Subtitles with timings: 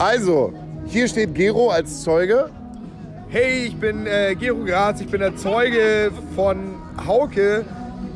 [0.00, 0.50] Also,
[0.86, 2.48] hier steht Gero als Zeuge.
[3.28, 6.56] Hey, ich bin äh, Gero Graz, ich bin der Zeuge von
[7.06, 7.66] Hauke,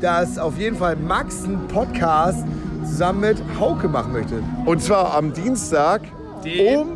[0.01, 2.43] dass auf jeden Fall Max einen Podcast
[2.83, 4.41] zusammen mit Hauke machen möchte.
[4.65, 6.01] Und zwar am Dienstag
[6.43, 6.87] Den- um.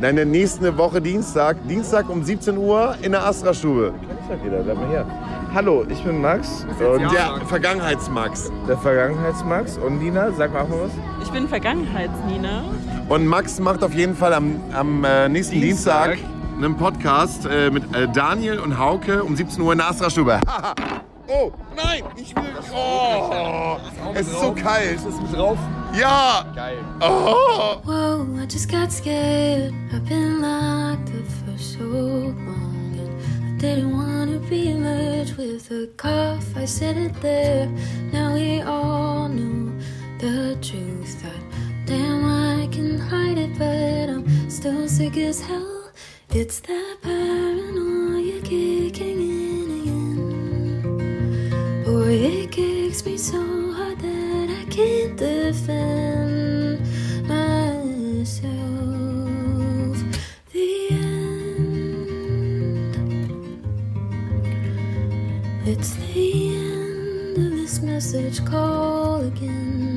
[0.00, 1.58] Nein, der nächste Woche Dienstag.
[1.68, 3.92] Dienstag um 17 Uhr in der Astra-Stube.
[4.42, 5.04] Wieder, bleib mal her.
[5.52, 8.50] Hallo, ich bin Max, Und und der Vergangenheitsmax.
[8.66, 9.76] der Vergangenheitsmax.
[9.76, 10.92] Und Nina, sag mal auch mal was.
[11.22, 12.62] Ich bin Vergangenheitsnina.
[13.10, 16.30] Und Max macht auf jeden Fall am, am äh, nächsten Dienstag, Dienstag.
[16.56, 20.40] einen Podcast äh, mit äh, Daniel und Hauke um 17 Uhr in der Astra-Stube.
[21.32, 22.42] Oh, nein, ich will.
[22.74, 23.76] Oh,
[24.14, 24.96] es ist so kalt.
[24.96, 25.56] Ist mit drauf?
[25.96, 26.44] Ja.
[26.56, 26.78] Geil.
[27.00, 27.76] Oh.
[27.84, 29.72] Whoa, I just got scared.
[29.92, 32.34] I've been locked up for so long.
[32.98, 36.44] And I didn't want to be merged with a cough.
[36.56, 37.68] I said it there.
[38.12, 39.70] Now we all know
[40.18, 41.22] the truth.
[41.22, 41.49] That
[41.90, 45.90] damn, I can hide it, but I'm still sick as hell.
[46.32, 50.82] It's that paranoia kicking in again.
[51.84, 56.80] Boy, it kicks me so hard that I can't defend
[57.26, 58.44] myself.
[60.52, 61.34] The end.
[65.66, 69.89] It's the end of this message call again.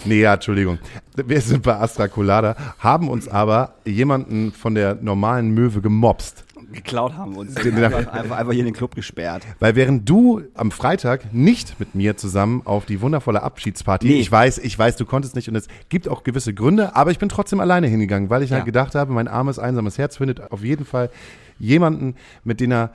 [0.04, 0.78] Nee, ja, Entschuldigung.
[1.16, 6.44] Wir sind bei Astra Colada, haben uns aber jemanden von der normalen Möwe gemobst.
[6.72, 7.54] Geklaut haben uns.
[7.54, 9.44] Den- Einfach, einfach, einfach hier in den Club gesperrt.
[9.58, 14.20] Weil während du am Freitag nicht mit mir zusammen auf die wundervolle Abschiedsparty, Nee.
[14.20, 17.18] ich weiß, ich weiß, du konntest nicht und es gibt auch gewisse Gründe, aber ich
[17.18, 18.64] bin trotzdem alleine hingegangen, weil ich halt Ja.
[18.66, 21.10] gedacht habe, mein armes, einsames Herz findet auf jeden Fall
[21.58, 22.14] jemanden,
[22.44, 22.90] mit dem er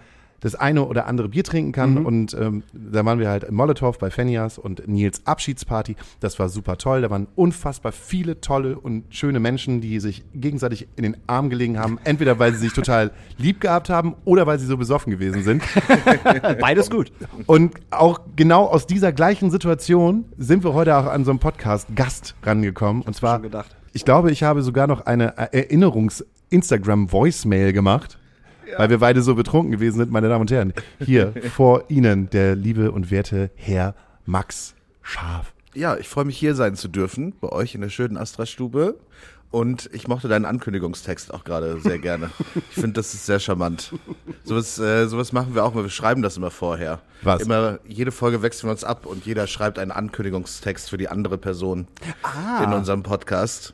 [0.45, 1.95] das eine oder andere Bier trinken kann.
[1.95, 2.05] Mhm.
[2.05, 5.95] Und ähm, da waren wir halt im Molotow bei Fenias und Nils Abschiedsparty.
[6.19, 7.01] Das war super toll.
[7.01, 11.79] Da waren unfassbar viele tolle und schöne Menschen, die sich gegenseitig in den Arm gelegen
[11.79, 11.97] haben.
[12.03, 15.63] Entweder weil sie sich total lieb gehabt haben oder weil sie so besoffen gewesen sind.
[16.61, 17.11] Beides gut.
[17.47, 21.87] Und auch genau aus dieser gleichen Situation sind wir heute auch an so einem Podcast
[21.95, 23.01] Gast rangekommen.
[23.01, 23.41] Und zwar,
[23.93, 28.19] ich glaube, ich habe sogar noch eine Erinnerungs-Instagram-Voicemail gemacht,
[28.77, 30.73] weil wir beide so betrunken gewesen sind, meine Damen und Herren.
[30.99, 35.53] Hier vor Ihnen der liebe und werte Herr Max Scharf.
[35.73, 38.95] Ja, ich freue mich hier sein zu dürfen, bei euch in der schönen Astra-Stube.
[39.51, 42.29] Und ich mochte deinen Ankündigungstext auch gerade sehr gerne.
[42.69, 43.93] Ich finde, das ist sehr charmant.
[44.43, 45.83] Sowas, äh, sowas machen wir auch mal.
[45.83, 46.99] Wir schreiben das immer vorher.
[47.21, 47.41] Was?
[47.41, 51.37] Immer, jede Folge wechseln wir uns ab und jeder schreibt einen Ankündigungstext für die andere
[51.37, 51.87] Person
[52.63, 53.73] in unserem Podcast.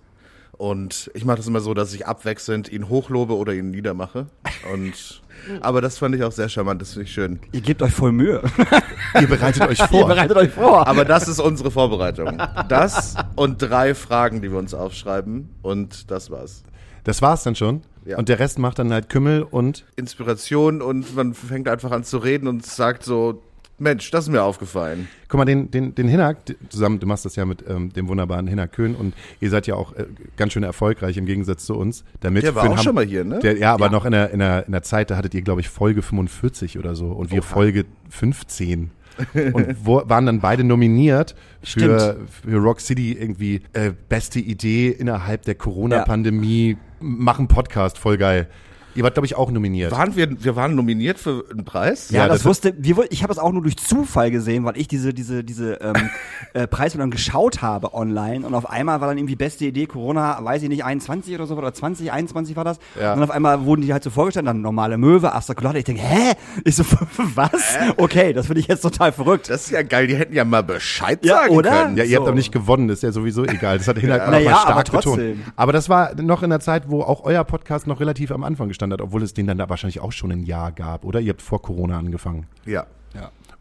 [0.62, 4.28] Und ich mache das immer so, dass ich abwechselnd ihn hochlobe oder ihn niedermache.
[4.72, 5.24] Und,
[5.62, 7.40] aber das fand ich auch sehr charmant, das finde ich schön.
[7.52, 8.44] Ihr gebt euch voll Mühe.
[9.20, 10.08] Ihr bereitet euch Ihr vor.
[10.08, 10.86] bereitet euch vor.
[10.86, 12.40] Aber das ist unsere Vorbereitung.
[12.70, 15.50] Das und drei Fragen, die wir uns aufschreiben.
[15.64, 16.62] Und das war's.
[17.06, 17.82] Das war's dann schon.
[18.06, 18.20] Ja.
[18.20, 22.20] Und der Rest macht dann halt Kümmel und Inspiration und man fängt einfach an zu
[22.20, 23.42] reden und sagt so,
[23.82, 25.08] Mensch, das ist mir aufgefallen.
[25.28, 26.38] Guck mal, den, den, den Hinak,
[26.70, 29.74] zusammen, du machst das ja mit ähm, dem wunderbaren Hinak Köhn und ihr seid ja
[29.74, 30.06] auch äh,
[30.38, 32.04] ganz schön erfolgreich im Gegensatz zu uns.
[32.20, 33.40] Damit Der war auch schon mal hier, ne?
[33.40, 35.62] Der, ja, aber noch in der, in, der, in der Zeit, da hattet ihr, glaube
[35.62, 38.92] ich, Folge 45 oder so und wir Folge 15.
[39.54, 45.42] und wo, waren dann beide nominiert für, für Rock City irgendwie äh, beste Idee innerhalb
[45.44, 46.78] der Corona-Pandemie.
[47.00, 48.48] Machen Podcast, voll geil.
[48.96, 49.92] Ihr wart, glaube ich, auch nominiert.
[49.92, 52.10] Waren wir, wir waren nominiert für einen Preis?
[52.12, 54.78] Ja, Ja, das, das- wusste, wir, ich habe es auch nur durch Zufall gesehen, weil
[54.78, 56.10] ich diese, diese, diese ähm,
[56.54, 60.64] äh, Preisverleihung geschaut habe online und auf einmal war dann irgendwie beste Idee Corona, weiß
[60.64, 62.78] ich nicht, 21 oder so oder 20, 21 war das.
[63.00, 63.14] Ja.
[63.14, 65.78] Und dann auf einmal wurden die halt so vorgestellt, dann normale Möwe, Astra Colada.
[65.78, 66.34] Ich denke, hä?
[66.66, 66.84] Ich so,
[67.36, 67.78] was?
[67.98, 69.50] Okay, das finde ich jetzt total verrückt.
[69.50, 71.70] Das ist ja geil, die hätten ja mal Bescheid Ja, sagen oder?
[71.72, 71.98] können.
[71.98, 72.30] Ja, ihr habt So.
[72.30, 73.78] aber nicht gewonnen, das ist ja sowieso egal.
[73.78, 75.22] Das hat Hinak auch Naja, mal stark aber betont.
[75.56, 78.68] Aber das war noch in der Zeit, wo auch euer Podcast noch relativ am Anfang
[78.68, 81.20] gestanden Standard, obwohl es den dann da wahrscheinlich auch schon ein Jahr gab, oder?
[81.20, 82.48] Ihr habt vor Corona angefangen.
[82.66, 82.88] Ja.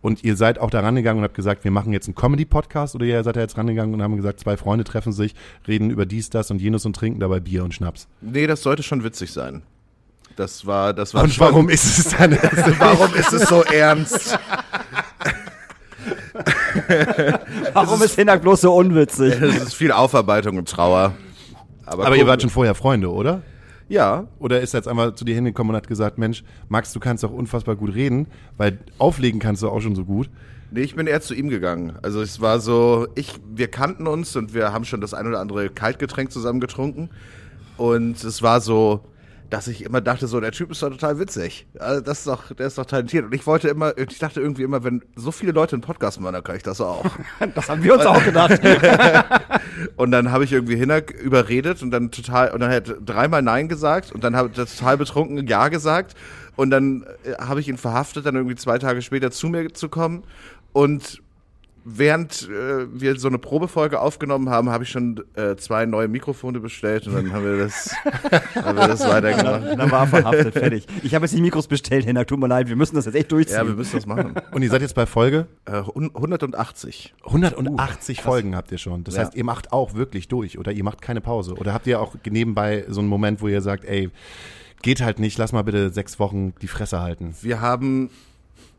[0.02, 3.05] Und ihr seid auch da rangegangen und habt gesagt, wir machen jetzt einen Comedy-Podcast oder
[3.05, 5.34] ihr seid da jetzt rangegangen und haben gesagt, zwei Freunde treffen sich,
[5.69, 8.08] reden über dies, das und jenes und trinken dabei Bier und Schnaps.
[8.22, 9.62] Nee, das sollte schon witzig sein.
[10.37, 12.32] Das war, das war Und schon, warum ist es dann?
[12.78, 14.38] warum ist es so ernst?
[17.75, 19.34] Warum ist Hinak bloß so unwitzig?
[19.40, 21.12] Es ist viel Aufarbeitung und Trauer.
[21.84, 23.43] Aber, Aber ihr wart schon vorher Freunde, oder?
[23.90, 27.00] Ja, Oder ist er jetzt einmal zu dir hingekommen und hat gesagt, Mensch, Max, du
[27.00, 30.31] kannst doch unfassbar gut reden, weil auflegen kannst du auch schon so gut.
[30.70, 31.94] Nee, ich bin eher zu ihm gegangen.
[32.00, 35.40] Also es war so, ich, wir kannten uns und wir haben schon das ein oder
[35.40, 37.10] andere Kaltgetränk zusammen getrunken.
[37.78, 39.00] Und es war so,
[39.50, 41.67] dass ich immer dachte, so, der Typ ist doch total witzig.
[41.79, 43.26] Also das ist doch, der ist doch talentiert.
[43.26, 46.35] Und ich wollte immer, ich dachte irgendwie immer, wenn so viele Leute einen Podcast machen,
[46.35, 47.05] dann kann ich das auch.
[47.55, 48.61] Das haben wir uns auch gedacht.
[49.97, 53.41] Und dann habe ich irgendwie Hinak überredet und dann total, und dann hat er dreimal
[53.41, 56.14] Nein gesagt und dann habe ich total betrunken Ja gesagt.
[56.56, 59.88] Und dann äh, habe ich ihn verhaftet, dann irgendwie zwei Tage später zu mir zu
[59.88, 60.25] kommen.
[60.73, 61.23] Und
[61.85, 66.61] während äh, wir so eine Probefolge aufgenommen haben, habe ich schon äh, zwei neue Mikrofone
[66.61, 67.94] bestellt und dann haben wir das,
[68.55, 69.79] haben wir das weitergemacht.
[69.79, 70.87] Dann war er verhaftet, fertig.
[71.03, 73.32] Ich habe jetzt die Mikros bestellt, Hinak, tut mir leid, wir müssen das jetzt echt
[73.32, 73.56] durchziehen.
[73.56, 74.35] Ja, wir müssen das machen.
[74.53, 77.15] Und ihr seid jetzt bei Folge Äh, hun- 180.
[77.25, 79.05] 180 Folgen habt ihr schon.
[79.05, 79.23] Das Ja.
[79.23, 81.55] heißt, ihr macht auch wirklich durch oder ihr macht keine Pause.
[81.55, 84.11] Oder habt ihr auch nebenbei so einen Moment, wo ihr sagt, ey,
[84.82, 87.35] geht halt nicht, lass mal bitte sechs Wochen die Fresse halten.
[87.43, 88.11] Wir haben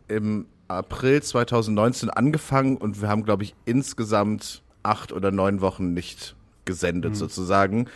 [0.08, 0.46] im
[0.78, 6.36] April 2019 angefangen und wir haben, glaube ich, insgesamt acht oder neun Wochen nicht
[6.66, 7.88] gesendet sozusagen.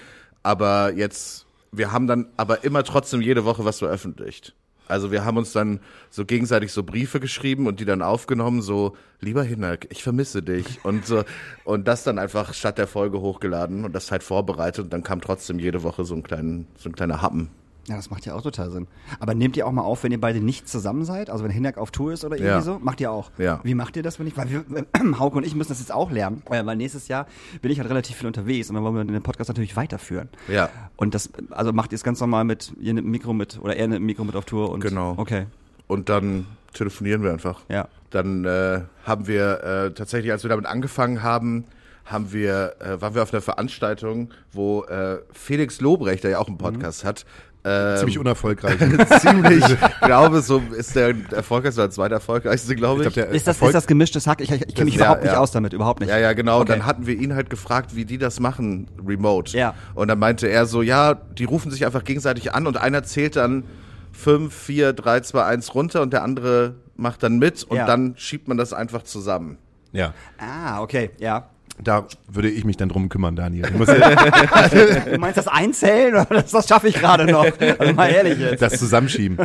[0.44, 4.54] Aber jetzt, wir haben dann aber immer trotzdem jede Woche was veröffentlicht.
[4.88, 5.80] Also wir haben uns dann
[6.10, 10.80] so gegenseitig so Briefe geschrieben und die dann aufgenommen, so, lieber Hinak, ich vermisse dich.
[10.86, 11.24] Und so,
[11.64, 15.22] und das dann einfach statt der Folge hochgeladen und das halt vorbereitet und dann kam
[15.22, 17.50] trotzdem jede Woche so ein kleinen, so ein kleiner Happen.
[17.88, 18.88] Ja, das macht ja auch total Sinn.
[19.20, 21.30] Aber nehmt ihr auch mal auf, wenn ihr beide nicht zusammen seid?
[21.30, 22.62] Also wenn Hinak auf Tour ist oder irgendwie Ja.
[22.62, 22.80] so?
[22.80, 23.30] Macht ihr auch?
[23.38, 23.60] Ja.
[23.64, 24.66] Wie macht ihr das, wenn ich, weil wir,
[25.20, 27.28] Hauke und ich müssen das jetzt auch lernen, weil weil nächstes Jahr
[27.62, 30.30] bin ich halt relativ viel unterwegs und dann wollen wir den Podcast natürlich weiterführen.
[30.48, 30.70] Ja.
[30.96, 33.76] Und das, also macht ihr es ganz normal mit, ihr nehmt ein Mikro mit oder
[33.76, 34.80] er nimmt ein Mikro mit auf Tour und.
[34.80, 35.14] Genau.
[35.18, 35.46] Okay.
[35.88, 37.62] Und dann telefonieren wir einfach.
[37.70, 37.88] Ja.
[38.10, 41.66] Dann äh, haben wir äh, tatsächlich, als wir damit angefangen haben,
[42.06, 46.48] haben wir, äh, waren wir auf einer Veranstaltung, wo äh, Felix Lobrecht, der ja auch
[46.48, 47.26] einen Podcast hat,
[47.66, 48.78] ähm, Ziemlich unerfolgreich.
[49.22, 53.08] ziemlich, ich glaube, so ist der erfolgreichste oder zweiterfolgreichste, glaube ich.
[53.08, 54.40] Ich glaub, Ist das, Erfolg- ist das gemischtes Hack?
[54.42, 55.40] Ich, ich, ich kenne mich Ja, überhaupt nicht ja.
[55.40, 56.10] aus damit, überhaupt nicht.
[56.10, 56.58] Ja, ja, genau.
[56.58, 56.74] Und Okay.
[56.78, 59.58] dann hatten wir ihn halt gefragt, wie die das machen, remote.
[59.58, 59.74] Ja.
[59.96, 63.36] Und dann meinte er so, ja, die rufen sich einfach gegenseitig an und einer zählt
[63.36, 63.64] dann
[64.12, 67.86] 5, 4, 3, 2, 1 runter und der andere macht dann mit und Ja.
[67.86, 69.58] dann schiebt man das einfach zusammen.
[69.92, 71.50] ja, Ah, okay, ja.
[71.82, 73.70] Da würde ich mich dann drum kümmern, Daniel.
[73.72, 77.46] Du meinst das Einzählen oder das, das schaffe ich gerade noch?
[77.78, 78.62] Also mal ehrlich jetzt.
[78.62, 79.38] das zusammenschieben.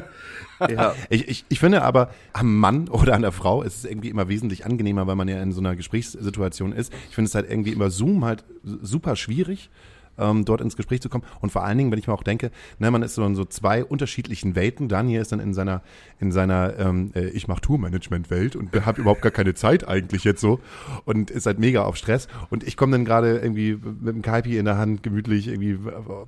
[0.69, 0.95] Ja.
[1.09, 4.29] Ich, ich, ich finde aber, am Mann oder an der Frau ist es irgendwie immer
[4.29, 6.93] wesentlich angenehmer, weil man ja in so einer Gesprächssituation ist.
[7.09, 9.71] Ich finde es halt irgendwie immer Zoom halt super schwierig,
[10.21, 11.25] ähm, dort ins Gespräch zu kommen.
[11.41, 13.45] Und vor allen Dingen, wenn ich mir auch denke, ne, man ist so in so
[13.45, 14.89] zwei unterschiedlichen Welten.
[14.89, 15.83] Daniel ist dann in seiner,
[16.19, 20.41] in seiner ähm, äh, ich mache Tourmanagement-Welt und habe überhaupt gar keine Zeit eigentlich jetzt
[20.41, 20.61] so
[21.05, 22.29] und ist halt mega auf Stress.
[22.51, 25.79] Und ich komme dann gerade irgendwie mit dem Kaipi in der Hand gemütlich irgendwie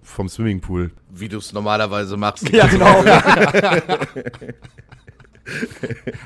[0.02, 0.90] vom Swimmingpool.
[1.10, 2.48] Wie du es normalerweise machst.
[2.50, 3.04] Ja, genau.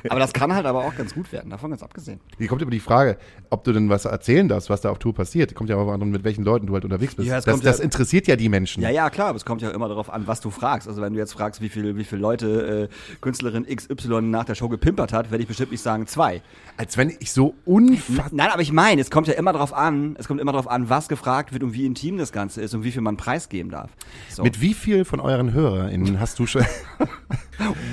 [0.09, 2.19] aber das kann halt aber auch ganz gut werden, davon ganz abgesehen.
[2.37, 3.17] Hier kommt aber die Frage,
[3.49, 5.55] ob du denn was erzählen darfst, was da auf Tour passiert.
[5.55, 7.27] Kommt ja auch an, mit welchen Leuten du halt unterwegs bist.
[7.27, 8.83] Ja, das, das ja- interessiert ja die Menschen.
[8.83, 10.87] Ja, ja, klar, aber es kommt ja immer darauf an, was du fragst.
[10.87, 14.55] Also wenn du jetzt fragst, wie viele wie viel Leute äh, Künstlerin XY nach der
[14.55, 16.41] Show gepimpert hat, werde ich bestimmt nicht sagen zwei.
[16.77, 18.29] Als wenn ich so unfassbar.
[18.31, 20.89] Nein, aber ich meine, es kommt ja immer darauf an, es kommt immer darauf an,
[20.89, 23.89] was gefragt wird und wie intim das Ganze ist und wie viel man preisgeben darf.
[24.29, 24.43] So.
[24.43, 26.65] Mit wie viel von euren HörerInnen hast du schon.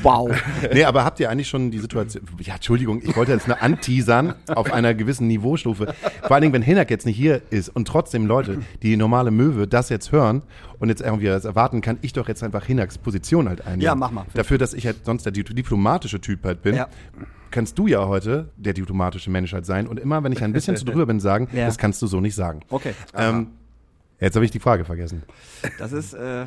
[0.02, 0.30] wow.
[0.72, 2.24] nee, aber habt ihr eigentlich schon die Situation.
[2.40, 5.94] Ja, Entschuldigung, ich wollte jetzt nur anteasern auf einer gewissen Niveaustufe.
[6.22, 9.66] Vor allen Dingen, wenn Hinak jetzt nicht hier ist und trotzdem Leute, die normale Möwe
[9.66, 10.42] das jetzt hören
[10.78, 13.82] und jetzt irgendwie das erwarten, kann ich doch jetzt einfach Hinaks Position halt einnehmen.
[13.82, 14.24] Ja, mach mal.
[14.34, 16.74] Dafür, dass ich halt sonst der di- diplomatische Typ halt bin.
[16.76, 16.88] Ja.
[17.50, 20.76] Kannst du ja heute der diplomatische Mensch halt sein und immer, wenn ich ein bisschen
[20.76, 21.66] zu drüber bin, sagen, Ja.
[21.66, 22.60] das kannst du so nicht sagen.
[22.68, 22.94] Okay.
[23.16, 23.48] Ähm,
[24.18, 25.22] jetzt habe ich die Frage vergessen.
[25.78, 26.46] Das ist, äh,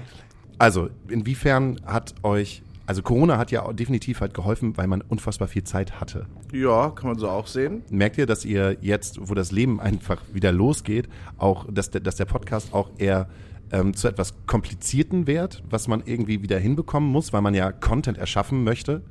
[0.59, 5.65] Also, inwiefern hat euch, also Corona hat ja definitiv halt geholfen, weil man unfassbar viel
[5.65, 6.25] Zeit hatte.
[6.53, 7.83] Ja, kann man so auch sehen.
[7.89, 12.15] Merkt ihr, dass ihr jetzt, wo das Leben einfach wieder losgeht, auch, dass der, dass
[12.15, 13.27] der Podcast auch eher
[13.73, 18.17] ähm, zu etwas komplizierten wird, was man irgendwie wieder hinbekommen muss, weil man ja Content
[18.17, 19.01] erschaffen möchte?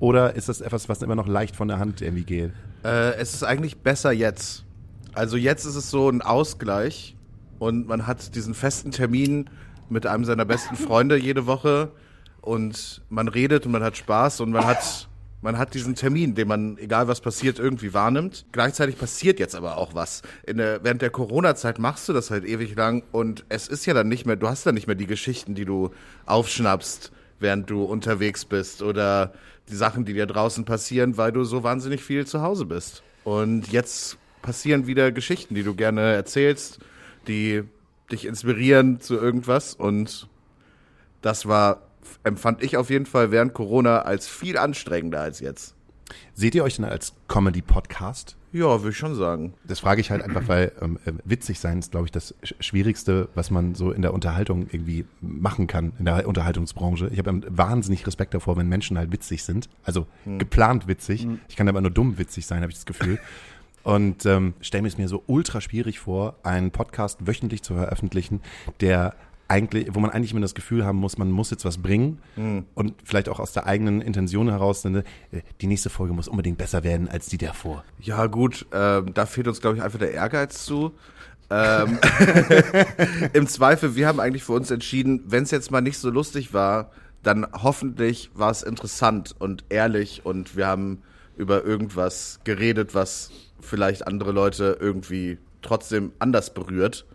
[0.00, 2.52] Oder ist das etwas, was immer noch leicht von der Hand irgendwie geht?
[2.84, 4.66] Äh, es ist eigentlich besser jetzt.
[5.14, 7.16] Also jetzt ist es so ein Ausgleich
[7.58, 9.48] und man hat diesen festen Termin
[9.88, 11.90] mit einem seiner besten Freunde jede Woche
[12.44, 15.08] und man redet und man hat Spaß und man hat,
[15.40, 18.44] man hat diesen Termin, den man, egal was passiert, irgendwie wahrnimmt.
[18.52, 20.20] Gleichzeitig passiert jetzt aber auch was.
[20.46, 24.08] Der, während der Corona-Zeit machst du das halt ewig lang und es ist ja dann
[24.08, 25.90] nicht mehr, du hast dann nicht mehr die Geschichten, die du
[26.26, 29.32] aufschnappst, während du unterwegs bist oder
[29.70, 33.02] die Sachen, die dir draußen passieren, weil du so wahnsinnig viel zu Hause bist.
[33.24, 36.78] Und jetzt passieren wieder Geschichten, die du gerne erzählst,
[37.26, 37.62] die
[38.12, 40.28] dich inspirieren zu irgendwas und
[41.22, 41.80] das war,
[42.22, 45.74] empfand ich auf jeden Fall während Corona als viel anstrengender als jetzt.
[46.34, 48.36] Seht ihr euch denn als Comedy-Podcast?
[48.52, 49.54] Ja, würde ich schon sagen.
[49.64, 52.54] Das frage ich halt einfach, weil ähm, äh, witzig sein ist, glaube ich, das Sch-
[52.60, 57.08] Schwierigste, was man so in der Unterhaltung irgendwie machen kann, in der Unterhaltungsbranche.
[57.10, 59.68] Ich habe ähm, wahnsinnig Respekt davor, wenn Menschen halt witzig sind.
[59.82, 60.06] Also
[60.38, 61.26] geplant witzig.
[61.48, 63.18] Ich kann aber nur dumm witzig sein, habe ich das Gefühl.
[63.82, 68.40] Und ähm, stelle mir es mir so ultra schwierig vor, einen Podcast wöchentlich zu veröffentlichen,
[68.80, 69.14] der
[69.48, 72.18] eigentlich, wo man eigentlich immer das Gefühl haben muss, man muss jetzt was bringen
[72.74, 75.04] und vielleicht auch aus der eigenen Intention heraus, ne,
[75.60, 77.84] die nächste Folge muss unbedingt besser werden als die davor.
[78.00, 80.92] Ja, gut, ähm, da fehlt uns, glaube ich, einfach der Ehrgeiz zu.
[81.50, 81.98] Ähm,
[83.32, 86.54] Im Zweifel, wir haben eigentlich für uns entschieden, wenn es jetzt mal nicht so lustig
[86.54, 86.90] war,
[87.22, 91.02] dann hoffentlich war es interessant und ehrlich und wir haben
[91.36, 97.06] über irgendwas geredet, was vielleicht andere Leute irgendwie trotzdem anders berührt.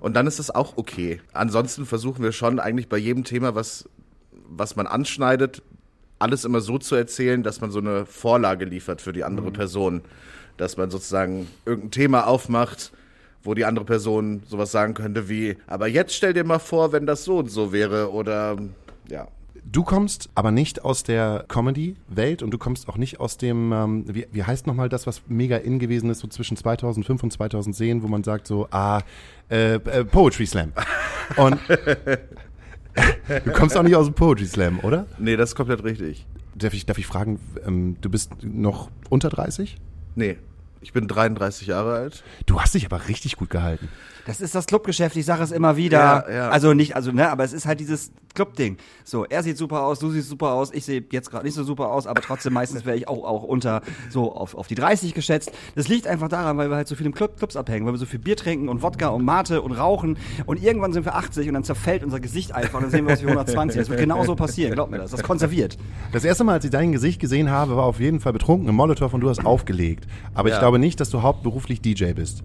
[0.00, 1.20] Und dann ist es auch okay.
[1.32, 3.88] Ansonsten versuchen wir schon eigentlich bei jedem Thema, was,
[4.48, 5.62] was man anschneidet,
[6.18, 10.02] alles immer so zu erzählen, dass man so eine Vorlage liefert für die andere Person.
[10.56, 12.92] Dass man sozusagen irgendein Thema aufmacht,
[13.42, 17.06] wo die andere Person sowas sagen könnte wie, aber jetzt stell dir mal vor, wenn
[17.06, 18.56] das so und so wäre oder
[19.08, 19.28] ja.
[19.70, 24.04] Du kommst aber nicht aus der Comedy-Welt und du kommst auch nicht aus dem, ähm,
[24.08, 28.02] wie, wie heißt nochmal das, was mega in gewesen ist, so zwischen 2005 und 2010,
[28.02, 29.02] wo man sagt so, ah,
[29.50, 30.72] äh, äh, Poetry Slam.
[31.36, 31.58] Und
[33.44, 35.06] du kommst auch nicht aus dem Poetry Slam, oder?
[35.18, 36.26] Nee, das ist komplett richtig.
[36.54, 39.76] Darf ich, darf ich fragen, ähm, du bist noch unter 30?
[40.14, 40.38] Nee,
[40.80, 42.24] ich bin 33 Jahre alt.
[42.46, 43.88] Du hast dich aber richtig gut gehalten.
[44.28, 46.26] Das ist das Clubgeschäft, ich sage es immer wieder.
[46.28, 46.48] Ja, ja.
[46.50, 48.76] Also nicht, also ne, aber es ist halt dieses Club-Ding.
[49.02, 51.64] So, er sieht super aus, du siehst super aus, ich sehe jetzt gerade nicht so
[51.64, 53.80] super aus, aber trotzdem meistens wäre ich auch, auch unter
[54.10, 55.50] so auf, auf die 30 geschätzt.
[55.76, 57.98] Das liegt einfach daran, weil wir halt so viel im Club, Clubs abhängen, weil wir
[57.98, 61.48] so viel Bier trinken und Wodka und Mate und rauchen und irgendwann sind wir 80
[61.48, 63.78] und dann zerfällt unser Gesicht einfach und dann sehen wir aus wie 120.
[63.80, 65.10] Das wird genauso passieren, glaub mir das.
[65.12, 65.78] Das ist konserviert.
[66.12, 68.74] Das erste Mal, als ich dein Gesicht gesehen habe, war auf jeden Fall betrunken im
[68.74, 70.06] Molotow und du hast aufgelegt.
[70.34, 70.60] Aber ich Ja.
[70.60, 72.42] glaube nicht, dass du hauptberuflich DJ bist.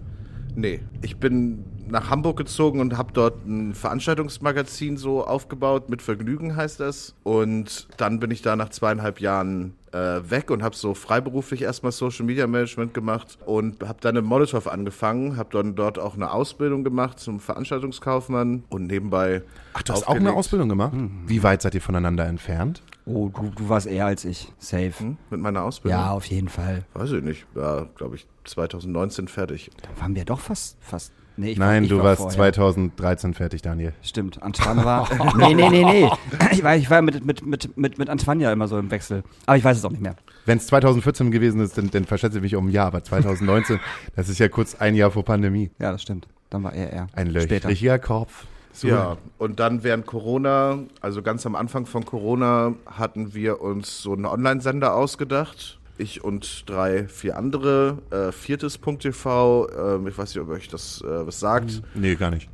[0.56, 1.64] Nee, ich bin
[1.94, 7.14] nach Hamburg gezogen und habe dort ein Veranstaltungsmagazin so aufgebaut, mit Vergnügen heißt das.
[7.22, 11.92] Und dann bin ich da nach zweieinhalb Jahren äh, weg und habe so freiberuflich erstmal
[11.92, 16.32] Social Media Management gemacht und habe dann im Molotow angefangen, habe dann dort auch eine
[16.32, 19.42] Ausbildung gemacht zum Veranstaltungskaufmann und nebenbei.
[19.72, 20.34] Ach, du hast auch eine.
[20.34, 20.94] Ausbildung gemacht?
[21.28, 22.82] Wie weit seid ihr voneinander entfernt?
[23.06, 24.52] Oh, du, du warst eher als ich.
[24.58, 24.92] Safe.
[24.98, 26.00] Hm, mit meiner Ausbildung?
[26.00, 26.84] Ja, auf jeden Fall.
[26.94, 27.46] Weiß ich nicht.
[27.54, 29.70] Ja, glaube ich, 2019 fertig.
[29.80, 31.12] Da waren wir doch fast, fast.
[31.36, 32.52] Nee, ich war- Nein, ich du war warst vorher.
[32.52, 33.92] 2013 fertig, Daniel.
[34.02, 35.08] Stimmt, Antoine war.
[35.36, 36.08] nee, nee, nee, nee.
[36.52, 39.24] Ich war, ich war mit, mit, mit, mit, mit Antoine ja immer so im Wechsel.
[39.46, 40.14] Aber ich weiß es auch nicht mehr.
[40.46, 42.86] Wenn es 2014 gewesen ist, dann, dann verschätze ich mich um ein Jahr.
[42.86, 43.80] Aber 2019,
[44.16, 45.70] das ist ja kurz ein Jahr vor Pandemie.
[45.80, 46.28] Ja, das stimmt.
[46.50, 47.06] Dann war er eher.
[47.14, 47.68] Ein Später.
[47.68, 48.44] löchriger Kopf.
[48.72, 48.88] So.
[48.88, 54.12] Ja, und dann während Corona, also ganz am Anfang von Corona, hatten wir uns so
[54.12, 55.78] einen Online-Sender ausgedacht.
[55.96, 57.98] Ich und drei, vier andere.
[58.10, 61.82] Äh, Viertes.tv, ähm, ich weiß nicht, ob euch das äh, was sagt.
[61.94, 62.48] Nee, gar nicht.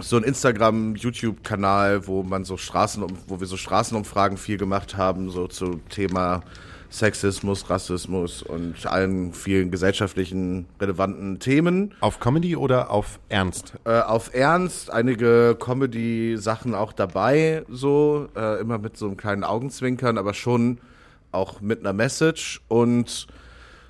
[0.00, 5.30] So ein Instagram, YouTube-Kanal, wo man so Straßen, wo wir so Straßenumfragen viel gemacht haben,
[5.30, 6.42] so zu Thema
[6.90, 11.92] Sexismus, Rassismus und allen vielen gesellschaftlichen relevanten Themen.
[12.00, 13.74] Auf Comedy oder auf Ernst?
[13.84, 20.18] Äh, auf Ernst, einige Comedy-Sachen auch dabei, so, äh, immer mit so einem kleinen Augenzwinkern,
[20.18, 20.78] aber schon
[21.34, 23.26] auch mit einer Message und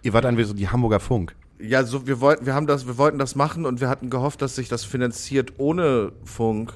[0.03, 1.35] Ihr wart einfach so die Hamburger Funk.
[1.59, 4.43] ja, so wir wollten, wir haben das, wir wollten das machen und wir hatten gehofft,
[4.43, 6.75] dass sich das finanziert ohne Funk.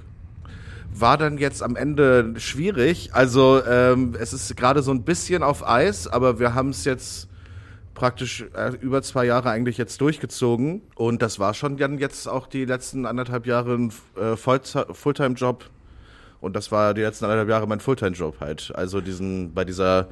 [0.95, 3.11] War dann jetzt am Ende schwierig.
[3.13, 7.29] Also ähm, es ist gerade so ein bisschen auf Eis, aber wir haben es jetzt
[7.93, 12.47] praktisch äh, über zwei Jahre eigentlich jetzt durchgezogen und das war schon dann jetzt auch
[12.47, 15.65] die letzten anderthalb Jahre ein äh, Fulltime-Job
[16.41, 18.73] und das war die letzten anderthalb Jahre mein Fulltime-Job halt.
[18.75, 20.09] Also diesen bei dieser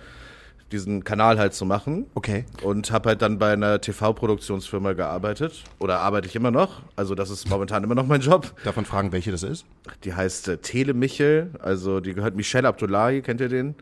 [0.73, 2.44] diesen Kanal halt zu machen Okay.
[2.62, 6.82] und habe halt dann bei einer TV-Produktionsfirma gearbeitet oder arbeite ich immer noch.
[6.96, 8.52] Also das ist momentan immer noch mein Job.
[8.64, 9.64] Davon fragen, welche das ist?
[10.04, 13.75] Die heißt äh, Tele Michel, also die gehört Michel Abdullahi, kennt ihr den?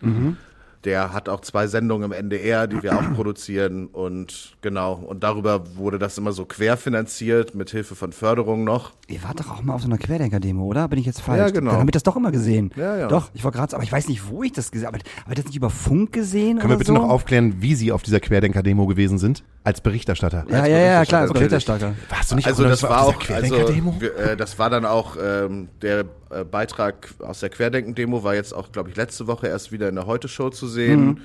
[0.84, 4.94] Der hat auch zwei Sendungen im NDR, die wir auch produzieren und genau.
[4.94, 8.92] Und darüber wurde das immer so querfinanziert mit Hilfe von Förderung noch.
[9.08, 10.88] Ihr wart doch auch mal auf so einer Querdenker-Demo, oder?
[10.88, 11.38] Bin ich jetzt falsch?
[11.38, 11.72] Ja, genau.
[11.72, 12.70] Dann hab ich das doch immer gesehen.
[12.76, 13.08] Ja, ja.
[13.08, 14.98] Doch, ich war gerade, aber ich weiß nicht, wo ich das gesehen habe.
[14.98, 16.98] Habe ich das nicht über Funk gesehen Können wir bitte so?
[16.98, 19.42] noch aufklären, wie Sie auf dieser Querdenker-Demo gewesen sind?
[19.64, 20.44] Als Berichterstatter.
[20.50, 21.32] Ja, ja, ja, klar, als.
[21.32, 21.94] Berichterstatter.
[22.10, 25.70] Warst du nicht Also auch das war auch, also äh, das war dann auch ähm,
[25.80, 29.88] der äh, Beitrag aus der Querdenken-Demo war jetzt auch, glaube ich, letzte Woche erst wieder
[29.88, 31.22] in der Heute-Show zu sehen.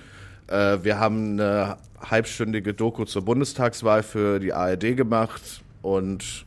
[0.48, 6.46] Äh, wir haben eine halbstündige Doku zur Bundestagswahl für die ARD gemacht und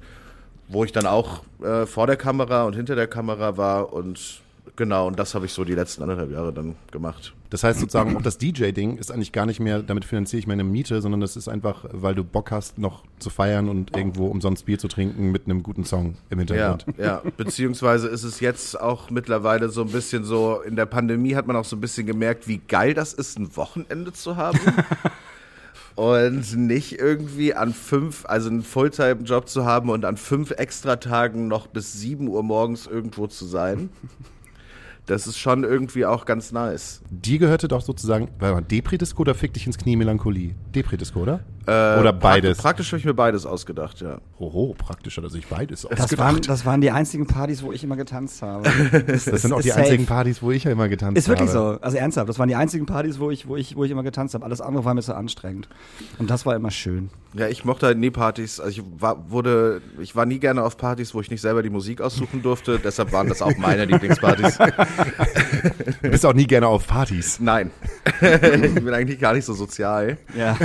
[0.68, 4.40] wo ich dann auch äh, vor der Kamera und hinter der Kamera war und
[4.76, 7.35] genau, und das habe ich so die letzten anderthalb Jahre dann gemacht.
[7.50, 10.64] Das heißt sozusagen, auch das DJ-Ding ist eigentlich gar nicht mehr, damit finanziere ich meine
[10.64, 14.64] Miete, sondern das ist einfach, weil du Bock hast, noch zu feiern und irgendwo umsonst
[14.64, 16.45] Bier zu trinken mit einem guten Song im Ja,
[16.79, 16.87] Hintergrund.
[16.99, 17.23] ja.
[17.37, 21.57] Beziehungsweise ist es jetzt auch mittlerweile so ein bisschen so, in der Pandemie hat man
[21.57, 24.59] auch so ein bisschen gemerkt, wie geil das ist, ein Wochenende zu haben.
[25.95, 31.67] und nicht irgendwie an fünf, also einen Fulltime-Job zu haben und an fünf Extratagen noch
[31.67, 33.91] bis sieben Uhr morgens irgendwo zu sein.
[35.06, 37.02] Das ist schon irgendwie auch ganz nice.
[37.11, 40.54] Die gehörte doch sozusagen, warte mal, Depri-Disco oder Fick dich ins Knie Melancholie?
[40.75, 41.40] Depri-Disco, oder?
[41.66, 42.59] Äh, oder beides?
[42.59, 44.18] Praktisch, praktisch habe ich mir beides ausgedacht, ja.
[44.38, 46.18] Hoho, praktisch hat er sich beides Das ausgedacht.
[46.18, 48.68] waren, das waren die einzigen Partys, wo ich immer getanzt habe.
[49.06, 49.80] Das sind auch die safe.
[49.80, 51.18] einzigen Partys, wo ich ja immer getanzt habe.
[51.18, 51.78] Ist wirklich so.
[51.80, 54.35] Also ernsthaft, das waren die einzigen Partys, wo ich, wo ich, wo ich immer getanzt
[54.35, 54.44] habe.
[54.44, 55.68] Alles andere war mir zu anstrengend.
[56.18, 57.11] Und das war immer schön.
[57.35, 58.61] Ja, ich mochte halt nie Partys.
[58.61, 61.71] Also ich war, wurde, ich war nie gerne auf Partys, wo ich nicht selber die
[61.71, 62.78] Musik aussuchen durfte.
[62.78, 64.59] Deshalb waren das auch meine Lieblingspartys.
[66.02, 67.38] Du bist auch nie gerne auf Partys.
[67.40, 67.70] Nein,
[68.20, 70.18] ich bin eigentlich gar nicht so sozial.
[70.37, 70.56] Ja.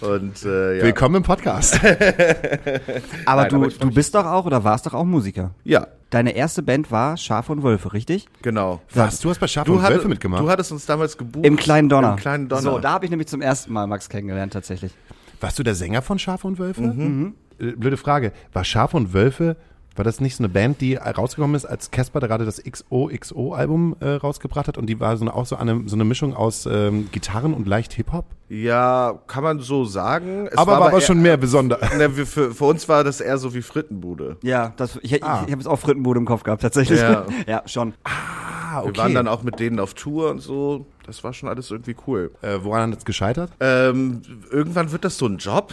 [0.00, 0.84] Und äh, ja.
[0.84, 1.78] Willkommen im Podcast.
[3.26, 5.52] Aber Nein, du, aber du bist doch auch oder warst doch auch Musiker.
[5.64, 8.26] Ja, Deine erste Band war Schaf und Wölfe, richtig?
[8.40, 8.80] genau.
[8.94, 9.20] Was?
[9.20, 10.42] Du hast bei Schaf und hatte- Wölfe mitgemacht?
[10.42, 11.44] Du hattest uns damals gebucht.
[11.44, 12.12] Im kleinen Donner.
[12.12, 12.62] Im kleinen Donner.
[12.62, 14.92] So, da habe ich nämlich zum ersten Mal Max kennengelernt tatsächlich.
[15.40, 16.80] Warst du der Sänger von Schaf und Wölfe?
[16.80, 17.34] Mhm.
[17.60, 18.32] Äh, Blöde Frage.
[18.54, 19.56] War Schaf und Wölfe,
[19.98, 24.10] war das nicht so eine Band, die rausgekommen ist, als Casper gerade das XOXO-Album äh,
[24.10, 27.08] rausgebracht hat und die war so eine, auch so eine, so eine Mischung aus ähm,
[27.12, 28.24] Gitarren und leicht Hip-Hop?
[28.50, 30.46] ja, kann man so sagen.
[30.50, 31.78] Es Aber war aber eher- schon mehr besonder.
[31.98, 34.36] Ne, wir- für, für uns war das eher so wie Frittenbude.
[34.42, 35.42] Ja, das, ich, ich, Ah.
[35.46, 37.00] ich habe es auch Frittenbude im Kopf gehabt, tatsächlich.
[37.00, 37.26] Ja.
[37.46, 37.92] ja schon.
[38.04, 40.86] Ah, Wir waren dann auch mit denen auf Tour und so.
[41.04, 42.30] Das war schon alles irgendwie cool.
[42.42, 43.50] äh, woran hat es gescheitert?
[43.60, 45.72] Ähm, irgendwann wird das so ein Job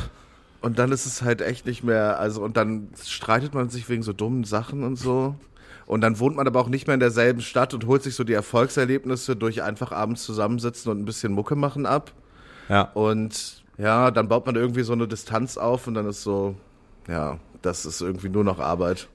[0.65, 4.01] und dann ist es halt echt nicht mehr, also und dann streitet man sich wegen
[4.01, 5.35] so dummen Sachen und so.
[5.85, 8.23] Und dann wohnt man aber auch nicht mehr in derselben Stadt und holt sich so
[8.23, 12.13] die Erfolgserlebnisse durch einfach abends zusammensitzen und ein bisschen Mucke machen ab.
[12.67, 12.89] Ja.
[12.95, 16.55] Und ja, dann baut man irgendwie so eine Distanz auf und dann ist so,
[17.07, 19.07] ja, das ist irgendwie nur noch Arbeit.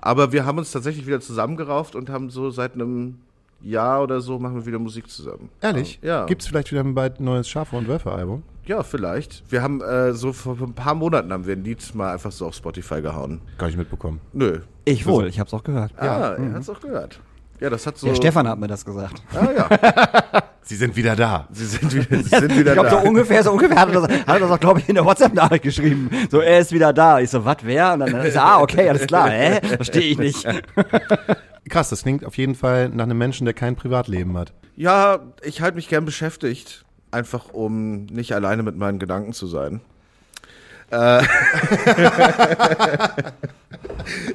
[0.00, 3.18] Aber wir haben uns tatsächlich wieder zusammengerauft und haben so seit einem
[3.60, 5.48] Jahr oder so machen wir wieder Musik zusammen.
[5.60, 5.98] Ehrlich?
[6.02, 6.24] Ja.
[6.26, 8.44] Gibt es vielleicht wieder ein neues Schaf und Wölfe-Album?
[8.66, 9.44] Ja, vielleicht.
[9.48, 12.46] Wir haben äh, so vor ein paar Monaten haben wir ein Lied mal einfach so
[12.46, 13.40] auf Spotify gehauen.
[13.58, 14.20] Gar nicht mitbekommen.
[14.32, 14.60] Nö.
[14.84, 15.92] Ich wohl, ich habe es auch gehört.
[16.00, 17.20] Ja, er hat's auch gehört.
[17.60, 18.08] Ja, das hat so.
[18.08, 19.22] Der Stefan hat mir das gesagt.
[19.34, 20.42] Ah, ja.
[20.62, 21.46] Sie sind wieder da.
[21.52, 23.00] Sie sind wieder, sie sind wieder ich glaube, da.
[23.00, 25.04] so ungefähr, so ungefähr hat er das, hat er das auch, glaube ich, in der
[25.04, 26.10] WhatsApp-Nachricht geschrieben.
[26.28, 27.20] So, er ist wieder da.
[27.20, 27.92] Ich so, was, wer?
[27.92, 29.30] Und dann ist er, ah, okay, alles klar.
[29.30, 29.60] Hä?
[29.76, 30.44] Verstehe ich nicht.
[31.68, 34.52] Krass, das klingt auf jeden Fall nach einem Menschen, der kein Privatleben hat.
[34.74, 36.84] Ja, ich halte mich gern beschäftigt.
[37.10, 39.80] Einfach um nicht alleine mit meinen Gedanken zu sein.
[40.90, 41.22] Äh,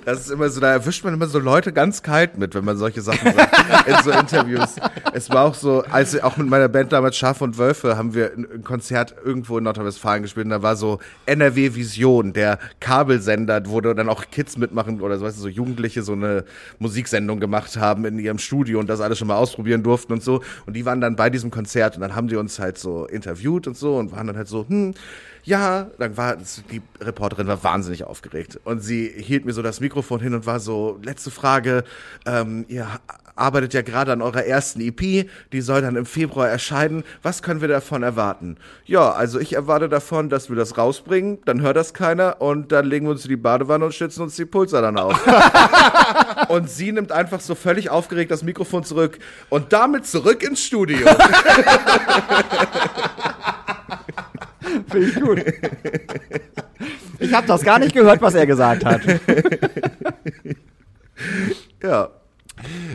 [0.06, 2.78] das ist immer so, da erwischt man immer so Leute ganz kalt mit, wenn man
[2.78, 4.76] solche Sachen sagt in so Interviews.
[5.14, 8.34] Es war auch so, als auch mit meiner Band damals Schaf und Wölfe haben wir
[8.34, 13.82] ein Konzert irgendwo in Nordrhein-Westfalen gespielt und da war so NRW Vision, der Kabelsender, wo
[13.82, 16.44] dann auch Kids mitmachen oder so, weißt du, so Jugendliche so eine
[16.80, 20.42] Musiksendung gemacht haben in ihrem Studio und das alles schon mal ausprobieren durften und so.
[20.66, 23.68] Und die waren dann bei diesem Konzert und dann haben die uns halt so interviewt
[23.68, 24.94] und so und waren dann halt so, hm,
[25.44, 26.38] ja, dann war
[26.72, 30.60] die Reporterin war wahnsinnig aufgeregt und sie hielt mir so das Mikrofon hin und war
[30.60, 31.84] so, letzte Frage,
[32.26, 32.88] ähm, ihr
[33.36, 37.04] arbeitet ja gerade an eurer ersten EP, die soll dann im Februar erscheinen.
[37.24, 38.58] Was können wir davon erwarten?
[38.86, 42.86] Ja, also ich erwarte davon, dass wir das rausbringen, dann hört das keiner und dann
[42.86, 45.20] legen wir uns in die Badewanne und schützen uns die Pulser dann auf.
[46.50, 49.18] und sie nimmt einfach so völlig aufgeregt das Mikrofon zurück
[49.50, 51.08] und damit zurück ins Studio.
[54.92, 55.44] Finde ich gut.
[57.20, 59.02] Ich habe das gar nicht gehört, was er gesagt hat.
[61.84, 62.10] ja.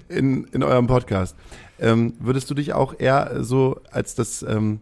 [0.09, 1.37] in, in eurem Podcast.
[1.79, 4.81] Ähm, würdest du dich auch eher so als das, ähm,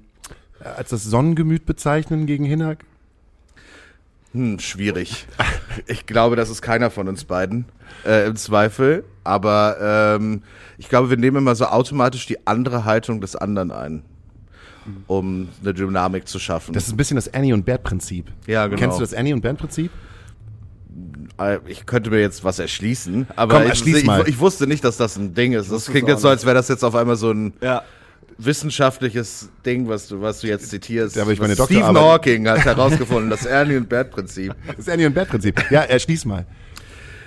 [0.60, 2.86] als das Sonnengemüt bezeichnen gegen Hinak?
[4.32, 5.26] Hm, schwierig.
[5.86, 7.66] Ich glaube, das ist keiner von uns beiden
[8.06, 9.04] äh, im Zweifel.
[9.24, 10.42] Aber ähm,
[10.78, 14.02] ich glaube, wir nehmen immer so automatisch die andere Haltung des anderen ein,
[15.06, 16.72] um eine Dynamik zu schaffen.
[16.74, 18.26] Das ist ein bisschen das Annie und Bert-Prinzip.
[18.46, 18.78] Ja, genau.
[18.80, 19.90] Kennst du das Annie und Bert-Prinzip?
[21.38, 24.28] Äh, ich könnte mir jetzt was erschließen, aber Komm, ich, erschließ ich, mal.
[24.28, 25.70] ich wusste nicht, dass das ein Ding ist.
[25.72, 27.82] Das klingt jetzt so, als wäre das jetzt auf einmal so ein Ja.
[28.38, 31.16] wissenschaftliches Ding, was du, was du jetzt zitierst.
[31.16, 34.54] Da habe ich meine Stephen Hawking hat herausgefunden, das Ernie und Bert-Prinzip.
[34.76, 35.70] Das Annie und Bert-Prinzip.
[35.70, 36.46] Ja, erschließ mal.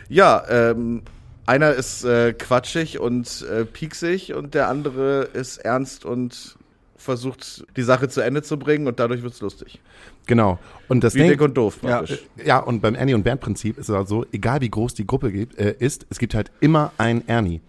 [0.09, 1.01] Ja, ähm,
[1.45, 6.56] einer ist äh, quatschig und äh, pieksig und der andere ist ernst und
[6.97, 9.79] versucht, die Sache zu Ende zu bringen und dadurch wird's lustig.
[10.25, 10.59] Genau.
[10.87, 11.99] Und das Wie Ding, dick und doof Ja.
[11.99, 12.25] praktisch.
[12.43, 15.05] Ja, und beim Ernie und Bernd Prinzip ist es halt so, egal wie groß die
[15.07, 17.61] Gruppe gibt, äh, ist, es gibt halt immer einen Ernie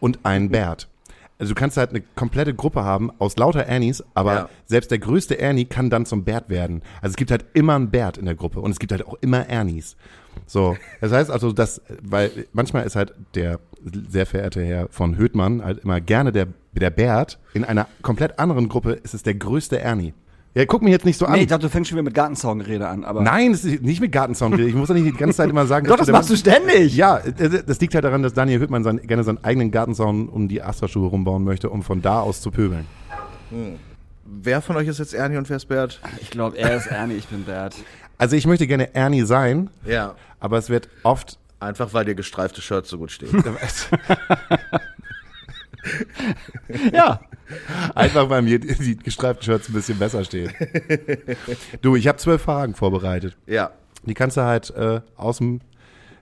[0.00, 0.88] und einen Bert.
[1.40, 4.48] Also du kannst halt eine komplette Gruppe haben aus lauter Ernies, aber Ja.
[4.66, 6.82] selbst der größte Ernie kann dann zum Bert werden.
[7.00, 9.16] Also es gibt halt immer einen Bert in der Gruppe und es gibt halt auch
[9.20, 9.96] immer Ernies.
[10.46, 13.60] So, das heißt also, dass, weil manchmal ist halt der
[14.08, 17.38] sehr verehrte Herr von Höhtmann halt immer gerne der, der Bert.
[17.54, 20.14] In einer komplett anderen Gruppe ist es der größte Ernie.
[20.54, 21.34] Ja, guck mich jetzt nicht so an.
[21.34, 23.20] Nee, ich dachte, du fängst schon wieder mit Gartenzaungerede an, aber.
[23.22, 24.58] Nein, das ist nicht mit Gartensound.
[24.58, 25.86] Ich muss doch nicht die ganze Zeit immer sagen.
[25.86, 26.96] Doch, dass das machst du ständig.
[26.96, 30.62] Ja, das liegt halt daran, dass Daniel Hüttmann sein, gerne seinen eigenen Gartenzaun um die
[30.62, 32.86] Astra-Schuhe rumbauen möchte, um von da aus zu pöbeln.
[34.24, 36.00] Wer von euch ist jetzt Ernie und wer ist Bert?
[36.20, 37.76] Ich glaube, er ist Ernie, ich bin Bert.
[38.16, 40.16] Also ich möchte gerne Ernie sein, Ja.
[40.40, 41.38] aber es wird oft.
[41.60, 43.30] Einfach weil dir gestreifte Shirts so gut stehen.
[46.92, 47.20] Ja.
[47.94, 50.52] Einfach weil mir die, gestreiften Shirts ein bisschen besser stehen.
[51.82, 53.36] Du, ich habe zwölf Fragen vorbereitet.
[53.46, 53.70] ja.
[54.04, 55.60] Die kannst du halt äh, aus dem,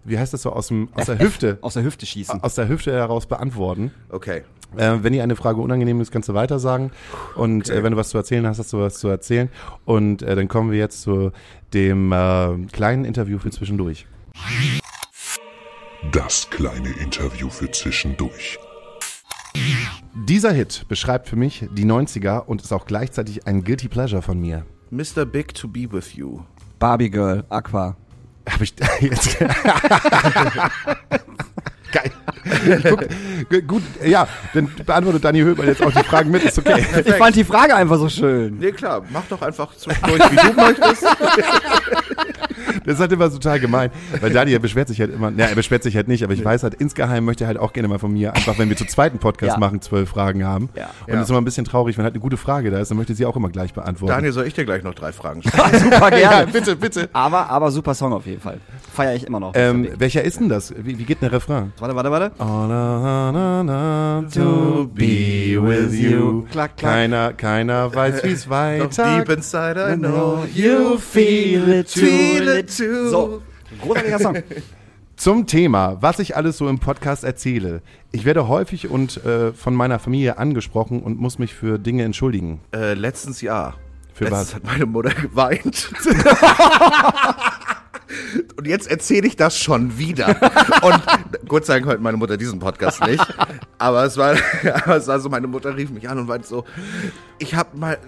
[0.03, 2.43] wie heißt das so, aus, dem, aus der Hüfte, Aus der Hüfte schießen.
[2.43, 3.93] aus der Hüfte heraus beantworten.
[4.09, 4.43] Okay.
[4.77, 6.91] Äh, wenn dir eine Frage unangenehm ist, kannst du weiter sagen.
[7.37, 9.51] Und äh, wenn du was zu erzählen hast, hast du was zu erzählen.
[9.85, 11.33] Und äh, dann kommen wir jetzt zu
[11.75, 14.07] dem äh, kleinen Interview für zwischendurch.
[16.13, 18.59] Das kleine Interview für zwischendurch.
[20.15, 24.41] Dieser Hit beschreibt für mich die 90er und ist auch gleichzeitig ein Guilty Pleasure von
[24.41, 24.65] mir.
[24.91, 25.25] Mr.
[25.25, 26.41] Big to be with you.
[26.79, 27.97] Barbie Girl, Aqua.
[28.49, 29.39] Habe ich jetzt.
[31.93, 32.11] Geil.
[32.89, 33.05] Guck,
[33.51, 36.85] gu- gut, ja, dann beantwortet Daniel Höhlmann jetzt auch die Fragen mit, ist okay.
[37.05, 38.59] Ich fand die Frage einfach so schön.
[38.59, 41.05] Nee, klar, mach doch einfach zwischendurch, wie du möchtest.
[42.87, 45.83] Das ist halt immer total gemein, weil Daniel beschwert sich halt immer, ja, er beschwert
[45.83, 48.13] sich halt nicht, aber ich weiß halt, insgeheim möchte er halt auch gerne mal von
[48.13, 49.59] mir, einfach wenn wir zu zweiten Podcast Ja.
[49.59, 50.69] machen, zwölf Fragen haben.
[50.75, 50.85] Ja.
[51.03, 51.15] Und Ja.
[51.15, 53.15] das ist immer ein bisschen traurig, wenn halt eine gute Frage da ist, dann möchte
[53.15, 54.15] sie auch immer gleich beantworten.
[54.15, 55.79] Daniel, soll ich dir gleich noch drei Fragen stellen?
[55.81, 56.53] Super ja, gerne.
[56.53, 57.09] bitte, bitte.
[57.13, 58.59] Aber, aber super Song auf jeden Fall.
[58.95, 59.53] Feier ich immer noch.
[59.55, 60.73] Ähm, welcher ist denn das?
[60.77, 61.73] Wie, wie geht denn der Refrain?
[61.79, 62.31] warte, warte, warte.
[62.39, 66.43] All I wanna to be with you.
[66.51, 66.93] Klack, klack.
[66.93, 72.49] Keiner, keiner weiß, wie es Doch weiter deep inside I know you feel it feel
[72.49, 73.09] it too.
[73.09, 73.43] So,
[73.81, 74.37] großartiger Song.
[75.17, 77.81] Zum Thema, was ich alles so im Podcast erzähle.
[78.13, 82.61] Ich werde häufig und äh, von meiner Familie angesprochen und muss mich für Dinge entschuldigen.
[82.75, 83.75] Äh, letztens ja.
[84.13, 84.55] Für letztens was?
[84.57, 85.91] hat meine Mutter geweint.
[88.57, 90.29] Und jetzt erzähle ich das schon wieder.
[90.83, 91.03] Und
[91.49, 93.25] Gott sei Dank hört meine Mutter diesen Podcast nicht.
[93.79, 94.37] Aber es war,
[94.85, 96.65] aber es war so, meine Mutter rief mich an und meinte so,
[97.39, 97.99] ich hab mal,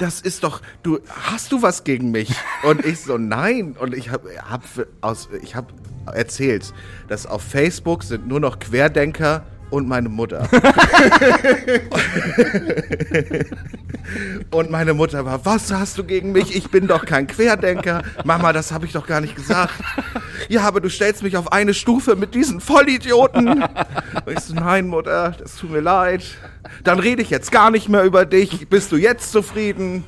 [0.00, 2.34] das ist doch, du, hast du was gegen mich?
[2.62, 3.76] Und ich so, nein.
[3.78, 4.64] Und ich habe hab
[5.00, 5.72] aus, ich hab
[6.06, 6.72] erzählt,
[7.08, 10.48] dass auf Facebook sind nur noch Querdenker und meine Mutter.
[14.50, 16.56] Und meine Mutter war, was hast du gegen mich?
[16.56, 18.02] Ich bin doch kein Querdenker.
[18.24, 19.74] Mama, das habe ich doch gar nicht gesagt.
[20.48, 23.62] Ja, aber du stellst mich auf eine Stufe mit diesen Vollidioten.
[23.62, 26.24] Und ich so, nein, Mutter, das tut mir leid.
[26.82, 28.68] Dann rede ich jetzt gar nicht mehr über dich.
[28.68, 30.04] Bist du jetzt zufrieden?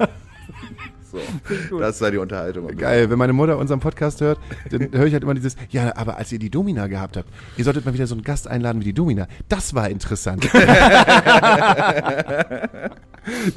[1.68, 2.66] So, das war die Unterhaltung.
[2.77, 4.38] Geil, wenn meine Mutter unseren Podcast hört,
[4.70, 7.64] dann höre ich halt immer dieses, ja, aber als ihr die Domina gehabt habt, ihr
[7.64, 9.27] solltet mal wieder so einen Gast einladen wie die Domina.
[9.48, 10.48] Das war interessant.
[10.55, 10.68] dann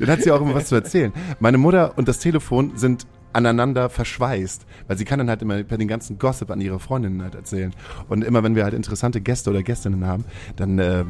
[0.07, 1.13] hat sie auch immer was zu erzählen.
[1.39, 5.77] Meine Mutter und das Telefon sind aneinander verschweißt, weil sie kann dann halt immer per
[5.77, 7.73] den ganzen Gossip an ihre Freundinnen halt erzählen.
[8.07, 10.23] Und immer wenn wir halt interessante Gäste oder Gästinnen haben,
[10.55, 11.03] dann äh,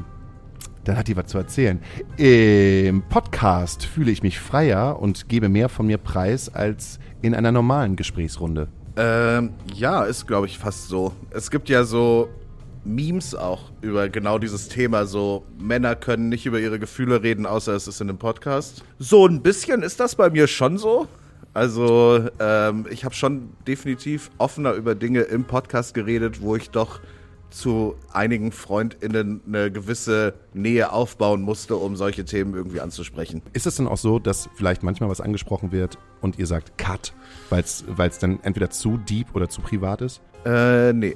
[0.86, 1.82] dann hat die was zu erzählen.
[2.17, 7.52] Im Podcast fühle ich mich freier und gebe mehr von mir preis als in einer
[7.52, 8.67] normalen Gesprächsrunde.
[8.98, 11.12] Ähm, ja, ist glaube ich fast so.
[11.32, 12.30] Es gibt ja so
[12.86, 15.06] Memes auch über genau dieses Thema.
[15.06, 18.84] So Männer können nicht über ihre Gefühle reden, außer es ist in einem Podcast.
[19.00, 21.08] So ein bisschen ist das bei mir schon so.
[21.54, 27.00] Also ähm, ich habe schon definitiv offener über Dinge im Podcast geredet, wo ich doch
[27.56, 33.41] zu einigen FreundInnen eine gewisse Nähe aufbauen musste, um solche Themen irgendwie anzusprechen.
[33.54, 37.13] Ist es dann auch so, dass vielleicht manchmal was angesprochen wird und ihr sagt Cut,
[37.50, 40.22] weil es dann entweder zu deep oder zu privat ist?
[40.46, 41.15] Äh, nee,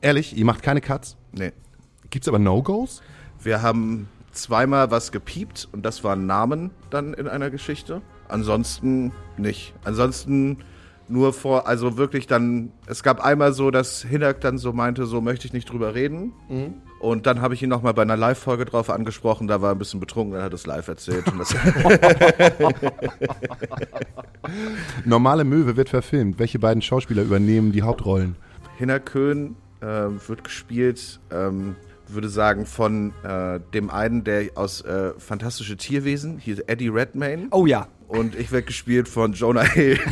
[0.00, 1.16] Ehrlich, ihr macht keine Cuts?
[1.32, 1.52] nee.
[2.10, 3.02] Gibt es aber No-Gos?
[3.42, 8.00] Wir haben zweimal was gepiept und das waren Namen dann in einer Geschichte.
[8.28, 9.74] Ansonsten nicht.
[9.84, 10.58] Ansonsten
[11.08, 15.20] nur vor, also wirklich dann, es gab einmal so, dass Hinak dann so meinte, so
[15.20, 16.32] möchte ich nicht drüber reden.
[17.00, 19.78] Und dann habe ich ihn nochmal bei einer Live-Folge drauf angesprochen, da war er ein
[19.78, 21.30] bisschen betrunken, dann hat er es live erzählt.
[21.30, 21.54] Und das,
[25.04, 26.38] Normale Möwe wird verfilmt.
[26.38, 28.36] Welche beiden Schauspieler übernehmen die Hauptrollen?
[28.78, 31.76] Hinak Köhn äh, wird gespielt, ähm,
[32.08, 37.48] würde sagen, von äh, dem einen, der aus äh, Fantastische Tierwesen, hier Eddie Redmayne.
[37.50, 37.88] Oh ja.
[38.08, 40.00] Und ich werde gespielt von Jonah Hill.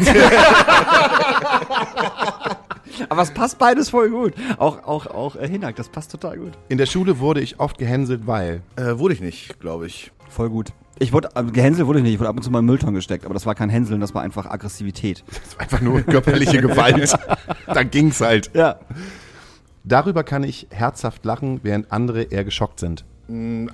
[3.09, 4.35] Aber es passt beides voll gut.
[4.59, 6.53] Auch, auch, auch äh, Hinak, das passt total gut.
[6.69, 8.63] In der Schule wurde ich oft gehänselt, weil.
[8.77, 10.13] Äh, wurde ich nicht, glaube ich.
[10.29, 10.73] Voll gut.
[10.99, 12.95] Ich wurde, äh, gehänselt wurde ich nicht, ich wurde ab und zu mal im Müllton
[12.95, 15.25] gesteckt, aber das war kein Hänseln, das war einfach Aggressivität.
[15.27, 17.15] Das war einfach nur körperliche Gewalt.
[17.67, 18.51] da ging's halt.
[18.55, 18.81] Ja.
[19.85, 23.05] Darüber kann ich herzhaft lachen, während andere eher geschockt sind.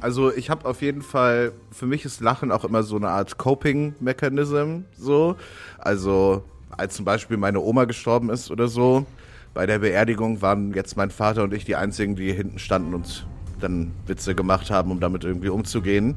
[0.00, 3.36] Also ich habe auf jeden Fall, für mich ist Lachen auch immer so eine Art
[3.36, 5.36] Coping-Mechanism, so.
[5.78, 9.04] Also als zum Beispiel meine Oma gestorben ist oder so,
[9.52, 13.26] bei der Beerdigung waren jetzt mein Vater und ich die einzigen, die hinten standen und
[13.60, 16.16] dann Witze gemacht haben, um damit irgendwie umzugehen,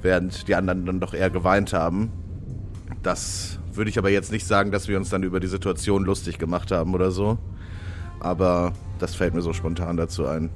[0.00, 2.10] während die anderen dann doch eher geweint haben.
[3.02, 6.38] Das würde ich aber jetzt nicht sagen, dass wir uns dann über die Situation lustig
[6.38, 7.36] gemacht haben oder so.
[8.20, 10.50] Aber das fällt mir so spontan dazu ein.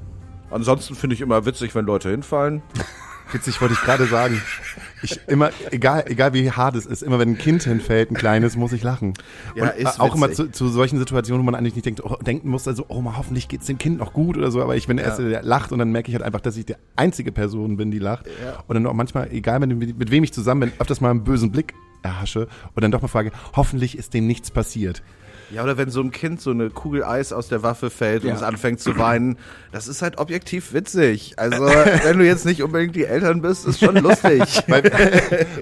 [0.51, 2.61] Ansonsten finde ich immer witzig, wenn Leute hinfallen.
[3.31, 4.39] Witzig wollte ich gerade sagen.
[5.01, 8.55] Ich immer, egal, egal wie hart es ist, immer wenn ein Kind hinfällt, ein kleines,
[8.55, 9.13] muss ich lachen.
[9.55, 10.53] Ja, Und ist auch immer witzig.
[10.53, 13.17] zu, zu solchen Situationen, wo man eigentlich nicht denkt, oh, denken muss, also, oh mal,
[13.17, 15.71] hoffentlich geht's dem Kind noch gut oder so, aber ich bin der Erste, der lacht
[15.71, 18.27] und dann merke ich halt einfach, dass ich die einzige Person bin, die lacht.
[18.67, 21.51] Und dann auch manchmal, egal mit, mit wem ich zusammen bin, öfters mal einen bösen
[21.51, 25.01] Blick erhasche und dann doch mal frage, hoffentlich ist dem nichts passiert.
[25.51, 28.29] Ja, oder wenn so einem Kind so eine Kugel Eis aus der Waffe fällt und
[28.29, 28.35] Ja.
[28.35, 29.37] es anfängt zu weinen,
[29.71, 31.33] das ist halt objektiv witzig.
[31.37, 31.63] Also,
[32.03, 34.41] wenn du jetzt nicht unbedingt die Eltern bist, ist schon lustig.
[34.67, 34.83] Weil,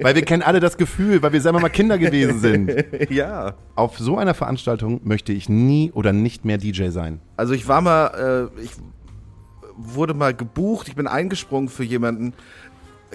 [0.02, 2.86] weil wir kennen alle das Gefühl, weil wir selber mal Kinder gewesen sind.
[3.10, 3.56] ja.
[3.76, 7.20] Auf so einer Veranstaltung möchte ich nie oder nicht mehr DJ sein.
[7.38, 8.72] Also ich war mal, äh, ich
[9.76, 12.34] wurde mal gebucht, ich bin eingesprungen für jemanden.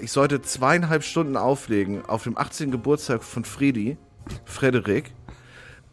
[0.01, 2.71] Ich sollte zweieinhalb Stunden auflegen auf dem 18.
[2.71, 3.97] Geburtstag von Friedi,
[4.45, 5.11] Frederik.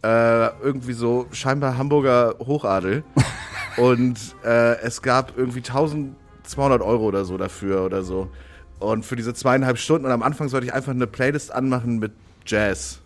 [0.07, 3.03] Äh, irgendwie so scheinbar Hamburger Hochadel.
[3.77, 8.31] Und äh, es gab irgendwie 1200 Euro oder so dafür oder so.
[8.79, 10.07] Und für diese zweieinhalb Stunden.
[10.07, 12.13] Und am Anfang sollte ich einfach eine Playlist anmachen mit
[12.47, 13.01] Jazz.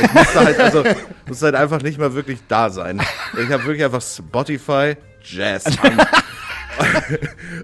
[0.00, 0.82] Ich musste halt, also,
[1.28, 3.02] musste halt einfach nicht mal wirklich da sein.
[3.38, 6.00] Ich habe wirklich einfach Spotify Jazz an.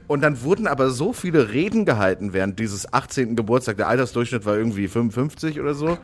[0.07, 3.37] Und dann wurden aber so viele Reden gehalten während dieses 18.
[3.37, 3.79] Geburtstag.
[3.79, 5.97] Der Altersdurchschnitt war irgendwie 55 oder so.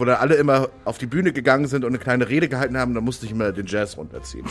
[0.00, 2.94] Wo dann alle immer auf die Bühne gegangen sind und eine kleine Rede gehalten haben.
[2.94, 4.46] Da musste ich immer den Jazz runterziehen.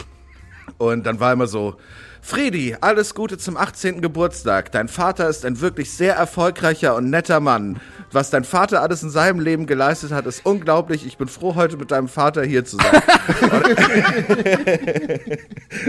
[0.77, 1.75] Und dann war immer so,
[2.21, 3.99] Fredi, alles Gute zum 18.
[3.99, 4.71] Geburtstag.
[4.71, 7.81] Dein Vater ist ein wirklich sehr erfolgreicher und netter Mann.
[8.11, 11.03] Was dein Vater alles in seinem Leben geleistet hat, ist unglaublich.
[11.03, 13.01] Ich bin froh, heute mit deinem Vater hier zu sein.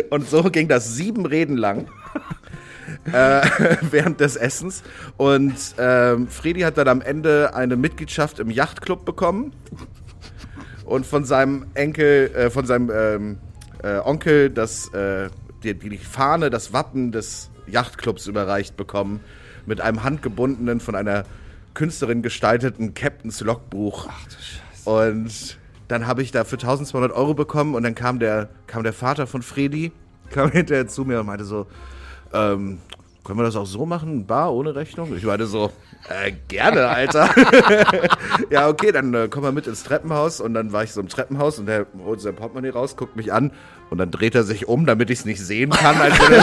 [0.09, 1.87] und so ging das sieben Reden lang.
[3.07, 3.43] Äh,
[3.91, 4.83] während des Essens.
[5.17, 9.53] Und ähm, Fredi hat dann am Ende eine Mitgliedschaft im Yachtclub bekommen
[10.85, 13.39] und von seinem Enkel, äh, von seinem ähm,
[13.83, 15.29] äh, Onkel das, äh,
[15.63, 19.21] die, die Fahne, das Wappen des Yachtclubs überreicht bekommen
[19.67, 21.25] mit einem handgebundenen, von einer
[21.75, 24.09] Künstlerin gestalteten Captain's Logbuch.
[24.11, 24.91] Ach du Scheiße.
[24.91, 25.59] Und
[25.89, 29.43] dann habe ich dafür 1200 Euro bekommen und dann kam der, kam der Vater von
[29.43, 29.93] Fredi,
[30.31, 31.67] kam hinterher zu mir und meinte so,
[32.33, 32.79] ähm,
[33.31, 35.17] können wir das auch so machen, bar ohne Rechnung?
[35.17, 35.71] Ich meinte so,
[36.09, 37.31] äh, gerne, Alter.
[38.51, 40.41] ja, okay, dann äh, komm mal mit ins Treppenhaus.
[40.41, 43.33] Und dann war ich so im Treppenhaus und der holt sein Portemonnaie raus, guckt mich
[43.33, 43.53] an
[43.89, 46.43] und dann dreht er sich um, damit ich es nicht sehen kann, als würde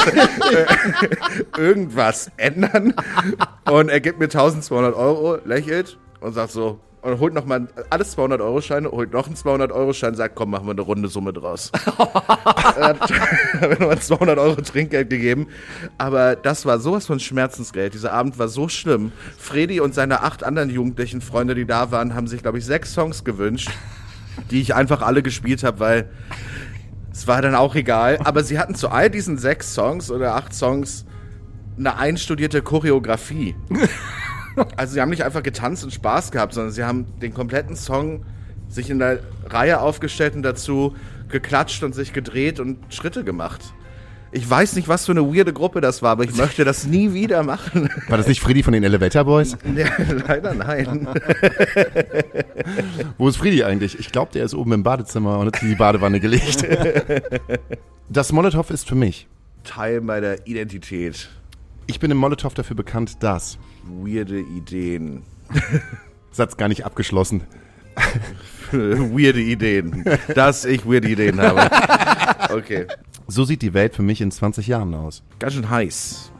[0.55, 2.93] er irgendwas ändern.
[3.69, 8.41] Und er gibt mir 1200 Euro, lächelt und sagt so, und holt nochmal alles 200
[8.41, 11.33] Euro Scheine, holt noch einen 200 Euro Schein, sagt, komm, machen wir eine runde Summe
[11.33, 11.71] draus.
[12.77, 13.09] Er hat
[13.61, 15.47] mir nochmal 200 Euro Trinkgeld gegeben.
[15.97, 17.93] Aber das war sowas von Schmerzensgeld.
[17.93, 19.11] Dieser Abend war so schlimm.
[19.37, 22.93] Fredi und seine acht anderen jugendlichen Freunde, die da waren, haben sich, glaube ich, sechs
[22.93, 23.71] Songs gewünscht,
[24.51, 26.09] die ich einfach alle gespielt habe, weil
[27.11, 28.19] es war dann auch egal.
[28.23, 31.05] Aber sie hatten zu all diesen sechs Songs oder acht Songs
[31.77, 33.55] eine einstudierte Choreografie.
[34.75, 38.25] Also sie haben nicht einfach getanzt und Spaß gehabt, sondern sie haben den kompletten Song
[38.69, 40.95] sich in der Reihe aufgestellt und dazu
[41.29, 43.61] geklatscht und sich gedreht und Schritte gemacht.
[44.31, 47.13] Ich weiß nicht, was für eine weirde Gruppe das war, aber ich möchte das nie
[47.13, 47.89] wieder machen.
[48.09, 49.57] War das nicht Freddy von den Elevator Boys?
[49.75, 49.87] ja,
[50.27, 51.07] leider nein.
[53.17, 53.97] Wo ist Freddy eigentlich?
[53.99, 56.65] Ich glaube, der ist oben im Badezimmer und hat in die Badewanne gelegt.
[58.09, 59.27] Das Molotow ist für mich.
[59.65, 61.27] Teil meiner Identität.
[61.87, 63.57] Ich bin im Molotow dafür bekannt, dass.
[63.87, 65.23] Weirde Ideen.
[66.31, 67.43] Satz gar nicht abgeschlossen.
[68.71, 70.03] weirde Ideen.
[70.35, 71.69] Dass ich weirde Ideen habe.
[72.53, 72.85] Okay.
[73.27, 75.23] So sieht die Welt für mich in 20 Jahren aus.
[75.39, 76.31] Ganz schön heiß.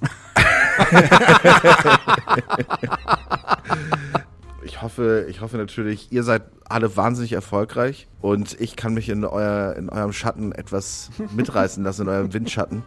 [4.62, 9.24] ich hoffe, ich hoffe natürlich, ihr seid alle wahnsinnig erfolgreich und ich kann mich in,
[9.24, 12.84] euer, in eurem Schatten etwas mitreißen lassen, in eurem Windschatten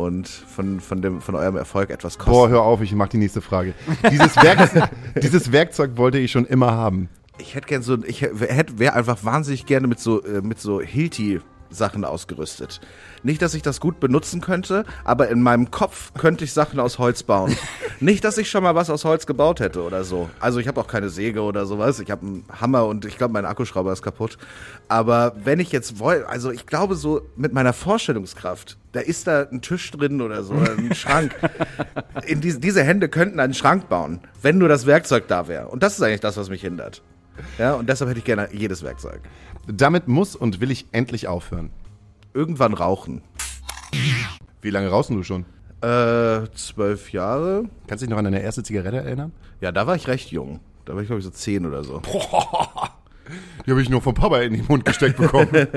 [0.00, 2.32] und von, von, dem, von eurem Erfolg etwas kosten.
[2.32, 3.74] Boah, hör auf, ich mach die nächste Frage.
[4.10, 4.90] Dieses, Werk,
[5.22, 7.08] dieses Werkzeug wollte ich schon immer haben.
[7.38, 10.80] Ich hätte gern so, ich hätte, wäre einfach wahnsinnig gerne mit so, äh, mit so
[10.80, 12.80] Hilti Sachen ausgerüstet.
[13.22, 16.98] Nicht, dass ich das gut benutzen könnte, aber in meinem Kopf könnte ich Sachen aus
[16.98, 17.56] Holz bauen.
[18.00, 20.30] Nicht, dass ich schon mal was aus Holz gebaut hätte oder so.
[20.40, 22.00] Also ich habe auch keine Säge oder sowas.
[22.00, 24.38] Ich habe einen Hammer und ich glaube, mein Akkuschrauber ist kaputt.
[24.88, 29.42] Aber wenn ich jetzt wollte, also ich glaube so mit meiner Vorstellungskraft, da ist da
[29.42, 31.34] ein Tisch drin oder so, oder ein Schrank.
[32.26, 35.68] In diese, diese Hände könnten einen Schrank bauen, wenn nur das Werkzeug da wäre.
[35.68, 37.02] Und das ist eigentlich das, was mich hindert.
[37.58, 39.20] Ja, und deshalb hätte ich gerne jedes Werkzeug.
[39.66, 41.70] Damit muss und will ich endlich aufhören.
[42.34, 43.22] Irgendwann rauchen.
[44.62, 45.44] Wie lange rauchst du schon?
[45.80, 47.64] Äh, zwölf Jahre.
[47.86, 49.32] Kannst du dich noch an deine erste Zigarette erinnern?
[49.60, 50.60] Ja, da war ich recht jung.
[50.84, 52.02] Da war ich, glaube ich, so zehn oder so.
[53.64, 55.48] Die habe ich nur vom Papa in den Mund gesteckt bekommen.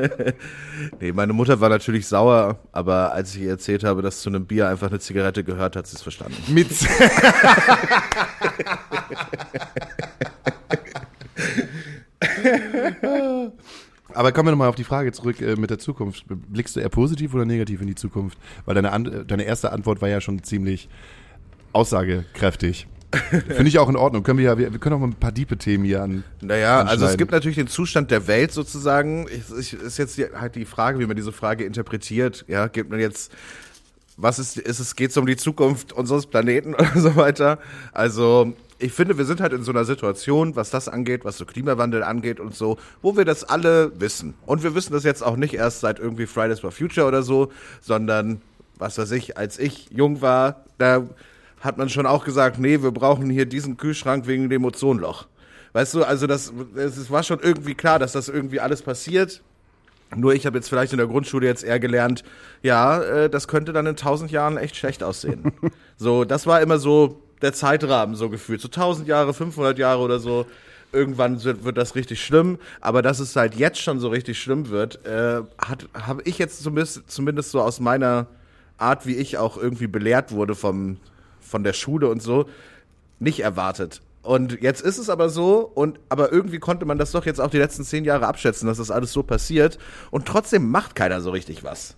[1.00, 4.46] nee, meine Mutter war natürlich sauer, aber als ich ihr erzählt habe, dass zu einem
[4.46, 6.36] Bier einfach eine Zigarette gehört, hat sie es verstanden.
[6.48, 6.70] Mit.
[14.14, 16.26] Aber kommen wir nochmal auf die Frage zurück äh, mit der Zukunft.
[16.28, 18.38] Blickst du eher positiv oder negativ in die Zukunft?
[18.66, 20.90] Weil deine, An deine erste Antwort war ja schon ziemlich
[21.72, 22.88] aussagekräftig.
[23.30, 24.24] Finde ich auch in Ordnung.
[24.24, 26.24] Können wir ja, wir, wir können auch mal ein paar diepe Themen hier an.
[26.42, 29.28] Naja, also es gibt natürlich den Zustand der Welt sozusagen.
[29.28, 32.44] Ich, ich, ist jetzt die, halt die Frage, wie man diese Frage interpretiert.
[32.48, 33.32] Ja, gibt man jetzt,
[34.18, 37.60] was ist, ist es, geht es um die Zukunft unseres Planeten oder so weiter?
[37.92, 38.54] Also,
[38.84, 42.04] ich finde, wir sind halt in so einer Situation, was das angeht, was so Klimawandel
[42.04, 44.34] angeht und so, wo wir das alle wissen.
[44.46, 47.52] Und wir wissen das jetzt auch nicht erst seit irgendwie Fridays for Future oder so,
[47.82, 48.42] sondern,
[48.78, 51.08] was weiß ich, als ich jung war, da
[51.62, 55.28] hat man schon auch gesagt, nee, wir brauchen hier diesen Kühlschrank wegen dem Ozonloch.
[55.72, 59.42] Weißt du, also das, es war schon irgendwie klar, dass das irgendwie alles passiert.
[60.16, 62.24] Nur ich habe jetzt vielleicht in der Grundschule jetzt eher gelernt,
[62.62, 65.54] ja, äh, das könnte dann in tausend Jahren echt schlecht aussehen.
[65.98, 68.62] so, das war immer so der Zeitrahmen so gefühlt.
[68.62, 70.46] So tausend Jahre, 500 Jahre oder so.
[70.92, 72.60] Irgendwann wird, wird das richtig schlimm.
[72.82, 75.42] Aber dass es halt jetzt schon so richtig schlimm wird, äh,
[75.94, 78.28] habe ich jetzt zumindest, zumindest so aus meiner
[78.78, 80.98] Art, wie ich auch irgendwie belehrt wurde vom,
[81.42, 82.46] von der Schule und so,
[83.20, 84.02] nicht erwartet.
[84.22, 87.50] Und jetzt ist es aber so, und aber irgendwie konnte man das doch jetzt auch
[87.50, 89.78] die letzten zehn Jahre abschätzen, dass das alles so passiert.
[90.12, 91.96] Und trotzdem macht keiner so richtig was.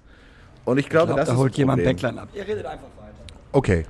[0.64, 1.84] Und ich glaube, Ich glaub, das da ist holt jemand.
[1.84, 2.30] Backline ab.
[2.34, 3.14] Ihr redet einfach weiter.
[3.52, 3.86] Okay.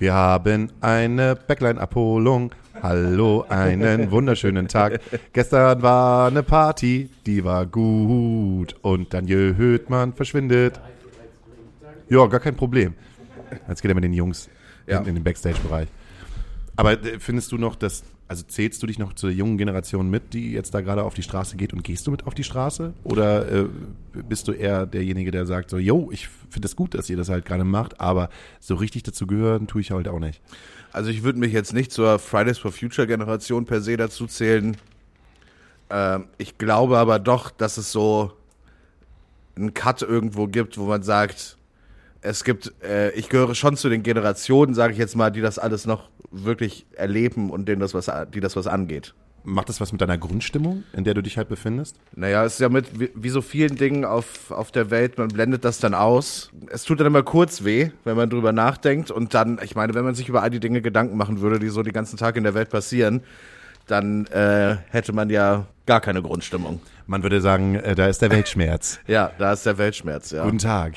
[0.00, 2.52] Wir haben eine Backline-Abholung.
[2.82, 4.98] Hallo, einen wunderschönen Tag.
[5.34, 8.74] Gestern war eine Party, die war gut.
[8.80, 10.80] Und Daniel Höhtmann verschwindet.
[12.08, 12.94] Ja, gar kein Problem.
[13.68, 14.48] Jetzt geht er mit den Jungs
[14.86, 14.94] Ja.
[14.94, 15.88] hinten in den Backstage-Bereich.
[16.76, 20.34] Aber äh, findest du noch, dass, also zählst du dich noch zur jungen Generation mit,
[20.34, 22.92] die jetzt da gerade auf die Straße geht und gehst du mit auf die Straße?
[23.02, 23.66] Oder äh,
[24.28, 27.28] bist du eher derjenige, der sagt so, yo, ich finde es gut, dass ihr das
[27.28, 30.40] halt gerade macht, aber so richtig dazu gehören tue ich halt auch nicht.
[30.92, 34.76] Also ich würde mich jetzt nicht zur Fridays for Future Generation per se dazu zählen.
[35.90, 38.30] Ähm, ich glaube aber doch, dass es so
[39.56, 41.58] einen Cut irgendwo gibt, wo man sagt,
[42.22, 45.58] es gibt, äh, ich gehöre schon zu den Generationen, sage ich jetzt mal, die das
[45.58, 49.14] alles noch wirklich erleben und denen das was, die das was angeht.
[49.42, 51.96] Macht das was mit deiner Grundstimmung, in der du dich halt befindest?
[52.14, 55.28] Naja, es ist ja mit, wie, wie so vielen Dingen auf, auf der Welt, man
[55.28, 56.50] blendet das dann aus.
[56.68, 59.10] Es tut dann immer kurz weh, wenn man drüber nachdenkt.
[59.10, 61.68] Und dann, ich meine, wenn man sich über all die Dinge Gedanken machen würde, die
[61.68, 63.22] so die ganzen Tag in der Welt passieren,
[63.90, 66.80] dann äh, hätte man ja gar keine Grundstimmung.
[67.06, 69.00] Man würde sagen, äh, da ist der Weltschmerz.
[69.06, 70.44] Ja, da ist der Weltschmerz, ja.
[70.44, 70.94] Guten Tag.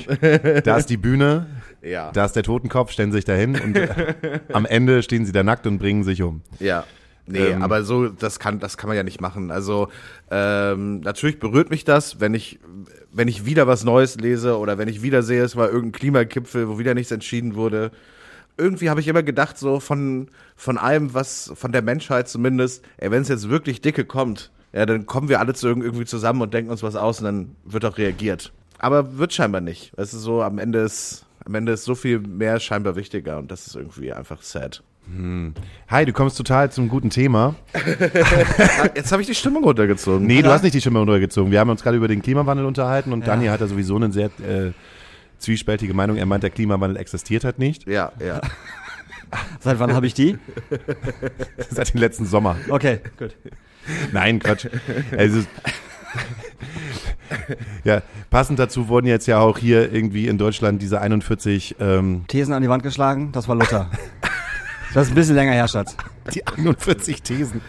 [0.63, 1.47] Da ist die Bühne,
[1.81, 2.11] Ja.
[2.11, 5.65] da ist der Totenkopf, stellen sich dahin und äh, am Ende stehen sie da nackt
[5.67, 6.41] und bringen sich um.
[6.59, 6.83] Ja.
[7.25, 9.49] Nee, Ähm, aber so, das kann, das kann man ja nicht machen.
[9.49, 9.87] Also,
[10.29, 12.59] ähm, natürlich berührt mich das, wenn ich,
[13.13, 16.67] wenn ich wieder was Neues lese oder wenn ich wieder sehe, es war irgendein Klimagipfel,
[16.67, 17.91] wo wieder nichts entschieden wurde.
[18.57, 23.09] Irgendwie habe ich immer gedacht, so von, von allem, was, von der Menschheit zumindest, ey,
[23.11, 26.41] wenn es jetzt wirklich dicke kommt, ja, dann kommen wir alle zu irg- irgendwie zusammen
[26.41, 28.51] und denken uns was aus und dann wird auch reagiert.
[28.79, 29.91] aber wird scheinbar nicht.
[29.97, 33.49] Es ist so, am Ende ist, am Ende ist so viel mehr scheinbar wichtiger und
[33.51, 34.83] das ist irgendwie einfach sad.
[35.89, 37.55] Hi, du kommst total zum guten Thema.
[38.95, 40.25] Jetzt habe ich die Stimmung runtergezogen.
[40.25, 41.51] Nee, du hast nicht die Stimme runtergezogen.
[41.51, 44.27] Wir haben uns gerade über den Klimawandel unterhalten und Daniel hat da sowieso eine sehr
[44.47, 44.71] äh,
[45.43, 46.17] zwiespältige Meinung.
[46.17, 47.87] Er meint, der Klimawandel existiert halt nicht.
[47.87, 48.41] Ja, ja.
[49.59, 50.37] Seit wann habe ich die?
[51.69, 52.55] Seit dem letzten Sommer.
[52.69, 53.35] Okay, gut.
[54.11, 54.67] Nein, Quatsch.
[55.17, 55.43] Also,
[57.83, 62.53] ja, passend dazu wurden jetzt ja auch hier irgendwie in Deutschland diese 41, ähm, Thesen
[62.53, 63.89] an die Wand geschlagen, das war Luther.
[64.93, 65.97] Das ist ein bisschen länger her, Schatz.
[66.33, 67.61] die 41 Thesen.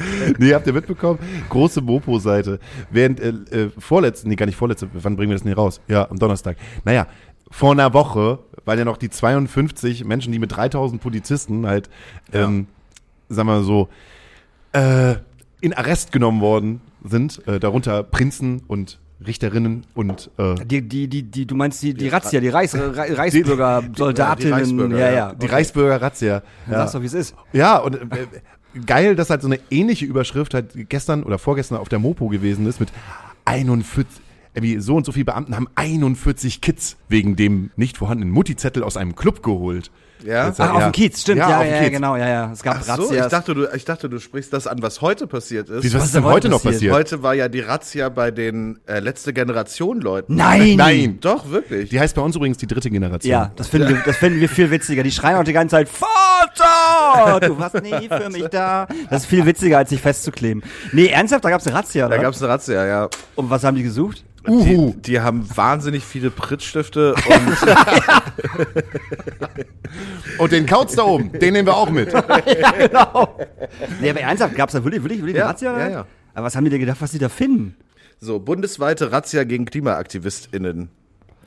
[0.38, 1.18] Nee, habt ihr mitbekommen?
[1.48, 2.58] Große Mopo-Seite.
[2.90, 5.80] Während, äh, äh, vorletzten, nee, gar nicht vorletzte, wann bringen wir das denn hier raus?
[5.88, 6.56] Ja, am Donnerstag.
[6.84, 7.06] Naja,
[7.50, 11.90] vor einer Woche, weil ja noch die 52 Menschen, die mit 3000 Polizisten halt,
[12.32, 12.66] ähm,
[13.28, 13.88] sagen wir mal so,
[14.72, 15.16] äh,
[15.60, 21.22] in Arrest genommen worden sind, äh, darunter Prinzen und Richterinnen und äh, Die, die, die,
[21.24, 25.12] die, du meinst die, die Razzia, die Reichs, Re- Reichsbürger, Soldatinnen, Reichsbürger, ja, ja.
[25.12, 25.34] ja.
[25.34, 26.42] die Reichsbürger-Razzia.
[26.66, 27.34] Dann Sagst doch, wie es ist.
[27.52, 28.06] Ja, und äh,
[28.86, 32.66] geil, dass halt so eine ähnliche Überschrift halt gestern oder vorgestern auf der Mopo gewesen
[32.66, 32.90] ist mit
[33.44, 34.06] 41,
[34.54, 38.96] irgendwie so und so viele Beamten haben 41 Kids wegen dem nicht vorhandenen Mutti-Zettel aus
[38.96, 39.90] einem Club geholt.
[40.24, 40.48] Ja?
[40.48, 41.90] Jetzt, Ach, auf dem Kiez, stimmt, ja, auf ja, dem ja, Kiez.
[41.90, 42.52] genau, ja, ja.
[42.52, 43.28] Es gab Ach so, ich Razzias.
[43.28, 45.82] dachte, du, ich dachte, du sprichst das an, was heute passiert ist.
[45.82, 46.92] Wieso, was Was ist denn heute noch passiert?
[46.92, 46.94] passiert?
[46.94, 50.34] Heute war ja die Razzia bei den äh, letzte Generation Leuten.
[50.34, 50.76] Nein!
[50.76, 51.90] Nein, Doch, wirklich.
[51.90, 53.30] die heißt bei uns übrigens die dritte Generation.
[53.30, 55.02] Ja, das finden, wir, das finden wir viel witziger.
[55.02, 57.40] Die schreien auch die ganze Zeit, Vater!
[57.40, 58.86] Du warst nie für mich da.
[59.08, 60.62] Das ist viel witziger, als sich festzukleben.
[60.92, 62.22] Nee, ernsthaft, da gab's eine Razzia, da oder?
[62.22, 63.08] gab es eine Razzia, ja.
[63.36, 64.24] Und was haben die gesucht?
[64.48, 64.94] Uhu.
[64.96, 67.58] Die, die haben wahnsinnig viele Prittstifte und
[70.38, 72.10] Und den Kauz da oben, den nehmen wir auch mit.
[72.78, 73.38] genau.
[74.00, 75.78] Nee, aber ernsthaft, gab's da wirklich, wirklich, wirklich Ja, eine Razzia?
[75.78, 76.06] ja, ja.
[76.34, 77.76] Aber was haben die denn gedacht, was die da finden?
[78.22, 80.90] so bundesweite Razzia gegen KlimaaktivistInnen.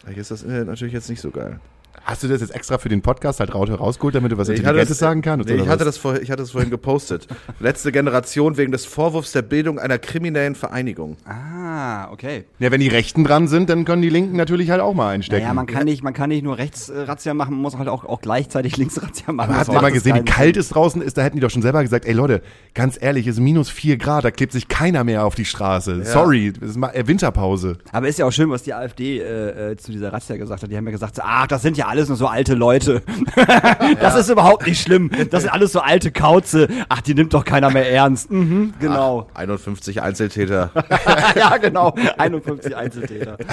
[0.08, 1.60] Hier ist das Internet natürlich jetzt nicht so geil.
[2.06, 4.58] Hast du das jetzt extra für den Podcast halt raus- rausgeholt, damit du was hatte
[4.58, 5.48] Intelligentes das- sagen kannst?
[5.48, 5.86] Nee, ich, hatte was?
[5.96, 7.28] das vor, ich hatte das vorhin gepostet.
[7.60, 11.16] Letzte Generation wegen des Vorwurfs der Bildung einer kriminellen Vereinigung.
[11.26, 12.44] Ah, okay.
[12.60, 15.44] Ja, wenn die Rechten dran sind, dann können die Linken natürlich halt auch mal einstecken.
[15.44, 17.88] Naja, man kann nicht, man kann nicht nur rechts äh, Razzia machen, man muss halt
[17.88, 19.52] auch, auch gleichzeitig links Razzia machen.
[19.52, 21.18] Aber habt ihr mal gesehen, wie kalt es draußen ist?
[21.18, 22.42] Da hätten die doch schon selber gesagt, ey Leute,
[22.74, 26.04] ganz ehrlich, es ist minus vier Grad, da klebt sich keiner mehr auf die Straße.
[26.04, 27.78] Sorry, es ist mal äh, Winterpause.
[27.92, 30.70] Aber ist ja auch schön, was die AfD äh, äh, zu dieser Razzia gesagt hat.
[30.72, 33.02] Die haben ja gesagt, ach, das sind ja alles nur so alte Leute.
[34.00, 35.12] das ist überhaupt nicht schlimm.
[35.30, 36.68] Das sind alles so alte Kauze.
[36.90, 38.32] Ach, die nimmt doch keiner mehr ernst.
[38.32, 39.28] Mhm, genau.
[39.34, 40.72] 51 Einzeltäter.
[41.36, 41.96] ja, genau.
[42.18, 43.38] 51 Einzeltäter.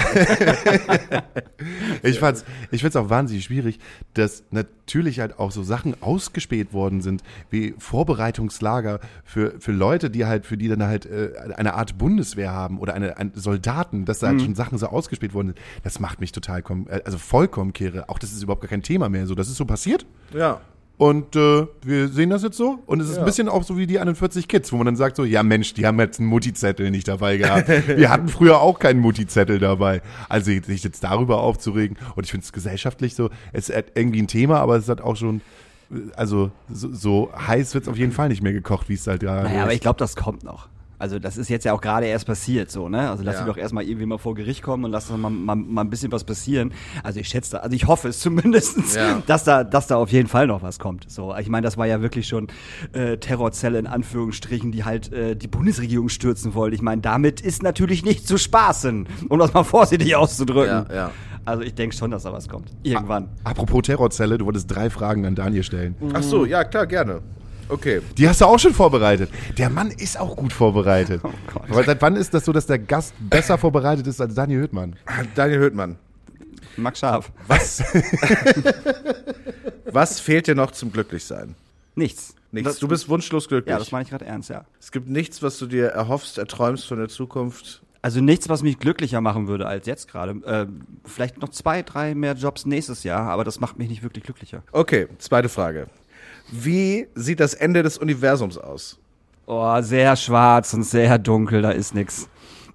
[2.03, 3.79] Ich fand's, ich find's auch wahnsinnig schwierig,
[4.13, 10.25] dass natürlich halt auch so Sachen ausgespäht worden sind, wie Vorbereitungslager für, für Leute, die
[10.25, 14.19] halt, für die dann halt äh, eine Art Bundeswehr haben oder eine, ein Soldaten, dass
[14.19, 15.59] da halt schon Sachen so ausgespäht worden sind.
[15.83, 18.09] Das macht mich total, äh, also vollkommen kehre.
[18.09, 19.25] Auch das ist überhaupt gar kein Thema mehr.
[19.27, 20.05] So, das ist so passiert.
[20.33, 20.61] ja.
[20.97, 22.77] Und äh, wir sehen das jetzt so.
[22.85, 25.15] Und es ist ein bisschen auch so wie die 41 Kids, wo man dann sagt
[25.15, 27.67] so, ja Mensch, die haben jetzt einen Mutti-Zettel nicht dabei gehabt.
[27.87, 30.03] wir hatten früher auch keinen Mutti-Zettel dabei.
[30.29, 31.97] Also sich jetzt darüber aufzuregen.
[32.15, 35.15] Und ich finde es gesellschaftlich so, es ist irgendwie ein Thema, aber es hat auch
[35.15, 35.41] schon,
[36.15, 39.21] also so, so heiß wird es auf jeden Fall nicht mehr gekocht, wie es halt
[39.21, 39.77] gerade Naja, aber ist.
[39.77, 40.67] ich glaube, das kommt noch.
[41.01, 43.09] Also das ist jetzt ja auch gerade erst passiert, so, ne?
[43.09, 43.41] Also lass Ja.
[43.41, 45.89] ihn doch erstmal irgendwie mal vor Gericht kommen und lass doch mal, mal, mal ein
[45.89, 46.71] bisschen was passieren.
[47.03, 49.21] Also ich schätze, da, also ich hoffe es zumindestens, Ja.
[49.25, 51.09] dass da, dass da auf jeden Fall noch was kommt.
[51.09, 52.47] So, ich meine, das war ja wirklich schon
[52.93, 56.75] äh, Terrorzelle in Anführungsstrichen, die halt äh, die Bundesregierung stürzen wollte.
[56.75, 60.85] Ich meine, damit ist natürlich nicht zu spaßen, um das mal vorsichtig auszudrücken.
[60.89, 61.11] Ja, ja.
[61.45, 62.69] Also ich denke schon, dass da was kommt.
[62.83, 63.27] Irgendwann.
[63.43, 65.95] Apropos Terrorzelle, du wolltest drei Fragen an Daniel stellen.
[66.13, 67.21] Ach so, ja, klar, gerne.
[67.71, 68.01] Okay.
[68.17, 69.29] Die hast du auch schon vorbereitet.
[69.57, 71.21] Der Mann ist auch gut vorbereitet.
[71.53, 71.69] Gott.
[71.69, 74.97] Aber seit wann ist das so, dass der Gast besser vorbereitet ist als Daniel Hüttmann?
[75.35, 75.97] Daniel Höhtmann,
[76.75, 77.31] Max Scharf.
[77.47, 77.81] was,
[79.85, 81.55] was fehlt dir noch zum Glücklichsein?
[81.95, 82.35] Nichts.
[82.51, 82.71] Nichts.
[82.71, 83.71] Das, du bist wunschlos glücklich.
[83.71, 84.65] Ja, das meine ich gerade ernst, ja.
[84.79, 87.81] es gibt nichts, was du dir erhoffst, erträumst von der Zukunft.
[88.01, 90.31] Also nichts, was mich glücklicher machen würde als jetzt gerade.
[90.45, 90.67] Äh,
[91.05, 94.63] vielleicht noch zwei, drei mehr Jobs nächstes Jahr, aber das macht mich nicht wirklich glücklicher.
[94.71, 95.87] Okay, zweite Frage.
[96.51, 98.99] Wie sieht das Ende des Universums aus?
[99.47, 102.27] Oh, sehr schwarz und sehr dunkel, da ist nix.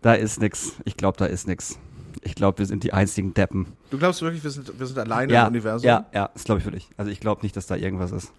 [0.03, 0.73] Da ist nix.
[0.85, 1.79] Ich glaube, da ist nix.
[2.23, 3.67] Ich glaube, wir sind die einzigen Deppen.
[3.91, 5.87] Du glaubst wirklich, wir sind, wir sind alleine Ja, im Universum?
[5.87, 6.89] ja, ja, das glaube ich wirklich.
[6.97, 8.33] Also ich glaube nicht, dass da irgendwas ist.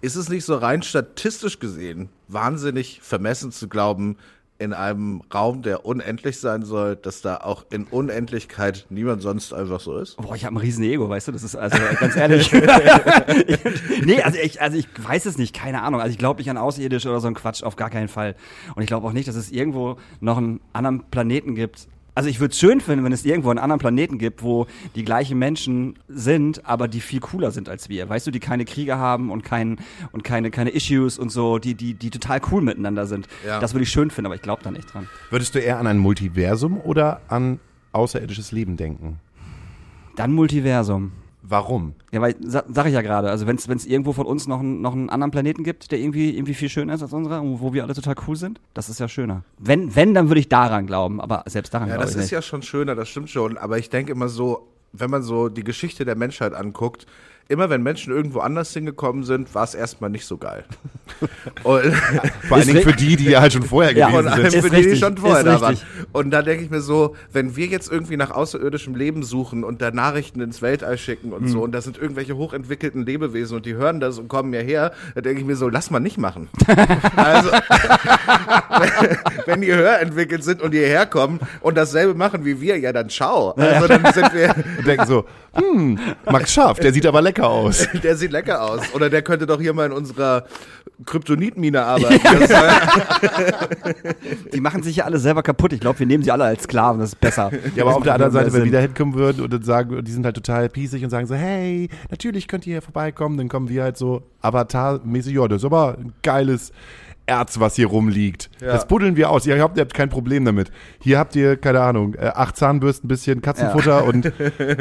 [0.00, 4.16] Ist es nicht so rein statistisch gesehen wahnsinnig vermessen zu glauben,
[4.58, 9.80] in einem Raum, der unendlich sein soll, dass da auch in Unendlichkeit niemand sonst einfach
[9.80, 10.16] so ist?
[10.16, 11.32] Boah, ich habe ein riesen Ego, weißt du?
[11.32, 12.50] Das ist also ganz ehrlich.
[14.04, 16.00] nee, also ich, also ich weiß es nicht, keine Ahnung.
[16.00, 18.34] Also ich glaube nicht an Außerirdische oder so ein Quatsch, auf gar keinen Fall.
[18.74, 22.40] Und ich glaube auch nicht, dass es irgendwo noch einen anderen Planeten gibt, Also ich
[22.40, 25.98] würde es schön finden, wenn es irgendwo einen anderen Planeten gibt, wo die gleichen Menschen
[26.08, 28.08] sind, aber die viel cooler sind als wir.
[28.08, 29.76] Weißt du, die keine Kriege haben und, kein,
[30.12, 33.28] und keine, keine Issues und so, die, die, die total cool miteinander sind.
[33.46, 33.60] Ja.
[33.60, 35.10] Das würde ich schön finden, aber ich glaube da nicht dran.
[35.28, 37.60] Würdest du eher an ein Multiversum oder an
[37.92, 39.20] außerirdisches Leben denken?
[40.16, 41.12] Dann Multiversum.
[41.48, 41.92] Warum?
[42.12, 44.80] Ja, weil, sa sag ich ja gerade, also wenn es irgendwo von uns noch, einen-
[44.80, 47.72] noch einen anderen Planeten gibt, der irgendwie, irgendwie viel schöner ist als unserer, und wo
[47.72, 49.42] wir alle total cool sind, das ist ja schöner.
[49.58, 52.24] Wenn, wenn, dann würde ich daran glauben, aber selbst daran Ja, glaube das ich ist
[52.24, 52.30] nicht.
[52.32, 53.58] ja schon schöner, das stimmt schon.
[53.58, 57.06] Aber ich denke immer so, wenn man so die Geschichte der Menschheit anguckt,
[57.48, 60.64] immer wenn Menschen irgendwo anders hingekommen sind, war es erstmal nicht so geil.
[61.62, 61.94] Und,
[62.48, 64.10] Vor allen Dingen für die, die ja halt schon vorher Ja.
[64.10, 65.78] gewesen Ist für die, die schon vorher da waren.
[66.12, 69.80] Und da denke ich mir so, wenn wir jetzt irgendwie nach außerirdischem Leben suchen und
[69.80, 71.48] da Nachrichten ins Weltall schicken und Hm.
[71.48, 75.20] so, und da sind irgendwelche hochentwickelten Lebewesen und die hören das und kommen hierher, da
[75.20, 76.48] denke ich mir so, lass mal nicht machen.
[77.16, 77.50] also,
[79.46, 83.08] wenn die höher entwickelt sind und hierher kommen und dasselbe machen wie wir, ja dann
[83.08, 83.52] ciao.
[83.52, 85.24] Also dann sind wir, und denken so,
[85.54, 85.98] hm,
[86.30, 87.88] Max Scharf, der sieht aber lecker aus.
[88.02, 88.94] der sieht lecker aus.
[88.94, 90.44] Oder der könnte doch hier mal in unserer
[91.04, 92.20] Kryptonitmine arbeiten.
[94.52, 95.72] Die machen sich ja alle selber kaputt.
[95.72, 97.50] Ich glaube, wir nehmen sie alle als Sklaven, das ist besser.
[97.74, 100.10] Ja, aber auf der anderen Seite, wenn wir da hinkommen würden und dann sagen, die
[100.10, 103.68] sind halt total piesig und sagen so, hey, natürlich könnt ihr hier vorbeikommen, dann kommen
[103.68, 106.72] wir halt so Avatar-mäßig, ja, das ist aber ein geiles
[107.26, 108.50] Erz, was hier rumliegt.
[108.60, 109.46] Das buddeln wir aus.
[109.46, 110.70] Ihr habt, ihr habt kein Problem damit.
[111.00, 114.32] Hier habt ihr, keine Ahnung, äh, acht Zahnbürsten, ein bisschen Katzenfutter und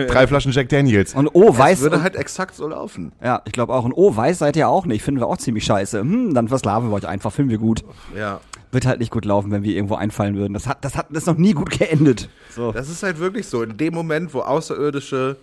[0.07, 1.15] drei Flaschen Jack Daniels.
[1.15, 1.81] Und oh, weiß.
[1.81, 3.13] würde halt exakt so laufen.
[3.23, 3.83] ja, ich glaube auch.
[3.83, 5.03] Und oh, weiß seid ihr auch nicht.
[5.03, 5.99] Finden wir auch ziemlich scheiße.
[5.99, 7.33] Hm, dann versklaven wir euch einfach.
[7.33, 7.83] Finden wir gut.
[8.15, 8.41] Ja.
[8.71, 10.53] Wird halt nicht gut laufen, wenn wir irgendwo einfallen würden.
[10.53, 12.29] Das hat, das hat, das ist noch nie gut geendet.
[12.49, 12.71] So.
[12.71, 13.63] Das ist halt wirklich so.
[13.63, 15.37] In dem Moment, wo Außerirdische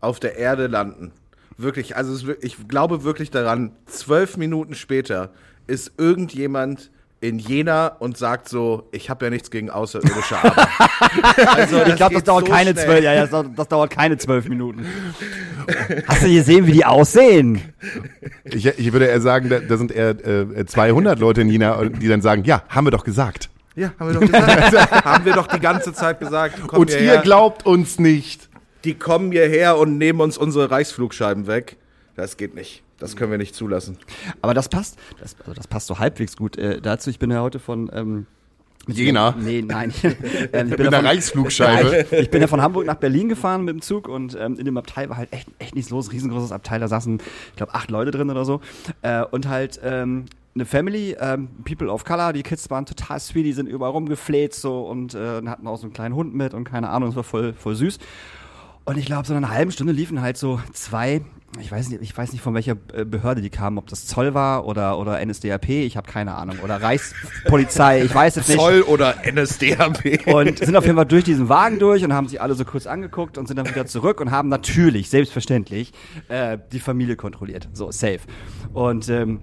[0.00, 1.12] auf der Erde landen,
[1.56, 5.30] wirklich, also ich glaube wirklich daran, zwölf Minuten später
[5.66, 6.90] ist irgendjemand
[7.20, 10.68] in Jena und sagt so, ich habe ja nichts gegen Außerirdische, aber.
[11.56, 12.84] also, ich glaube, das dauert so keine schnell.
[12.84, 14.84] zwölf, ja, ja, das, dauert- das dauert keine zwölf Minuten.
[16.06, 17.62] Hast du gesehen, wie die aussehen?
[18.44, 22.08] Ich, ich würde eher sagen, da, da sind eher äh, 200 Leute in China, die
[22.08, 23.48] dann sagen, ja, haben wir doch gesagt.
[23.74, 24.92] Ja, haben wir doch gesagt.
[25.06, 26.58] haben wir doch die ganze Zeit gesagt.
[26.66, 27.14] Komm und hierher.
[27.14, 28.50] ihr glaubt uns nicht.
[28.84, 31.78] die kommen hierher und nehmen uns unsere Reichsflugscheiben weg.
[32.14, 32.83] Das geht nicht.
[32.98, 33.98] Das können wir nicht zulassen.
[34.40, 37.10] Aber das passt, das, also das passt so halbwegs gut äh, dazu.
[37.10, 38.26] Ich bin ja heute von ähm,
[38.86, 39.34] Jena?
[39.38, 39.92] Nee, nein.
[40.52, 42.06] ähm, ich Mit einer Reichsflugscheibe.
[42.16, 44.76] Ich bin ja von Hamburg nach Berlin gefahren mit dem Zug und ähm, in dem
[44.76, 47.18] Abteil war halt echt, echt nichts los, riesengroßes Abteil, da saßen,
[47.50, 48.60] ich glaube, acht Leute drin oder so.
[49.02, 53.46] Äh, und halt ähm, eine Family, ähm, People of Color, die Kids waren total sweet,
[53.46, 56.64] die sind überall rumgefleht so und äh, hatten auch so einen kleinen Hund mit und
[56.64, 57.98] keine Ahnung, es war voll, voll süß.
[58.84, 61.22] Und ich glaube, so in einer halben Stunde liefen halt so zwei,
[61.60, 64.34] ich weiß nicht, ich weiß nicht von welcher äh, Behörde die kamen, ob das Zoll
[64.34, 68.58] war oder, oder NSDAP, ich habe keine Ahnung, oder Reichspolizei, ich weiß es nicht.
[68.58, 70.26] Zoll oder NSDAP.
[70.26, 72.86] Und sind auf jeden Fall durch diesen Wagen durch und haben sich alle so kurz
[72.86, 75.92] angeguckt und sind dann wieder zurück und haben natürlich, selbstverständlich,
[76.28, 77.68] äh, die Familie kontrolliert.
[77.72, 78.20] So, safe.
[78.72, 79.40] Und ähm,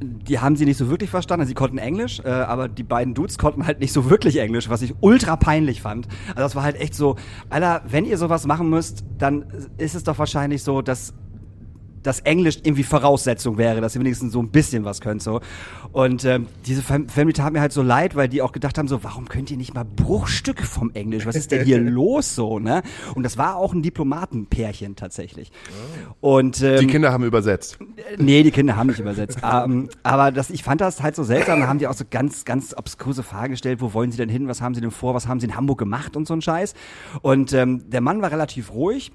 [0.00, 1.42] die haben sie nicht so wirklich verstanden.
[1.42, 4.68] Also sie konnten Englisch, äh, aber die beiden Dudes konnten halt nicht so wirklich Englisch,
[4.68, 6.08] was ich ultra peinlich fand.
[6.28, 7.16] Also das war halt echt so,
[7.50, 9.46] Alter, wenn ihr sowas machen müsst, dann
[9.78, 11.14] ist es doch wahrscheinlich so, dass
[12.06, 15.40] dass Englisch irgendwie Voraussetzung wäre, dass ihr wenigstens so ein bisschen was könnt so.
[15.92, 18.86] Und ähm, diese Fam Family tat mir halt so leid, weil die auch gedacht haben
[18.86, 21.26] so, warum könnt ihr nicht mal Bruchstücke vom Englisch?
[21.26, 22.82] Was ist denn hier los so, ne?
[23.14, 25.50] Und das war auch ein Diplomatenpärchen tatsächlich.
[26.20, 27.78] Und ähm, Die Kinder haben übersetzt.
[28.18, 29.38] Nee, die Kinder haben nicht übersetzt.
[29.42, 31.60] ähm, aber das, ich fand das halt so seltsam.
[31.60, 33.80] Da haben die auch so ganz, ganz obskuse Fragen gestellt.
[33.80, 34.46] Wo wollen sie denn hin?
[34.48, 35.14] Was haben sie denn vor?
[35.14, 36.74] Was haben sie in Hamburg gemacht und so ein Scheiß?
[37.22, 39.12] Und ähm, der Mann war relativ ruhig.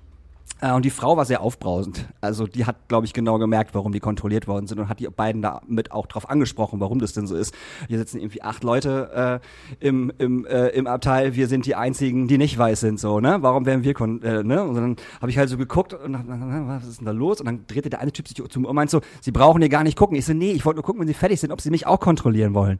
[0.60, 2.08] Äh, Und die Frau war sehr aufbrausend.
[2.20, 5.08] Also die hat, glaube ich, genau gemerkt, warum die kontrolliert worden sind und hat die
[5.08, 7.54] beiden damit auch drauf angesprochen, warum das denn so ist.
[7.88, 9.41] Hier sitzen irgendwie acht Leute
[9.80, 13.20] äh, im, im, äh, im Abteil, wir sind die einzigen, die nicht weiß sind, so,
[13.20, 13.38] ne?
[13.41, 14.64] Warum werden wir kon äh, ne?
[14.64, 17.39] Und dann habe ich halt so geguckt und dachte, was ist denn da los?
[17.39, 19.70] Und dann drehte der eine Typ sich zu mir und meint so, sie brauchen hier
[19.70, 20.16] gar nicht gucken.
[20.16, 21.99] Ich so, nee, ich wollte nur gucken, wenn sie fertig sind, ob sie mich auch
[21.99, 22.80] kontrollieren wollen.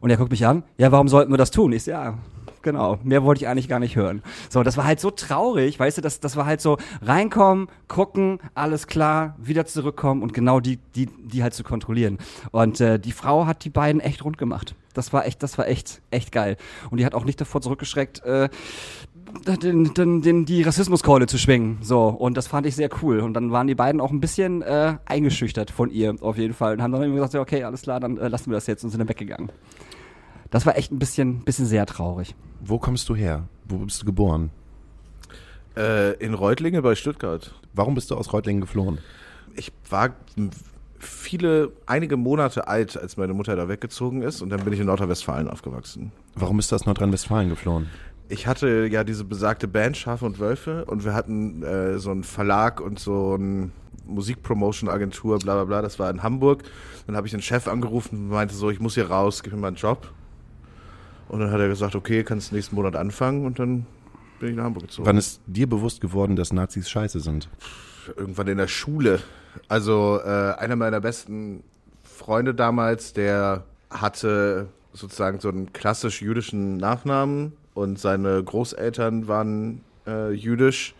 [0.00, 1.72] Und er guckt mich an, ja, warum sollten wir das tun?
[1.72, 2.18] Ich so, ja,
[2.62, 4.22] Genau, mehr wollte ich eigentlich gar nicht hören.
[4.48, 8.38] So, das war halt so traurig, weißt du, das, das war halt so reinkommen, gucken,
[8.54, 12.18] alles klar, wieder zurückkommen und genau die, die, die halt zu kontrollieren.
[12.52, 14.76] Und äh, die Frau hat die beiden echt rund gemacht.
[14.94, 16.56] Das war echt, das war echt, echt geil.
[16.90, 18.48] Und die hat auch nicht davor zurückgeschreckt, äh,
[19.62, 21.78] den, den, den, die Rassismuskeule zu schwingen.
[21.82, 23.20] So, und das fand ich sehr cool.
[23.20, 26.74] Und dann waren die beiden auch ein bisschen äh, eingeschüchtert von ihr, auf jeden Fall.
[26.74, 29.00] Und haben dann gesagt, okay, alles klar, dann äh, lassen wir das jetzt und sind
[29.00, 29.50] dann weggegangen.
[30.52, 32.36] Das war echt ein bisschen, bisschen sehr traurig.
[32.60, 33.48] Wo kommst du her?
[33.64, 34.50] Wo bist du geboren?
[35.76, 37.54] Äh, in Reutlinge bei Stuttgart.
[37.72, 38.98] Warum bist du aus Reutlingen geflohen?
[39.54, 40.10] Ich war
[40.98, 44.86] viele, einige Monate alt, als meine Mutter da weggezogen ist und dann bin ich in
[44.86, 46.12] Nordrhein-Westfalen aufgewachsen.
[46.34, 47.88] Warum bist du aus Nordrhein-Westfalen geflohen?
[48.28, 52.24] ich hatte ja diese besagte Band Schafe und Wölfe und wir hatten äh, so einen
[52.24, 53.72] Verlag und so ein
[54.06, 56.62] Musikpromotion-Agentur, bla bla bla, das war in Hamburg.
[57.06, 59.58] Dann habe ich den Chef angerufen und meinte so, ich muss hier raus, gib mir
[59.58, 60.12] mal einen Job.
[61.32, 63.86] Und dann hat er gesagt, okay, kannst nächsten Monat anfangen und dann
[64.38, 65.06] bin ich nach Hamburg gezogen.
[65.06, 67.48] Wann ist dir bewusst geworden, dass Nazis scheiße sind?
[68.16, 69.20] irgendwann in der Schule.
[69.68, 71.62] Also äh, einer meiner besten
[72.02, 80.32] Freunde damals, der hatte sozusagen so einen klassisch jüdischen Nachnamen und seine Großeltern waren äh,
[80.32, 80.94] jüdisch.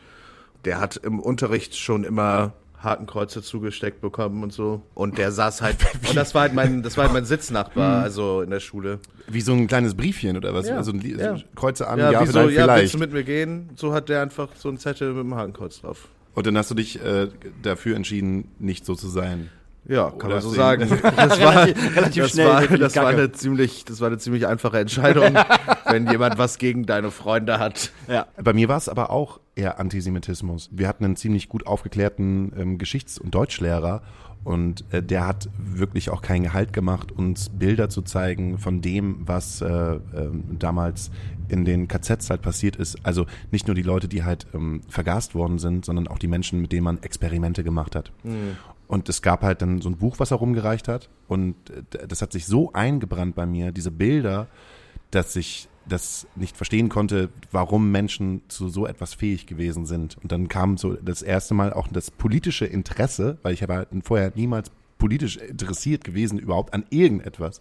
[0.65, 2.53] Der hat im Unterricht schon immer
[2.83, 4.83] Hakenkreuze zugesteckt bekommen und so.
[4.95, 5.77] Und der saß halt,
[6.09, 8.99] und das war halt mein, das war halt mein Sitznachbar, also in der Schule.
[9.29, 10.69] Wie so ein kleines Briefchen oder was?
[10.69, 11.37] Ja, Also ein ja.
[11.37, 12.57] so Kreuze an, Ja, ja, so, vielleicht.
[12.57, 13.71] ja, willst du mit mir gehen?
[13.77, 16.09] So hat der einfach so einen Zettel mit dem Hakenkreuz drauf.
[16.35, 17.29] Und dann hast du dich äh,
[17.63, 19.51] dafür entschieden, nicht so zu sein.
[19.89, 20.89] Ja, kann Oder man so du sagen.
[21.17, 24.79] Das war, relativ das schnell war, das war eine ziemlich, das war eine ziemlich einfache
[24.79, 25.35] Entscheidung,
[25.87, 27.91] wenn jemand was gegen deine Freunde hat.
[28.09, 28.27] Ja.
[28.43, 30.71] Bei mir war es aber auch eher Antisemitismus.
[30.73, 34.03] Wir hatten einen ziemlich gut aufgeklärten ähm, Geschichts- und Deutschlehrer
[34.45, 39.27] und äh, der hat wirklich auch keinen Gehalt gemacht, uns Bilder zu zeigen von dem,
[39.27, 41.11] was äh, ähm, damals
[41.49, 43.05] in den KZs halt passiert ist.
[43.05, 46.61] Also nicht nur die Leute, die halt ähm, vergast worden sind, sondern auch die Menschen,
[46.61, 48.11] mit denen man Experimente gemacht hat.
[48.89, 51.09] Und es gab halt dann so ein Buch, was er rumgereicht hat.
[51.29, 54.49] Und äh, das hat sich so eingebrannt bei mir, diese Bilder,
[55.11, 60.17] dass ich das nicht verstehen konnte, warum Menschen zu so etwas fähig gewesen sind.
[60.23, 64.33] Und dann kam so das erste Mal auch das politische Interesse, weil ich halt vorher
[64.35, 67.61] niemals politisch interessiert gewesen, überhaupt an irgendetwas.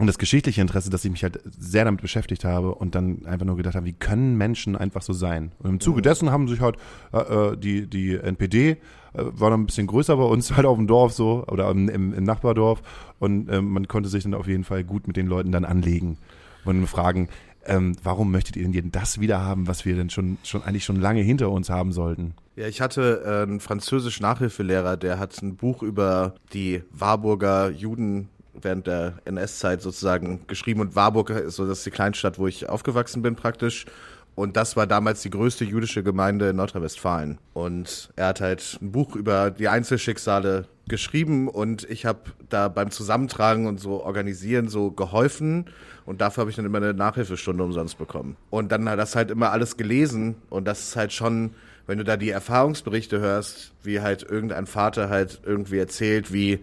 [0.00, 3.44] Und das geschichtliche Interesse, dass ich mich halt sehr damit beschäftigt habe und dann einfach
[3.44, 5.52] nur gedacht habe, wie können Menschen einfach so sein?
[5.58, 6.78] Und im Zuge dessen haben sich halt
[7.12, 8.76] äh, äh, die, die NPD äh,
[9.12, 12.24] war noch ein bisschen größer bei uns halt auf dem Dorf so oder im, im,
[12.24, 12.80] Nachbardorf
[13.18, 16.16] und ähm, man konnte sich dann auf jeden Fall gut mit den Leuten dann anlegen
[16.64, 17.28] und fragen,
[17.66, 20.96] ähm, warum möchtet ihr denn das wieder haben, was wir denn schon, schon eigentlich schon
[20.96, 22.32] lange hinter uns haben sollten?
[22.56, 28.30] Ja, ich hatte äh, einen französischen Nachhilfelehrer, der hat ein Buch über die Warburger Juden
[28.54, 32.68] während der NS-Zeit sozusagen geschrieben und Warburg ist so, das ist die Kleinstadt, wo ich
[32.68, 33.86] aufgewachsen bin praktisch.
[34.34, 37.38] Und das war damals die größte jüdische Gemeinde in Nordrhein-Westfalen.
[37.52, 42.90] Und er hat halt ein Buch über die Einzelschicksale geschrieben und ich habe da beim
[42.90, 45.66] Zusammentragen und so organisieren so geholfen
[46.04, 48.36] und dafür habe ich dann immer eine Nachhilfestunde umsonst bekommen.
[48.50, 51.54] Und dann hat das halt immer alles gelesen und das ist halt schon,
[51.86, 56.58] wenn du da die Erfahrungsberichte hörst, wie halt irgendein Vater halt irgendwie erzählt, wie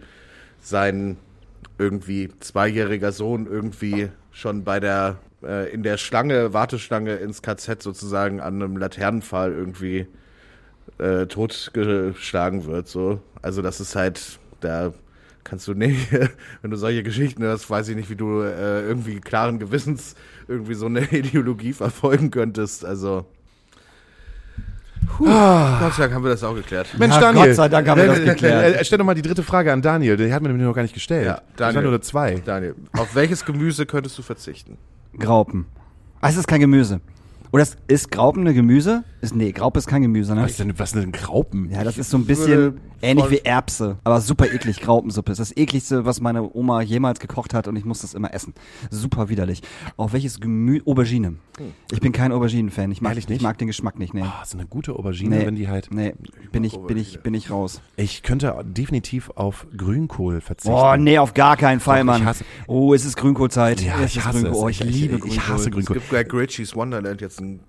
[0.60, 1.16] sein
[1.78, 8.40] irgendwie zweijähriger Sohn irgendwie schon bei der äh, in der Schlange, Warteschlange ins KZ sozusagen
[8.40, 10.06] an einem Laternenpfahl irgendwie
[10.98, 12.88] äh, totgeschlagen wird.
[12.88, 13.20] So.
[13.42, 14.92] Also das ist halt, da
[15.44, 16.12] kannst du nicht,
[16.62, 20.14] wenn du solche Geschichten hörst, weiß ich nicht, wie du äh, irgendwie klaren Gewissens
[20.48, 22.84] irgendwie so eine Ideologie verfolgen könntest.
[22.84, 23.26] Also
[25.18, 26.86] Gott sei Dank haben wir das auch geklärt.
[26.98, 27.46] Mensch, Ja, Daniel.
[27.46, 28.76] Gott sei Dank haben wir das geklärt.
[28.80, 30.16] Äh, Stell doch mal die dritte Frage an Daniel.
[30.16, 31.26] Die hat mir nämlich noch gar nicht gestellt.
[31.26, 31.90] Ja, Das Daniel.
[31.90, 32.40] nur zwei.
[32.44, 34.78] Daniel, auf welches Gemüse könntest du verzichten?
[35.18, 35.66] Graupen.
[36.20, 37.00] Ah, es ist kein Gemüse.
[37.50, 39.04] Oder ist Graupen eine Gemüse?
[39.20, 40.42] Ist, nee, Graupe ist kein Gemüse, ne?
[40.42, 41.70] Was ist denn, was sind denn Graupen?
[41.70, 45.32] Ja, das ist so ein bisschen ähnlich wie Erbse, aber super eklig, Graupensuppe.
[45.32, 48.54] ist das ekligste, was meine Oma jemals gekocht hat und ich muss das immer essen.
[48.90, 49.62] Super widerlich.
[49.96, 50.86] Auch welches Gemüse?
[50.86, 51.34] Aubergine.
[51.90, 52.92] Ich bin kein Auberginen-Fan.
[52.92, 54.22] Ich mag, Ehrlich ich mag den Geschmack nicht, nee.
[54.22, 55.88] Ah, so eine gute Aubergine, wenn die halt.
[55.92, 56.14] nee,
[56.52, 57.80] bin ich, bin ich, bin ich raus.
[57.96, 60.76] Ich könnte definitiv auf Grünkohl verzichten.
[60.76, 62.20] Oh, nee, auf gar keinen Fall, Doch, Mann.
[62.22, 63.80] ich hasse- oh, es ist Grünkohlzeit.
[63.80, 64.56] Ja, es ich ist hasse Grünkohl.
[64.58, 64.62] es.
[64.64, 65.30] Oh, ich, Ich- liebe ich- Grünkohl.
[65.30, 65.96] ich hasse Es Grünkohl.
[65.96, 67.60] gibt bei Grilled Cheese Wonderland jetzt ein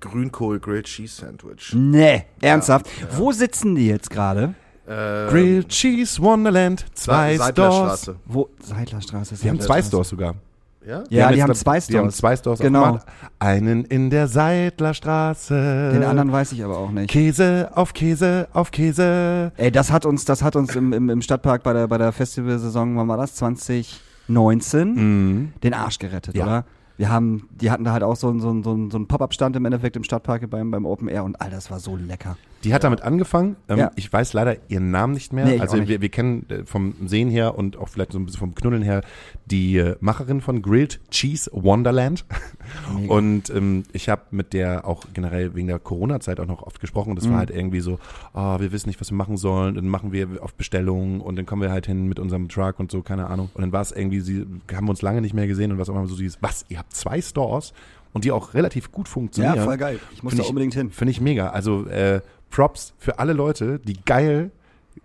[0.00, 1.72] Grünkohl Grilled Cheese Sandwich.
[1.74, 2.86] Nee, ernsthaft.
[3.16, 4.54] Wo sitzen die jetzt gerade?
[4.86, 7.46] Äh, Grilled Cheese Wonderland, zwei Stores.
[7.46, 8.16] Seidlerstraße.
[8.26, 8.48] Wo?
[8.60, 9.34] Seidlerstraße.
[9.42, 10.34] Die haben zwei Stores sogar.
[10.86, 11.02] Ja?
[11.10, 12.16] Ja, die jetzt haben da- zwei Die haben Stores.
[12.18, 13.00] zwei Stores Genau.
[13.40, 15.90] Einen in der Seidlerstraße.
[15.92, 17.10] Den anderen weiß ich aber auch nicht.
[17.10, 19.50] Käse auf Käse auf Käse.
[19.56, 22.12] Ey, das hat uns, das hat uns im, im, im Stadtpark bei der, bei der
[22.12, 23.34] Festivalsaison, wann war das?
[24.28, 24.94] 2019?
[24.94, 25.52] Mhm.
[25.62, 26.44] Den Arsch gerettet, Ja.
[26.44, 26.64] oder?
[26.96, 29.64] Wir haben, die hatten da halt auch so, einen- so, so, so einen Pop-Up-Stand im
[29.64, 32.36] Endeffekt im Stadtpark beim, beim Open Air und all das war so lecker.
[32.64, 33.56] Die hat damit angefangen.
[33.68, 33.90] Ähm, Ja.
[33.96, 35.44] Ich weiß leider ihren Namen nicht mehr.
[35.44, 35.88] Nee, ich also nicht.
[35.88, 38.82] Wir, wir kennen äh, vom Sehen her und auch vielleicht so ein bisschen vom Knuddeln
[38.82, 39.02] her
[39.46, 42.24] die äh, Macherin von Grilled Cheese Wonderland.
[43.08, 47.10] Und ähm, ich habe mit der auch generell wegen der Corona-Zeit auch noch oft gesprochen.
[47.10, 47.30] Und das Mhm.
[47.32, 47.98] war halt irgendwie so,
[48.32, 49.74] ah, wir wissen nicht, was wir machen sollen.
[49.76, 52.90] Dann machen wir auf Bestellung und dann kommen wir halt hin mit unserem Truck und
[52.90, 53.50] so, keine Ahnung.
[53.54, 55.88] Und dann war es irgendwie, sie haben wir uns lange nicht mehr gesehen und was
[55.88, 57.72] auch immer so dieses, was, ihr habt zwei Stores
[58.12, 59.78] und die auch relativ gut funktionieren.
[59.78, 60.00] geil.
[60.14, 60.90] Ich muss Find da unbedingt hin.
[60.90, 61.50] Finde ich mega.
[61.50, 62.20] Also äh,
[62.50, 64.50] Props für alle Leute, die geil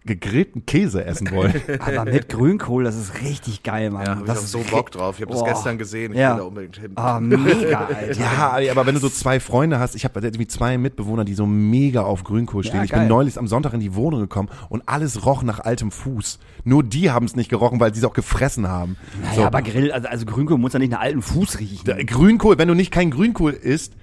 [0.06, 1.54] gegrillten Käse essen wollen.
[1.80, 4.06] Aber mit Grünkohl, das ist richtig geil, Mann.
[4.06, 5.16] Ja, hab ich das ist so Bock drauf.
[5.20, 6.14] Ich habe das gestern gesehen.
[6.14, 6.32] Ich Ja.
[6.32, 6.92] will da unbedingt hin.
[6.96, 8.60] Ah, mega, Alter.
[8.62, 11.46] Ja, aber wenn du so zwei Freunde hast, ich habe irgendwie zwei Mitbewohner, die so
[11.46, 12.78] mega auf Grünkohl stehen.
[12.78, 15.92] Ja, ich bin neulich am Sonntag in die Wohnung gekommen und alles roch nach altem
[15.92, 16.40] Fuß.
[16.64, 18.96] Nur die haben es nicht gerochen, weil sie es auch gefressen haben.
[19.22, 19.44] Naja, so.
[19.44, 21.86] aber Grill, also, also Grünkohl muss ja nicht einen alten Fuß riechen.
[21.86, 23.94] Da- Grünkohl, wenn du nicht kein Grünkohl isst,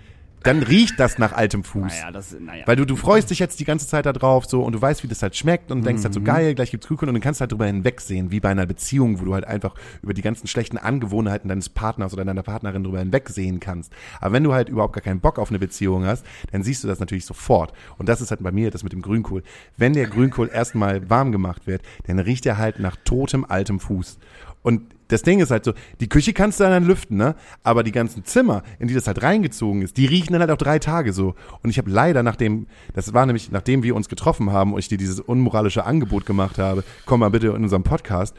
[0.42, 1.92] dann riecht das nach altem Fuß.
[1.92, 2.62] naja, das, naja.
[2.66, 5.02] Weil du, du freust dich jetzt die ganze Zeit da drauf so und du weißt,
[5.02, 6.18] wie das halt schmeckt und denkst halt Mhm.
[6.18, 9.20] so geil, gleich gibt's Grünkohl und du kannst halt drüber hinwegsehen, wie bei einer Beziehung,
[9.20, 13.00] wo du halt einfach über die ganzen schlechten Angewohnheiten deines Partners oder deiner Partnerin drüber
[13.00, 13.92] hinwegsehen kannst.
[14.20, 16.88] Aber wenn du halt überhaupt gar keinen Bock auf eine Beziehung hast, dann siehst du
[16.88, 17.72] das natürlich sofort.
[17.98, 19.42] Und das ist halt bei mir das mit dem Grünkohl.
[19.76, 24.18] Wenn der Grünkohl erstmal warm gemacht wird, dann riecht er halt nach totem altem Fuß.
[24.62, 27.34] Und das Ding ist halt so, die Küche kannst du dann lüften, ne?
[27.62, 30.56] Aber die ganzen Zimmer, in die das halt reingezogen ist, die riechen dann halt auch
[30.56, 31.34] drei Tage so.
[31.62, 34.88] Und ich habe leider, nachdem, das war nämlich, nachdem wir uns getroffen haben und ich
[34.88, 38.36] dir dieses unmoralische Angebot gemacht habe, komm mal bitte in unserem Podcast,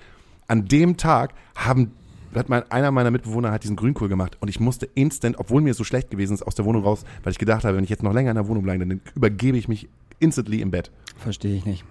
[0.47, 1.91] an dem Tag haben
[2.35, 5.73] hat mein, einer meiner Mitbewohner hat diesen Grünkohl gemacht und ich musste instant, obwohl mir
[5.73, 8.03] so schlecht gewesen ist, aus der Wohnung raus, weil ich gedacht habe, wenn ich jetzt
[8.03, 9.89] noch länger in der Wohnung bleibe, dann übergebe ich mich
[10.19, 10.91] instantly im Bett.
[11.17, 11.83] Verstehe ich nicht.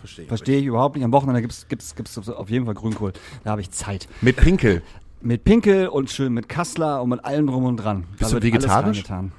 [0.00, 0.28] Verstehe ich.
[0.28, 1.04] Verstehe ich überhaupt nicht.
[1.04, 3.12] Am Wochenende gibt's gibt's gibt's auf jeden Fall Grünkohl.
[3.44, 4.08] Da habe ich Zeit.
[4.20, 4.82] Mit Pinkel.
[5.20, 8.04] Mit Pinkel und schön mit Kassler und mit allem drum und dran.
[8.18, 9.04] Bist da du vegetarisch?
[9.10, 9.32] reingetan.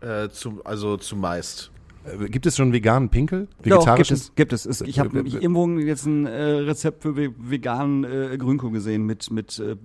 [0.00, 1.70] Äh, zu, also zumeist.
[2.04, 3.46] Äh, Gibt es schon veganen Pinkel?
[3.46, 4.16] Doch, gibt Vegetarischen?
[4.16, 4.66] es, gibt es.
[4.66, 8.72] es ich habe Äh, äh, irgendwo jetzt ein äh, Rezept für ve veganen äh, Grünkohl
[8.72, 9.76] gesehen mit mit äh,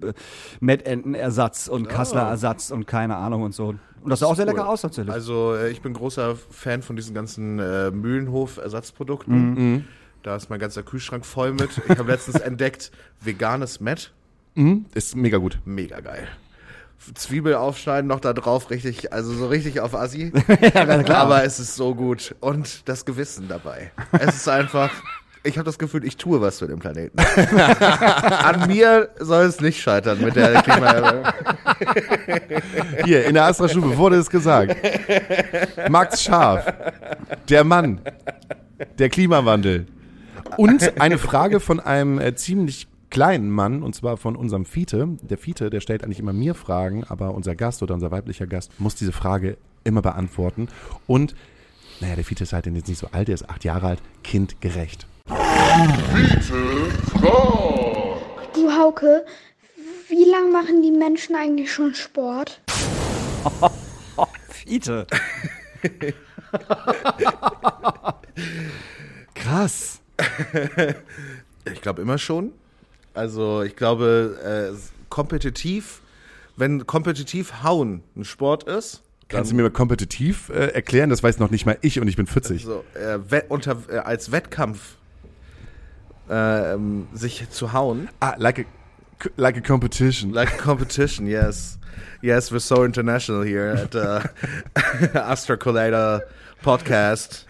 [0.59, 3.75] Mettentenersatz und Kassler-Ersatz und keine Ahnung und so.
[4.01, 5.11] Und das sah auch sehr lecker aus natürlich.
[5.11, 9.53] Also äh, ich bin großer Fan von diesen ganzen äh, Mühlenhof-Ersatzprodukten.
[9.53, 9.84] Mhm.
[10.28, 11.69] Da ist mein ganzer Kühlschrank voll mit.
[11.88, 14.11] Ich habe letztens entdeckt, veganes Met.
[14.55, 15.57] Mhm, ist mega gut.
[15.63, 16.28] Mega geil.
[17.13, 20.34] Zwiebel aufschneiden, noch da drauf, richtig, also so richtig auf Assi.
[20.73, 22.36] Aber es ist so gut.
[22.41, 23.93] Und das Gewissen dabei.
[24.19, 24.91] Es ist einfach,
[25.43, 27.17] ich habe das Gefühl, ich tue was für den Planeten.
[28.43, 31.25] An mir soll es nicht scheitern mit der Klimaerwärmung.
[33.05, 34.75] Hier, in der Astra-Stube wurde es gesagt.
[35.89, 36.65] Max Scharf,
[37.47, 38.01] der Mann,
[38.99, 39.88] der Klimawandel.
[40.55, 45.07] Und eine Frage von einem äh, ziemlich kleinen Mann, und zwar von unserem Fiete.
[45.21, 48.79] Der Fiete, der stellt eigentlich immer mir Fragen, aber unser Gast oder unser weiblicher Gast
[48.79, 50.67] muss diese Frage immer beantworten.
[51.05, 51.35] Und,
[51.99, 55.07] naja, der Fiete ist halt jetzt nicht so alt, der ist acht Jahre alt, kindgerecht.
[58.53, 59.25] Du Hauke,
[60.09, 62.61] wie lange machen die Menschen eigentlich schon Sport?
[64.49, 65.07] Fiete.
[69.33, 70.01] Krass.
[71.73, 72.51] Ich glaube immer schon.
[73.13, 74.77] Also ich glaube, äh,
[75.09, 76.01] kompetitiv,
[76.55, 81.09] wenn kompetitiv hauen ein Sport ist, Kannst du mir mal kompetitiv äh, erklären?
[81.09, 82.63] Das weiß noch nicht mal ich und ich bin 40.
[82.63, 84.95] so, äh, wett- unter, äh, als Wettkampf
[86.29, 88.63] ähm, sich zu hauen, Ah, like a,
[89.35, 90.31] like a competition.
[90.31, 91.77] like a competition, yes.
[92.21, 94.21] Yes, we're so international here at uh,
[95.19, 96.21] Astra Collider
[96.63, 97.45] Podcast.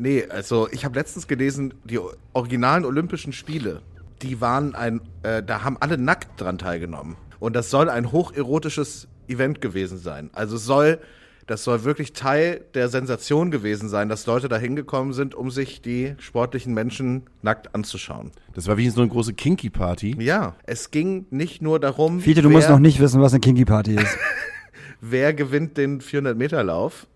[0.00, 2.00] Nee, also ich habe letztens gelesen, die
[2.32, 3.82] originalen Olympischen Spiele,
[4.22, 7.16] die waren ein, äh, da haben alle nackt dran teilgenommen.
[7.38, 10.30] Und das soll ein hocherotisches Event gewesen sein.
[10.32, 11.00] Also es soll,
[11.46, 15.82] das soll wirklich Teil der Sensation gewesen sein, dass Leute da hingekommen sind, um sich
[15.82, 18.30] die sportlichen Menschen nackt anzuschauen.
[18.54, 20.16] Das war wie so eine große Kinky-Party.
[20.18, 23.40] Ja, es ging nicht nur darum, Fiete, du wer, musst noch nicht wissen, was eine
[23.40, 24.16] Kinky Party ist.
[25.02, 27.06] wer gewinnt den 400-Meter-Lauf,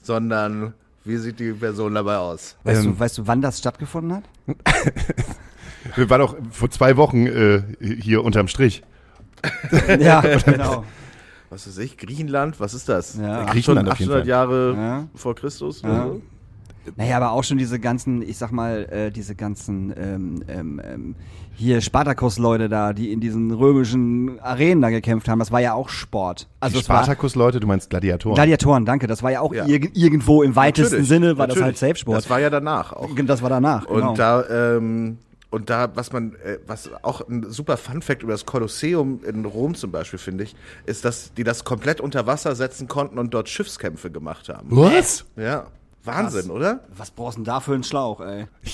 [0.00, 0.74] sondern
[1.04, 2.56] wie sieht die Person dabei aus.
[2.64, 2.92] Weißt, Ähm.
[2.94, 4.24] du, weißt du, wann das stattgefunden hat?
[5.96, 8.82] Wir waren doch vor zwei Wochen äh, hier unterm Strich.
[9.98, 10.84] ja, genau.
[11.50, 13.16] Was weiß ich, Griechenland, was ist das?
[13.16, 13.40] Ja.
[13.42, 14.28] 800, Griechenland auf jeden 800 Fall.
[14.28, 15.08] Jahre Ja.
[15.14, 15.82] vor Christus?
[15.82, 15.88] Ja.
[15.88, 16.22] oder so?
[16.96, 21.14] Naja, aber auch schon diese ganzen, ich sag mal, äh, diese ganzen ähm, ähm, ähm,
[21.54, 25.88] hier Spartakus-Leute da, die in diesen römischen Arenen da gekämpft haben, das war ja auch
[25.88, 26.48] Sport.
[26.60, 28.34] Also Spartakus-Leute, du meinst Gladiatoren.
[28.34, 29.06] Gladiatoren, danke.
[29.06, 29.66] Das war ja auch Ja.
[29.66, 31.64] irg irgendwo im weitesten Natürlich, Sinne, war das natürlich.
[31.64, 32.16] halt Safe-Sport.
[32.16, 33.10] Das war ja danach auch.
[33.26, 33.86] Das war danach.
[33.86, 34.14] Und genau.
[34.14, 35.18] da, ähm,
[35.50, 39.74] und da, was man, äh, was auch ein super Fun-Fact über das Kolosseum in Rom
[39.74, 43.48] zum Beispiel, finde ich, ist, dass die das komplett unter Wasser setzen konnten und dort
[43.50, 44.68] Schiffskämpfe gemacht haben.
[44.70, 45.26] Was?
[45.36, 45.66] Ja.
[46.04, 46.80] Wahnsinn, oder?
[46.96, 48.46] Was brauchst du denn da für einen Schlauch, ey?
[48.62, 48.72] ich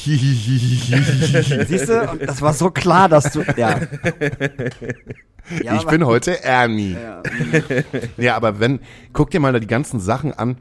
[1.68, 2.10] Siehst du?
[2.10, 3.42] Und das war so klar, dass du.
[3.56, 3.80] Ja.
[5.62, 6.94] ja aber- bin heute Ernie.
[6.94, 7.22] Ja.
[8.16, 8.80] Ja, aber wenn,
[9.12, 10.56] guck dir mal da die ganzen Sachen an,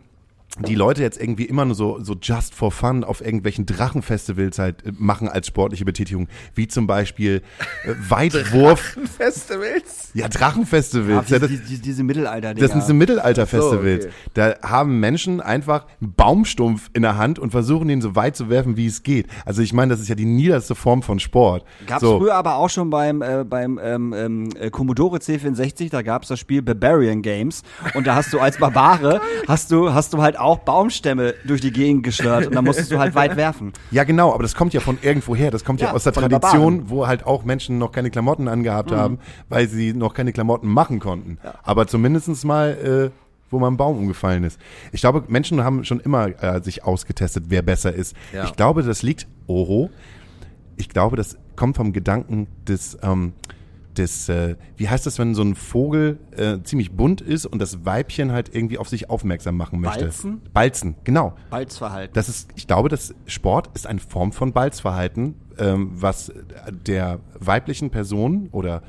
[0.59, 4.85] die Leute jetzt irgendwie immer nur so, so just for fun auf irgendwelchen Drachenfestivals halt
[4.85, 7.41] äh, machen als sportliche Betätigung, wie zum Beispiel
[7.85, 8.97] äh, Weitwurf.
[9.17, 10.11] Festivals?
[10.13, 11.29] Ja, Drachenfestivals.
[11.29, 14.07] Ja, das, die, die, diese Mittelalter das sind so Mittelalter-Festivals.
[14.07, 18.35] Ach Da haben Menschen einfach einen Baumstumpf in der Hand und versuchen ihn so weit
[18.35, 19.27] zu werfen, wie es geht.
[19.45, 21.65] Also ich meine, das ist ja die niederste Form von Sport.
[21.85, 22.17] Gab's so.
[22.19, 26.39] früher aber auch schon beim, äh, beim ähm, ähm, äh, Commodore C64, da gab's das
[26.39, 30.46] Spiel Barbarian Games und da hast du als Barbare, hast du, hast du halt auch
[30.55, 33.73] Baumstämme durch die Gegend geschlört und dann musstest du halt weit werfen.
[33.91, 35.51] Ja, genau, aber das kommt ja von irgendwo her.
[35.51, 38.91] Das kommt ja, Ja, aus der Tradition, wo halt auch Menschen noch keine Klamotten angehabt
[38.91, 38.95] Mhm.
[38.95, 39.19] haben,
[39.49, 41.37] weil sie noch keine Klamotten machen konnten.
[41.63, 43.17] Aber zumindestens mal, äh,
[43.51, 44.59] wo mal ein Baum umgefallen ist.
[44.93, 48.15] Ich glaube, Menschen haben schon immer äh, sich ausgetestet, wer besser ist.
[48.33, 48.45] Ja.
[48.45, 49.89] Ich glaube, das liegt, oho,
[50.77, 53.33] ich glaube, das kommt vom Gedanken des, ähm,
[53.97, 57.85] des, äh, wie heißt das, wenn so ein Vogel äh, ziemlich bunt ist und das
[57.85, 60.05] Weibchen halt irgendwie auf sich aufmerksam machen möchte?
[60.05, 60.41] Balzen?
[60.53, 61.33] Balzen, genau.
[61.49, 62.13] Balzverhalten.
[62.13, 66.31] Das ist, ich glaube, das Sport ist eine Form von Balzverhalten, ähm, was
[66.85, 68.81] der weiblichen Person oder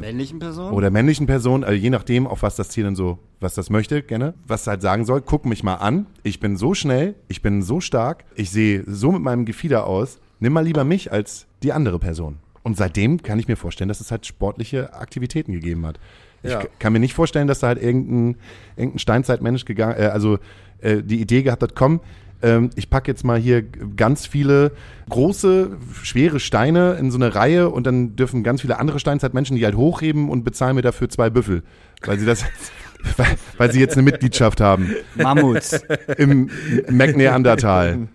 [0.00, 0.72] männlichen Person?
[0.72, 4.02] oder männlichen Person, also je nachdem, auf was das Tier dann so, was das möchte,
[4.02, 7.62] gerne, was halt sagen soll, guck mich mal an, ich bin so schnell, ich bin
[7.62, 11.72] so stark, ich sehe so mit meinem Gefieder aus, nimm mal lieber mich als die
[11.72, 12.38] andere Person.
[12.66, 16.00] Und seitdem kann ich mir vorstellen, dass es halt sportliche Aktivitäten gegeben hat.
[16.42, 16.64] Ich Ja.
[16.80, 18.36] kann mir nicht vorstellen, dass da halt irgendein,
[18.74, 20.40] irgendein Steinzeitmensch gegangen, äh, also
[20.80, 22.00] äh, die Idee gehabt hat, komm,
[22.42, 24.72] ähm, ich packe jetzt mal hier ganz viele
[25.08, 29.64] große, schwere Steine in so eine Reihe und dann dürfen ganz viele andere Steinzeitmenschen die
[29.64, 31.62] halt hochheben und bezahlen mir dafür zwei Büffel,
[32.04, 32.44] weil sie das,
[33.16, 33.26] weil,
[33.58, 35.82] weil sie jetzt eine Mitgliedschaft haben Mammuts.
[36.18, 36.50] im
[36.90, 38.08] McNeandertal.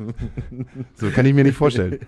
[0.95, 1.99] So kann ich mir nicht vorstellen.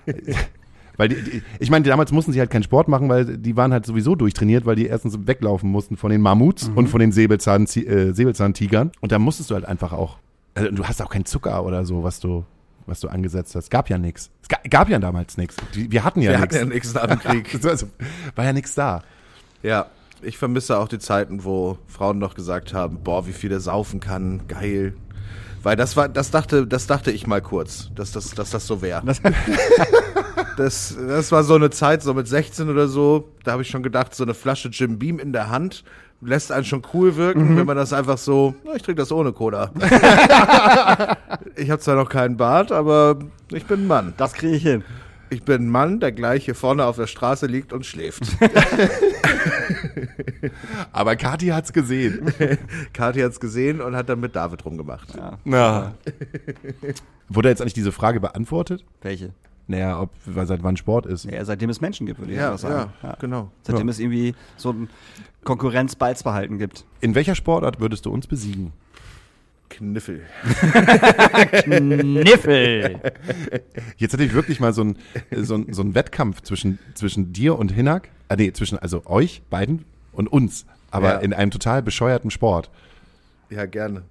[0.98, 3.74] Weil die, die, ich meine, damals mussten sie halt keinen Sport machen, weil die waren
[3.74, 7.66] halt sowieso durchtrainiert, weil die erstens weglaufen mussten von den Mammuts und von den Säbelzahn,
[7.66, 8.92] äh, Säbelzahntigern.
[9.02, 10.18] Und da musstest du halt einfach auch,
[10.54, 12.46] also du hast auch keinen Zucker oder so, was du,
[12.86, 13.72] was du angesetzt hast.
[13.72, 14.30] Gab ja nichts.
[14.44, 15.56] Es ga, gab ja damals nichts.
[15.74, 16.56] Wir hatten ja Wir nichts.
[16.56, 17.66] hatten ja nichts nach dem Krieg.
[17.66, 17.88] Also,
[18.36, 19.02] war ja nichts da.
[19.64, 19.88] Ja,
[20.22, 24.00] ich vermisse auch die Zeiten, wo Frauen noch gesagt haben, boah, wie viel der saufen
[24.00, 24.94] kann, geil.
[25.64, 28.82] Weil das war, das dachte, das dachte ich mal kurz, dass das, dass das so
[28.82, 29.02] wäre.
[30.58, 33.84] Das, das war so eine Zeit, so mit 16 oder so, da habe ich schon
[33.84, 35.84] gedacht, so eine Flasche Jim Beam in der Hand
[36.22, 39.34] lässt einen schon cool wirken, wenn man das einfach so, na, ich trinke das ohne
[39.34, 39.72] Cola.
[41.56, 43.20] ich habe zwar noch keinen Bart, aber
[43.52, 44.14] ich bin ein Mann.
[44.18, 44.84] Das kriege ich hin.
[45.30, 48.22] Ich bin ein Mann, der gleich hier vorne auf der Straße liegt und schläft.
[50.92, 52.32] Aber Kathi hat's gesehen.
[52.94, 55.08] Kathi hat's gesehen und hat dann mit David rumgemacht.
[55.44, 55.96] Na.
[57.30, 58.86] Wurde jetzt eigentlich diese Frage beantwortet?
[59.02, 59.32] Welche?
[59.68, 61.24] Naja, ob, weil seit wann Sport ist.
[61.26, 62.92] Ja, seitdem es Menschen gibt, würde ich Ja, sagen.
[63.02, 63.50] ja, genau.
[63.64, 64.90] Seitdem es irgendwie so ein
[65.46, 66.84] Konkurrenz-Balzverhalten gibt.
[67.00, 68.74] In welcher Sportart würdest du uns besiegen?
[69.70, 70.22] Kniffel.
[71.80, 73.00] Niffel!
[73.98, 74.98] Jetzt hatte ich wirklich mal so ein,
[75.36, 78.10] so ein, so ein Wettkampf zwischen, zwischen dir und Hinak.
[78.30, 80.66] Ah, nee, zwischen, also euch beiden und uns.
[80.92, 81.20] Aber Ja.
[81.20, 82.70] in einem total bescheuerten Sport.
[83.50, 84.04] Ja, gerne.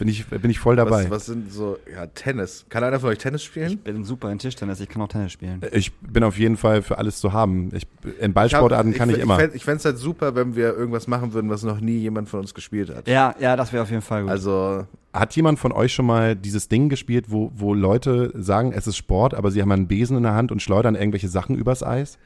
[0.00, 1.04] Bin ich, bin ich voll dabei.
[1.04, 2.64] Was, was sind so, ja, Tennis.
[2.70, 3.72] Kann einer von euch Tennis spielen?
[3.72, 5.60] Ich bin super in Tischtennis, ich kann auch Tennis spielen.
[5.72, 7.68] Ich bin auf jeden Fall für alles zu haben.
[7.74, 7.86] Ich,
[8.18, 9.38] in Ballsportarten kann ich, immer.
[9.52, 12.40] Ich fände es halt super, wenn wir irgendwas machen würden, was noch nie jemand von
[12.40, 13.08] uns gespielt hat.
[13.08, 14.30] Ja, ja, das wäre auf jeden Fall gut.
[14.30, 18.86] Also, Hat jemand von euch schon mal dieses Ding gespielt, wo, wo Leute sagen, es
[18.86, 21.82] ist Sport, aber sie haben einen Besen in der Hand und schleudern irgendwelche Sachen übers
[21.82, 22.16] Eis?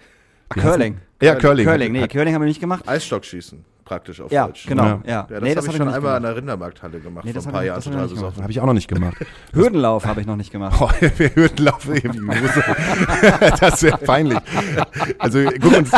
[0.48, 0.98] Curling.
[1.18, 1.26] das?
[1.26, 1.66] Ja, Curling.
[1.66, 2.88] Curling, nee, Curling haben wir nicht gemacht.
[2.88, 4.66] Eisstockschießen, praktisch auf Ja, Deutsch.
[4.66, 4.98] genau, Ja.
[5.04, 5.12] ja.
[5.14, 6.24] Ja, das nee, habe ich schon einmal an gemacht.
[6.24, 8.42] der Rindermarkthalle gemacht, Nee, vor das ein paar Jahren das hab ich total.
[8.42, 9.16] Habe ich auch noch nicht gemacht.
[9.52, 10.80] Hürdenlauf habe ich noch nicht gemacht.
[11.36, 11.94] Würden laufen.
[13.60, 14.38] Das wäre peinlich.
[15.18, 15.90] Also guck uns,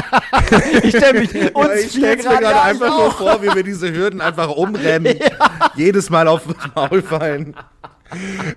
[0.82, 3.92] Ich stelle mich Ja, uns ich stell's mir gerade einfach nur vor, wie wir diese
[3.92, 5.16] Hürden einfach umrennen,
[5.74, 7.54] jedes Mal aufs Maul fallen.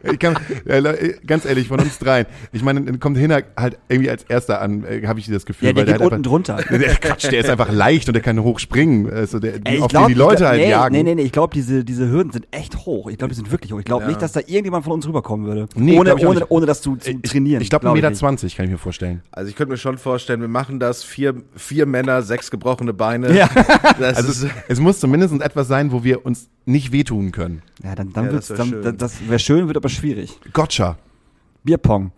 [0.03, 2.25] Ich kann, äh, ganz ehrlich, von uns dreien.
[2.51, 5.67] Ich meine, dann kommt Hinak halt irgendwie als Erster an, äh, habe ich das Gefühl.
[5.69, 6.57] Ja, der weil geht halt unten drunter.
[6.57, 9.09] einfach, Der, Quatsch, der ist einfach leicht und der kann hoch springen.
[9.09, 10.95] Also der, Ey, ich auf glaub, den die Leute ich glaub, halt nee, jagen.
[10.95, 13.09] Nee, nee, nee, ich glaube, diese, diese Hürden sind echt hoch.
[13.09, 13.79] Ich glaube, die sind wirklich hoch.
[13.79, 14.07] Ich glaube Ja.
[14.09, 15.67] nicht, dass da irgendjemand von uns rüberkommen würde.
[15.75, 17.61] Nee, ohne, glaub ohne, ohne das zu, zu trainieren.
[17.61, 18.19] Ich glaube, Glaub 1,20 Meter nicht.
[18.19, 19.21] 20 kann ich mir vorstellen.
[19.31, 23.33] Also ich könnte mir schon vorstellen, wir machen das, vier, vier Männer, sechs gebrochene Beine.
[23.35, 23.49] Ja.
[23.99, 27.61] Das Also ist, es, es muss zumindest etwas sein, wo wir uns nicht wehtun können.
[27.83, 28.97] Ja, dann, dann Ja, wird's, das wär dann, schön.
[28.97, 30.39] das, wäre schön, wird aber schwierig.
[30.53, 30.97] Gotcha.
[31.63, 32.11] Bierpong.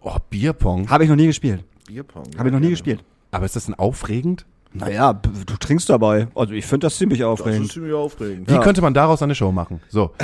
[0.00, 0.88] Oh, Bierpong.
[0.90, 1.64] Habe ich noch nie gespielt.
[1.86, 2.24] Bierpong.
[2.38, 3.04] Habe ich noch nie gespielt.
[3.30, 4.44] Aber ist das denn aufregend?
[4.74, 6.28] Naja, du trinkst dabei.
[6.34, 7.66] Also ich finde das ziemlich Das aufregend.
[7.66, 8.50] ist ziemlich aufregend.
[8.50, 9.80] Wie könnte man daraus eine Show machen?
[9.88, 10.12] So,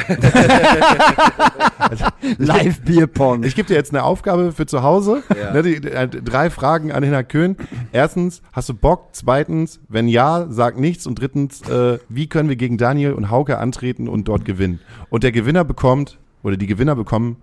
[2.39, 3.43] Live-Bierpong.
[3.45, 5.23] ich gebe dir jetzt eine Aufgabe für zu Hause.
[5.39, 5.53] Ja.
[5.53, 7.57] Ne, die, äh, drei Fragen an Hinak Köhn.
[7.93, 9.09] Erstens, hast du Bock?
[9.13, 11.07] Zweitens, wenn ja, sag nichts.
[11.07, 14.81] Und drittens, äh, wie können wir gegen Daniel und Hauke antreten und dort gewinnen?
[15.11, 17.37] Und der Gewinner bekommt oder die Gewinner bekommen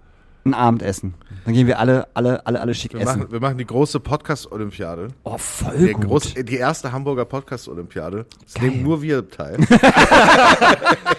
[0.47, 1.15] Ein Abendessen.
[1.43, 3.19] Dann gehen wir alle, alle, alle, alle schick Wir essen.
[3.21, 5.07] machen, wir machen die große Podcast-Olympiade.
[5.23, 6.05] oh, voll Die, gut.
[6.05, 8.27] große, die erste Hamburger Podcast-Olympiade.
[8.45, 9.57] Es nehmen nur wir teil.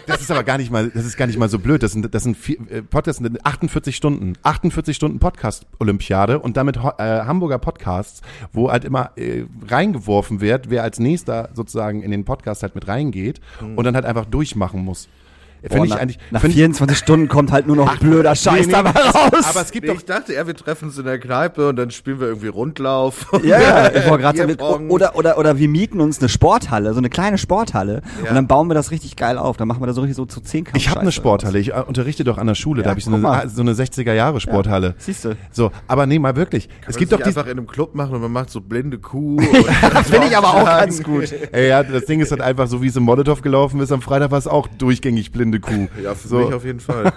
[0.06, 1.82] Das ist aber gar nicht mal, das ist gar nicht mal so blöd.
[1.82, 6.76] Das sind, das sind vier, äh, Podcasts sind 48 Stunden, 48 Stunden Podcast-Olympiade und damit
[6.76, 8.22] äh, Hamburger Podcasts,
[8.52, 12.86] wo halt immer äh, reingeworfen wird, wer als nächster sozusagen in den Podcast halt mit
[12.86, 13.40] reingeht
[13.74, 15.08] und dann halt einfach durchmachen muss.
[15.62, 16.18] Boah, Finde ich nach, eigentlich.
[16.30, 19.44] nach find ich- 24 Stunden kommt halt nur noch blöder Scheiß nee, dabei raus.
[19.48, 21.76] aber es gibt Nee, doch ich dachte, ja, wir treffen uns in der Kneipe und
[21.76, 23.26] dann spielen wir irgendwie Rundlauf.
[23.42, 24.56] Ja, ja, ich gerade
[24.88, 28.30] oder, oder, oder wir mieten uns eine Sporthalle, so eine kleine Sporthalle Ja.
[28.30, 29.56] und dann bauen wir das richtig geil auf.
[29.56, 30.76] Dann machen wir da so richtig so zu Zehnkampf.
[30.76, 33.04] Ich habe eine Sporthalle, ich äh, unterrichte doch an der Schule, da Ja, habe ich
[33.04, 33.48] so eine, mal.
[33.48, 34.94] so eine 60er Jahre Sporthalle.
[34.98, 35.36] Siehst du.
[35.52, 36.68] So, aber nee, mal wirklich.
[36.86, 39.38] es gibt doch die einfach in einem Club machen und man macht so blinde Kuh.
[39.92, 41.32] Das finde ich aber auch ganz gut.
[41.52, 43.92] Ey, ja, das Ding ist halt einfach so, wie es im Molotow gelaufen ist.
[43.92, 45.88] Am Freitag war es auch durchgängig blinde Kuh.
[46.02, 47.12] ja, für so mich auf jeden Fall.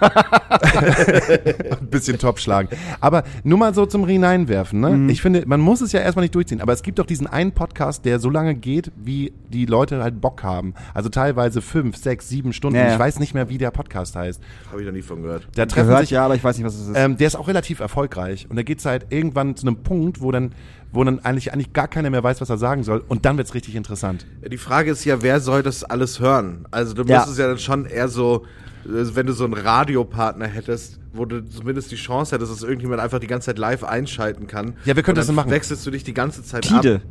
[1.80, 2.68] ein bisschen top schlagen.
[3.00, 4.80] Aber nur mal so zum Hineinwerfen.
[4.80, 4.90] Ne?
[4.90, 5.08] Mhm.
[5.08, 6.60] Ich finde, man muss es ja erstmal nicht durchziehen.
[6.60, 10.20] Aber es gibt doch diesen einen Podcast, der so lange geht, wie die Leute halt
[10.20, 10.74] Bock haben.
[10.94, 12.76] Also teilweise fünf, sechs, sieben Stunden.
[12.76, 12.92] Ja, ja.
[12.94, 14.40] Ich weiß nicht mehr, wie der Podcast heißt.
[14.70, 15.48] Habe ich noch nie von gehört.
[15.54, 16.96] Da treffen Gehört, sich ja, aber ich weiß nicht, was es ist.
[16.96, 18.46] Ähm, der ist auch relativ erfolgreich.
[18.48, 20.52] Und da geht's halt irgendwann zu einem Punkt, wo dann,
[20.92, 23.02] wo dann eigentlich, eigentlich gar keiner mehr weiß, was er sagen soll.
[23.08, 24.26] Und dann wird's richtig interessant.
[24.50, 26.66] Die Frage ist ja, wer soll das alles hören?
[26.70, 27.18] Also du Ja.
[27.18, 28.44] müsstest ja dann schon eher so,
[28.84, 33.00] äh, wenn du so einen Radiopartner hättest, wo du zumindest die Chance hättest, dass irgendjemand
[33.00, 34.74] einfach die ganze Zeit live einschalten kann.
[34.84, 35.50] Ja, wir könnten Und das dann machen.
[35.50, 36.96] Wechselst du dich die ganze Zeit Tide.
[36.96, 37.02] ab.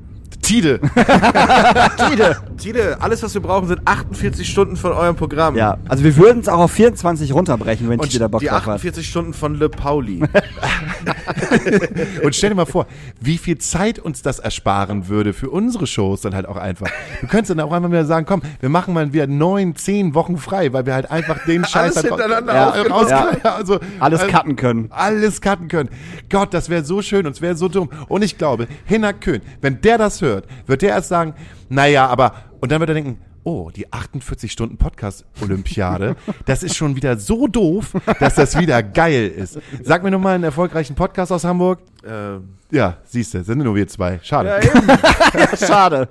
[0.41, 0.79] Tide.
[2.09, 2.37] Tide.
[2.57, 5.55] Tide, alles was wir brauchen sind 48 Stunden von eurem Programm.
[5.55, 8.47] Ja, also wir würden es auch auf 24 runterbrechen, wenn Und Tide da Bock die
[8.47, 8.75] drauf hat.
[8.75, 10.19] 48 Stunden von Le Pauli.
[12.23, 12.87] Und stell dir mal vor,
[13.19, 16.87] wie viel Zeit uns das ersparen würde für unsere Shows dann halt auch einfach.
[17.21, 20.37] Du könntest dann auch einfach wieder sagen, komm, wir machen mal wieder neun, zehn Wochen
[20.37, 23.31] frei, weil wir halt einfach den Scheiß Alles halt hintereinander ja, raus, Ja.
[23.43, 23.55] ja.
[23.55, 24.87] also, Alles also, cutten können.
[24.91, 25.89] Alles cutten können.
[26.29, 27.89] Gott, das wäre so schön und es wäre so dumm.
[28.07, 31.33] Und ich glaube, Hinak Köhn, wenn der das hört, wird der erst sagen,
[31.69, 36.15] naja, aber, und dann wird er denken, oh, die 48 Stunden Podcast-Olympiade,
[36.45, 39.59] das ist schon wieder so doof, dass das wieder geil ist.
[39.83, 41.79] Sag mir noch mal einen erfolgreichen Podcast aus Hamburg.
[42.05, 44.19] ähm, Ja, siehst du, sind nur wir zwei.
[44.21, 44.49] Schade.
[44.49, 45.57] ja, eben.
[45.67, 46.09] Schade.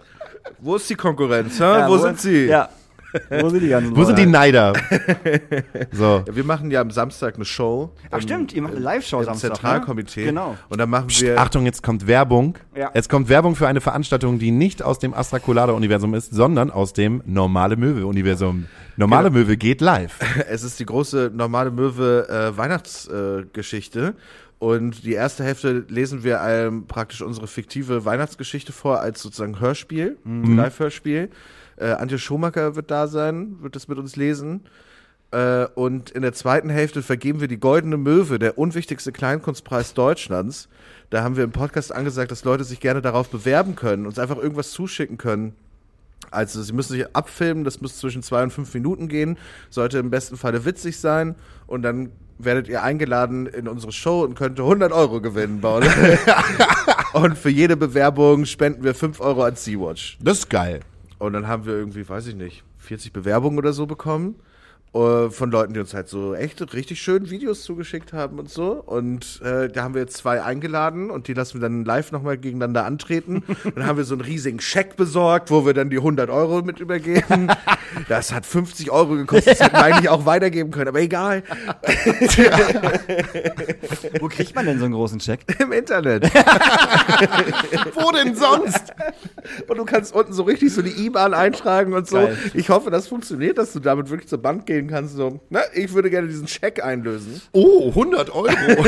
[0.61, 1.59] Wo ist die Konkurrenz?
[1.61, 1.62] Hä?
[1.62, 2.46] Ja, wo, sind sie?
[2.46, 2.68] Ja.
[3.30, 4.26] Wo sind die ganzen Wo sind die?
[4.26, 4.72] Neider?
[5.92, 6.24] So.
[6.26, 7.92] Ja, wir machen ja am Samstag eine Show.
[8.11, 9.54] Ach im- stimmt, ihr macht eine Live-Show im Samstag, ne?
[9.54, 10.24] Zentralkomitee.
[10.26, 10.56] Genau.
[10.68, 11.38] Und dann machen wir.
[11.40, 12.56] Achtung, jetzt kommt Werbung.
[12.76, 12.90] Ja.
[12.94, 17.22] Es kommt Werbung für eine Veranstaltung, die nicht aus dem Astrakulada-Universum ist, sondern aus dem
[17.26, 18.66] Normale Möwe-Universum.
[18.96, 19.40] Normale Genau.
[19.40, 20.18] Möwe geht live.
[20.48, 24.00] Es ist die große normale Möwe äh, Weihnachtsgeschichte.
[24.09, 24.12] Äh,
[24.64, 30.16] und die erste Hälfte lesen wir ähm, praktisch unsere fiktive Weihnachtsgeschichte vor als sozusagen Hörspiel,
[30.24, 31.30] Live-Hörspiel.
[31.79, 34.62] Äh, Antje Schumacher wird da sein, wird das mit uns lesen.
[35.31, 40.68] Äh, und in der zweiten Hälfte vergeben wir die Goldene Möwe, der unwichtigste Kleinkunstpreis Deutschlands.
[41.11, 44.39] Da haben wir im Podcast angesagt, dass Leute sich gerne darauf bewerben können, uns einfach
[44.39, 45.55] irgendwas zuschicken können.
[46.31, 49.39] Also sie müssen sich abfilmen, das muss zwischen zwei und fünf Minuten gehen,
[49.70, 54.35] sollte im besten Falle witzig sein und dann werdet ihr eingeladen in unsere Show und
[54.35, 55.85] könnt 100 Euro gewinnen, Paul.
[57.12, 60.18] und für jede Bewerbung spenden wir 5 Euro an Sea-Watch.
[60.20, 60.81] Das ist geil.
[61.19, 64.37] Und dann haben wir irgendwie, weiß ich nicht, 40 Bewerbungen oder so bekommen.
[64.95, 68.72] Äh, Von Leuten, die uns halt so echt richtig schön Videos zugeschickt haben und so.
[68.72, 72.39] Und äh, da haben wir jetzt zwei eingeladen und die lassen wir dann live nochmal
[72.39, 73.43] gegeneinander antreten.
[73.74, 76.80] dann haben wir so einen riesigen Scheck besorgt, wo wir dann die 100 Euro mit
[76.80, 77.49] übergeben.
[78.09, 81.43] Das hat 50 Euro gekostet, das hätten wir eigentlich auch weitergeben können, aber egal.
[84.20, 85.41] Wo kriegt man denn so einen großen Check?
[85.59, 86.24] Im Internet.
[87.95, 88.93] Wo denn sonst?
[89.66, 92.16] Und du kannst unten so richtig so die IBAN eintragen und so.
[92.16, 92.36] Geil.
[92.55, 95.14] Ich hoffe, das funktioniert, dass du damit wirklich zur Bank gehen kannst.
[95.14, 97.41] So, na, ich würde gerne diesen Scheck einlösen.
[97.53, 98.49] Oh, 100 Euro.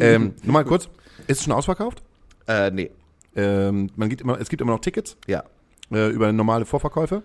[0.00, 0.88] ähm, nur mal kurz.
[1.26, 2.02] Ist es schon ausverkauft?
[2.48, 2.90] Äh, nee.
[3.36, 5.44] Ähm, man geht immer, es gibt immer noch Tickets Ja.
[5.92, 7.22] äh, über normale Vorverkäufe.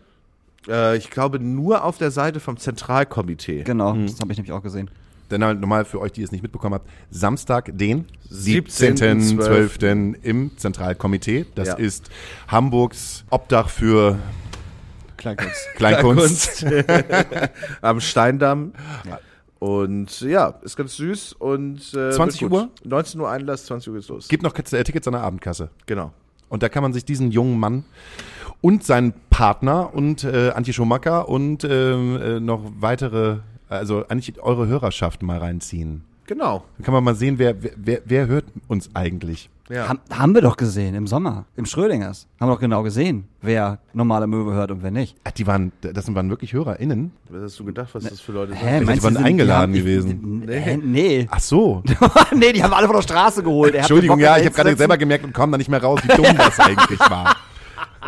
[0.68, 3.64] Äh, ich glaube nur auf der Seite vom Zentralkomitee.
[3.64, 4.90] Genau, das habe ich nämlich auch gesehen.
[5.30, 9.38] Denn halt normal für euch, die es nicht mitbekommen habt, Samstag, den 17.12.
[9.38, 10.16] 17.12.
[10.24, 11.46] im Zentralkomitee.
[11.56, 11.74] Das Ja.
[11.74, 12.10] ist
[12.48, 14.18] Hamburgs Obdach für
[15.22, 15.68] Kleinkunst.
[15.76, 16.66] Kleinkunst.
[17.82, 18.74] Am Steindamm.
[19.60, 21.34] Und ja, ist ganz süß.
[21.34, 22.62] Und, äh, 20 wird gut.
[22.62, 22.70] Uhr?
[22.84, 24.28] 19 Uhr Einlass, 20 Uhr geht's los.
[24.28, 25.70] Gibt noch äh, Tickets an der Abendkasse.
[25.86, 26.12] Genau.
[26.50, 27.84] Und da kann man sich diesen jungen Mann
[28.62, 33.38] und seinen Partner und äh, Antje Schumacher und ähm, äh, noch weitere,
[33.68, 36.04] also eigentlich eure Hörerschaft mal reinziehen.
[36.26, 36.64] Genau.
[36.78, 39.50] Dann kann man mal sehen, wer, wer, wer hört uns eigentlich.
[39.70, 39.90] Ja.
[39.90, 42.28] Ham, haben wir doch gesehen im Sommer, im Schrödingers.
[42.40, 45.18] Haben wir doch genau gesehen, wer normale Möwe hört und wer nicht.
[45.26, 47.12] Ach, die waren, das waren wirklich HörerInnen.
[47.30, 48.62] Was hast du gedacht, was das für Leute sind?
[48.62, 50.44] Hä, die meinst waren du, sind- eingeladen die haben- gewesen.
[50.46, 50.60] Nee.
[50.60, 51.28] Hä, nee.
[51.30, 51.84] Ach so.
[52.36, 53.74] nee, die haben alle von der Straße geholt.
[53.74, 56.16] Er Entschuldigung, ja, ich habe gerade selber gemerkt und komme da nicht mehr raus, wie
[56.16, 57.36] dumm das eigentlich war.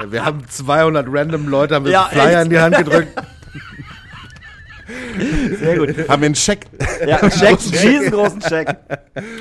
[0.01, 2.43] Ja, wir haben 200 random Leute, haben wir Ja, Flyer echt?
[2.45, 3.12] in die Hand gedrückt.
[5.59, 6.09] Sehr gut.
[6.09, 6.65] Haben wir einen Scheck.
[7.05, 8.75] Ja, Check, riesengroßen Check.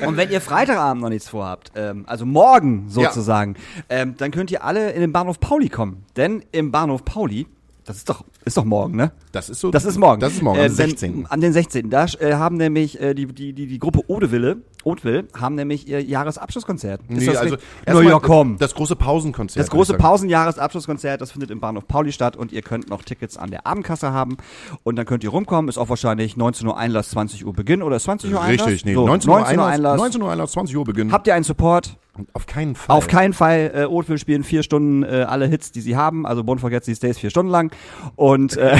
[0.05, 3.55] Und wenn ihr Freitagabend noch nichts vorhabt, ähm, also morgen sozusagen,
[3.89, 6.05] ähm, dann könnt ihr alle in den Bahnhof Pauli kommen.
[6.15, 7.47] Denn im Bahnhof Pauli,
[7.85, 9.11] das ist doch, ist doch morgen, ne?
[9.31, 9.71] Das ist so.
[9.71, 10.19] Das ist morgen.
[10.19, 11.25] Das ist morgen, Äh, am denn- 16.
[11.27, 11.89] An den 16.
[11.89, 14.57] Da äh, haben nämlich äh, die, die, die, die Gruppe Odeville,
[14.89, 17.01] Odeville, haben nämlich ihr Jahresabschlusskonzert.
[17.01, 18.57] Ist Nee, das also Na ja, komm.
[18.57, 19.63] Das große Pausenkonzert.
[19.63, 19.93] Das große.
[19.93, 24.11] Pausenjahresabschlusskonzert, das findet im Bahnhof Pauli statt und ihr könnt noch Tickets an der Abendkasse
[24.11, 24.37] haben
[24.83, 25.69] und dann könnt ihr rumkommen.
[25.69, 28.67] Ist auch wahrscheinlich 19 Uhr Einlass, 20 Uhr Beginn oder ist 20 Uhr Einlass?
[28.67, 28.93] Richtig, nee.
[28.93, 29.97] So, 19 Uhr 19 Uhr Einlass.
[29.97, 31.11] 19 Uhr Einlass, 20 Uhr Beginn.
[31.11, 31.97] Habt ihr einen Support?
[32.33, 32.95] Auf keinen Fall.
[32.95, 33.71] Auf keinen Fall.
[33.73, 36.25] Äh, Oatville spielen vier Stunden äh, alle Hits, die sie haben.
[36.25, 37.71] Also Bone Forget These Days vier Stunden lang.
[38.15, 38.77] Und äh,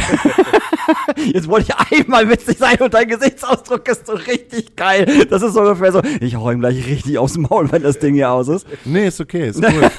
[1.34, 5.28] jetzt wollte ich einmal witzig sein und dein Gesichtsausdruck ist so richtig geil.
[5.30, 8.14] Das ist so ungefähr so, ich hau ihm gleich richtig aufs Maul, wenn das Ding
[8.14, 8.68] hier aus ist.
[8.86, 9.92] Nee, ist okay, ist cool.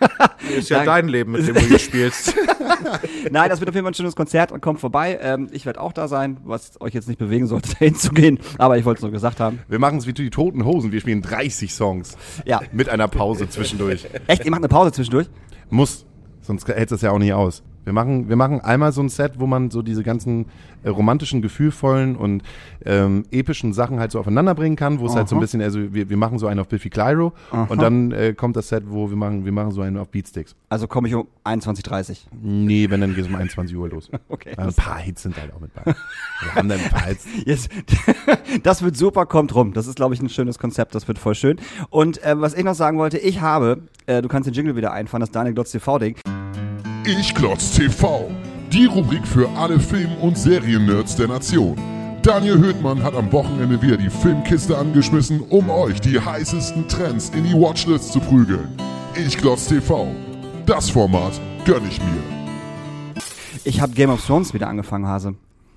[0.56, 0.92] Ist ja Danke.
[0.92, 2.34] dein Leben, mit dem du hier spielst.
[3.30, 5.18] Nein, das wird auf jeden Fall ein schönes Konzert und kommt vorbei.
[5.20, 8.38] Ähm, ich werde auch da sein, was euch jetzt nicht bewegen sollte, dahin zu gehen.
[8.58, 9.60] Aber ich wollte es nur gesagt haben.
[9.68, 10.92] Wir machen es wie die Toten Hosen.
[10.92, 12.16] Wir spielen 30 Songs.
[12.44, 12.60] Ja.
[12.72, 14.06] Mit einer Pause zwischendurch.
[14.26, 15.28] Echt, ihr macht eine Pause zwischendurch?
[15.70, 16.06] Muss.
[16.40, 17.62] Sonst hält es ja auch nicht aus.
[17.88, 20.44] Wir machen, wir machen einmal so ein Set, wo man so diese ganzen
[20.82, 22.42] äh, romantischen, gefühlvollen und
[22.84, 25.94] ähm, epischen Sachen halt so aufeinander bringen kann, wo es halt so ein bisschen, also
[25.94, 27.32] wir, wir machen so einen auf Biffy Clyro
[27.68, 30.54] und dann äh, kommt das Set, wo wir machen, wir machen so einen auf Beatsticks.
[30.68, 34.10] Also komme ich um 21.30 Nee, wenn, dann geht es um 21 Uhr los.
[34.28, 34.52] Okay.
[34.56, 35.84] Ein paar Hits sind halt auch mit bei.
[35.84, 37.26] Wir haben dann ein paar Hits.
[37.46, 37.70] Jetzt,
[38.62, 39.72] das wird super, kommt rum.
[39.72, 40.94] Das ist, glaube ich, ein schönes Konzept.
[40.94, 41.58] Das wird voll schön.
[41.88, 44.92] Und äh, was ich noch sagen wollte, ich habe, äh, du kannst den Jingle wieder
[44.92, 46.16] einfahren, das Daniel Glotz TV-Ding.
[47.04, 48.30] Ich Klotz TV.
[48.72, 51.76] Die Rubrik für alle Film- und Seriennerds der Nation.
[52.22, 57.44] Daniel Höhtmann hat am Wochenende wieder die Filmkiste angeschmissen, um euch die heißesten Trends in
[57.44, 58.68] die Watchlist zu prügeln.
[59.14, 60.08] Ich Klotz TV.
[60.66, 63.22] Das Format gönn ich mir.
[63.64, 65.34] Ich habe Game of Thrones wieder angefangen, Hase.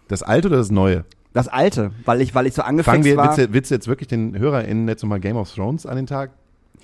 [0.08, 1.06] Das alte oder das neue?
[1.34, 3.38] Das alte, weil ich, weil ich so Fangen angefangen wir, war.
[3.38, 6.08] willst du, willst du jetzt wirklich den HörerInnen jetzt nochmal Game of Thrones an den
[6.08, 6.32] Tag?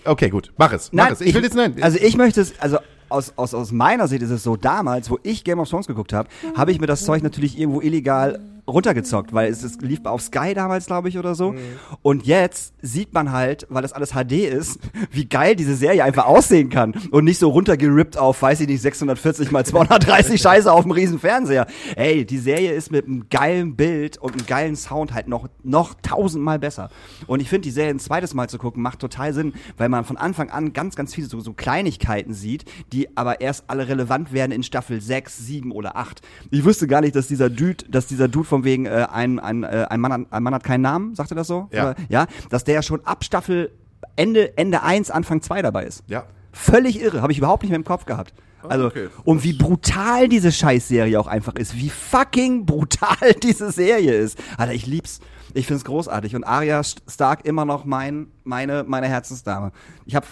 [0.06, 0.54] Okay, gut.
[0.58, 0.94] Mach es.
[0.94, 1.22] Mach Nein, es.
[1.22, 1.76] Ich, will jetzt, nein.
[1.82, 2.78] Also ich möchte es, also
[3.10, 6.14] aus, aus, aus meiner Sicht ist es so, damals, wo ich Game of Thrones geguckt
[6.14, 10.22] habe, habe ich mir das Zeug natürlich irgendwo illegal runtergezockt, weil es, es lief auf
[10.22, 11.56] Sky damals, glaube ich, oder so.
[12.02, 14.80] Und jetzt sieht man halt, weil das alles HD ist,
[15.12, 18.82] wie geil diese Serie einfach aussehen kann und nicht so runtergerippt auf, weiß ich nicht,
[18.82, 21.68] 640 mal 230 Scheiße auf dem riesen Fernseher.
[21.96, 25.94] Ey, die Serie ist mit einem geilen Bild und einem geilen Sound halt noch, noch
[26.02, 26.90] tausendmal besser.
[27.26, 30.04] Und ich finde, die Serie ein zweites Mal zu gucken, macht total Sinn, weil man
[30.06, 34.34] von Anfang an ganz, ganz viele so, so Kleinigkeiten sieht, die aber erst alle relevant
[34.34, 36.22] werden in Staffel 6, 7 oder 8.
[36.52, 39.64] Ich wusste gar nicht, dass dieser Dude, dass dieser Dude von wegen äh, ein, ein,
[39.64, 41.68] äh, ein, Mann, ein Mann hat keinen Namen, sagte das so?
[41.72, 41.84] Ja.
[41.84, 43.72] Oder, ja, dass der ja schon ab Staffel
[44.16, 46.04] Ende, Ende 1, Anfang 2 dabei ist.
[46.08, 46.24] ja.
[46.54, 48.34] Völlig irre, habe ich überhaupt nicht mehr im Kopf gehabt.
[48.64, 49.10] Also, okay.
[49.24, 51.76] und wie brutal diese Scheißserie auch einfach ist.
[51.76, 54.40] Wie fucking brutal diese Serie ist.
[54.58, 55.20] Alter, ich lieb's.
[55.58, 56.36] Ich find's großartig.
[56.36, 59.72] Und Arya Stark immer noch mein, meine, meine Herzensdame.
[60.06, 60.28] Ich habe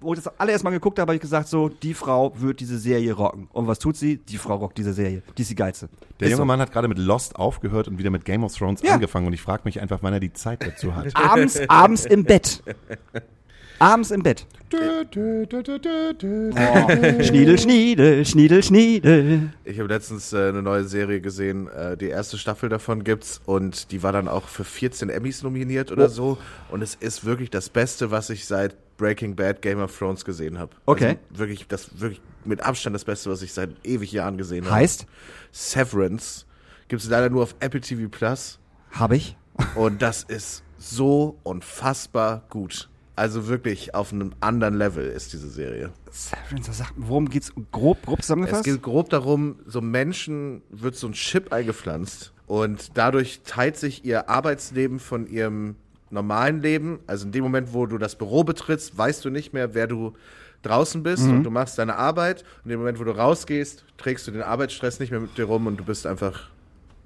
[0.00, 2.78] wo ich das allererst mal geguckt habe, habe ich gesagt, so, die Frau wird diese
[2.78, 3.48] Serie rocken.
[3.52, 4.18] Und was tut sie?
[4.18, 5.24] Die Frau rockt diese Serie.
[5.36, 5.88] Die ist die geilste.
[6.20, 6.44] Der Ist junge so.
[6.44, 8.94] Mann hat gerade mit Lost aufgehört und wieder mit Game of Thrones Ja.
[8.94, 11.16] angefangen und ich frage mich einfach, wann er die Zeit dazu hat.
[11.16, 12.62] Abends, abends im Bett.
[13.80, 14.46] Abends im Bett.
[14.74, 14.76] Oh.
[17.22, 19.52] Schniedel, Schniedel, Schniedel, Schniedel.
[19.64, 23.90] Ich habe letztens äh, eine neue Serie gesehen, äh, die erste Staffel davon gibt's und
[23.90, 26.36] die war dann auch für 14 Emmys nominiert oder so
[26.70, 30.58] und es ist wirklich das Beste, was ich seit Breaking Bad Game of Thrones gesehen
[30.58, 30.72] habe.
[30.84, 31.16] Okay.
[31.30, 34.74] Also wirklich das wirklich mit Abstand das Beste, was ich seit ewig Jahren gesehen habe.
[34.74, 35.06] Heißt?
[35.52, 36.44] Severance
[36.88, 38.58] gibt's leider nur auf Apple TV Plus
[38.90, 39.38] Habe ich.
[39.74, 42.90] und das ist so unfassbar gut.
[43.16, 45.90] Also wirklich auf einem anderen Level ist diese Serie.
[46.10, 48.64] Severance, sag, worum geht's grob, grob Es zusammengefasst?
[48.64, 54.28] geht grob darum, so Menschen wird so ein Chip eingepflanzt und dadurch teilt sich ihr
[54.30, 55.76] Arbeitsleben von ihrem
[56.10, 57.00] normalen Leben.
[57.06, 60.14] Also in dem Moment, wo du das Büro betrittst, weißt du nicht mehr, wer du
[60.62, 62.42] draußen bist und du machst deine Arbeit.
[62.58, 65.44] Und in dem Moment, wo du rausgehst, trägst du den Arbeitsstress nicht mehr mit dir
[65.44, 66.48] rum und du bist einfach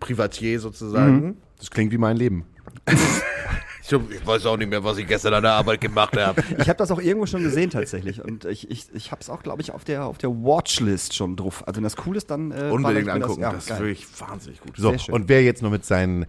[0.01, 1.37] Privatier sozusagen.
[1.59, 2.45] Das klingt wie mein Leben.
[3.87, 6.43] Ich, ich weiß auch nicht mehr, was ich gestern an der Arbeit gemacht habe.
[6.59, 9.43] Ich habe das auch irgendwo schon gesehen tatsächlich und ich, ich, ich habe es auch,
[9.43, 11.67] glaube ich, auf der, auf der Watchlist schon drauf.
[11.67, 14.77] Also wenn das cool ist, dann äh, Unbedingt angucken, ja, das, ist wirklich wahnsinnig gut.
[14.77, 16.27] So, und wer jetzt nur mit seinen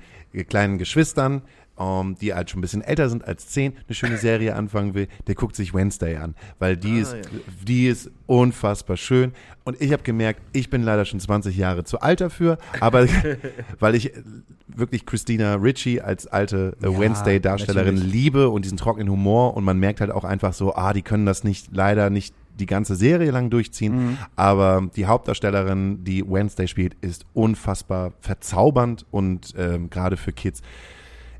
[0.49, 1.43] kleinen Geschwistern
[1.79, 5.07] ähm, die halt schon ein bisschen älter sind als 10, eine schöne Serie anfangen will,
[5.27, 7.15] der guckt sich Wednesday an, weil die, ist,
[7.67, 9.31] die ist unfassbar schön.
[9.63, 13.07] Und ich habe gemerkt, ich bin leider schon 20 Jahre zu alt dafür, aber
[13.79, 14.11] weil ich
[14.67, 19.55] wirklich Christina Ritchie als alte äh, Ja, Wednesday-Darstellerin liebe und diesen trockenen Humor.
[19.55, 22.65] Und man merkt halt auch einfach so, ah, die können das nicht, leider nicht die
[22.65, 24.17] ganze Serie lang durchziehen, Mhm.
[24.37, 30.61] aber die Hauptdarstellerin, die Wednesday spielt, ist unfassbar verzaubernd und ähm, gerade für Kids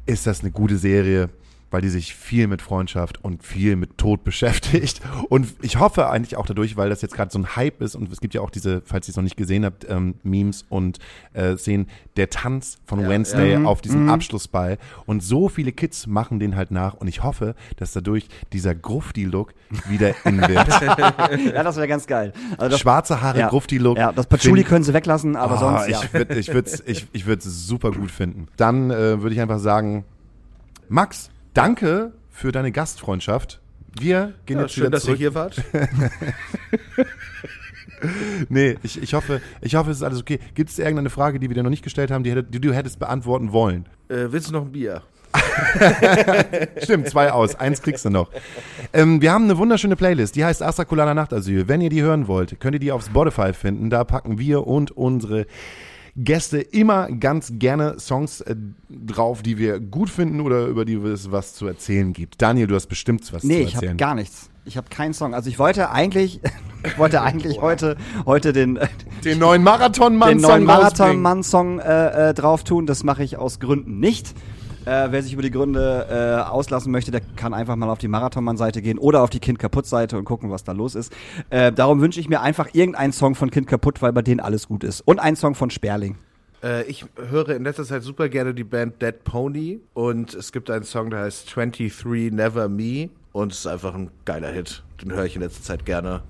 [0.05, 1.29] ist das eine gute Serie,
[1.75, 5.01] weil die sich viel mit Freundschaft und viel mit Tod beschäftigt.
[5.27, 8.09] Und ich hoffe eigentlich auch dadurch, weil das jetzt gerade so ein Hype ist und
[8.13, 10.99] es gibt ja auch diese, falls ihr es noch nicht gesehen habt, ähm, Memes und
[11.33, 14.77] äh, Szenen, der Tanz von Wednesday auf diesem Abschlussball.
[15.05, 19.53] Und so viele Kids machen den halt nach und ich hoffe, dass dadurch dieser Grufti-Look
[19.89, 20.55] wieder in wird.
[21.53, 22.31] Ja, das wäre ganz geil.
[22.57, 23.49] Also das, Schwarze Haare, ja.
[23.49, 23.97] Grufti-Look.
[23.97, 26.01] Ja, das Patchouli können sie weglassen, aber Ah, sonst, ja.
[26.01, 28.47] Ich würde ich würd's, ich, ich würd's super gut finden.
[28.55, 30.05] Dann äh, würde ich einfach sagen,
[30.87, 33.59] Max, danke für deine Gastfreundschaft.
[33.99, 35.61] Wir gehen Ja, jetzt schön, wieder dass ihr hier wart.
[38.49, 40.37] Nee, ich, ich, hoffe, ich hoffe, es ist alles okay.
[40.53, 42.73] Gibt es irgendeine Frage, die wir dir noch nicht gestellt haben, die, hätte- die du
[42.73, 43.87] hättest beantworten wollen?
[44.09, 45.01] Äh, willst du noch ein Bier?
[46.83, 47.55] Stimmt, zwei aus.
[47.55, 48.29] Eins kriegst du noch.
[48.93, 51.67] Ähm, wir haben eine wunderschöne Playlist, die heißt Astrakulana Nachtasyl.
[51.67, 53.89] Wenn ihr die hören wollt, könnt ihr die auf Spotify finden.
[53.89, 55.47] Da packen wir und unsere
[56.17, 58.55] Gäste immer ganz gerne Songs äh,
[58.89, 62.41] drauf, die wir gut finden oder über die es was zu erzählen gibt.
[62.41, 63.97] Daniel, du hast bestimmt was Nee, zu ich habe erzählen.
[63.97, 64.49] gar nichts.
[64.63, 65.33] Ich habe keinen Song.
[65.33, 66.39] Also ich wollte eigentlich,
[66.85, 68.79] ich wollte eigentlich heute, heute den,
[69.23, 72.85] den neuen Marathonmann den neuen Marathon-Mann-Song äh, äh, drauf tun.
[72.85, 74.33] Das mache ich aus Gründen nicht.
[74.85, 78.07] Äh, wer sich über die Gründe äh, auslassen möchte, der kann einfach mal auf die
[78.07, 81.11] Marathonmann-Seite gehen oder auf die Kind kaputt-Seite und gucken, was da los ist.
[81.49, 84.67] Äh, darum wünsche ich mir einfach irgendeinen Song von Kind kaputt, weil bei denen alles
[84.67, 85.01] gut ist.
[85.01, 86.17] Und einen Song von Sperling.
[86.63, 90.69] Äh, ich höre in letzter Zeit super gerne die Band Dead Pony und es gibt
[90.69, 94.83] einen Song, der heißt 23 Never Me und es ist einfach ein geiler Hit.
[95.01, 96.21] Den höre ich in letzter Zeit gerne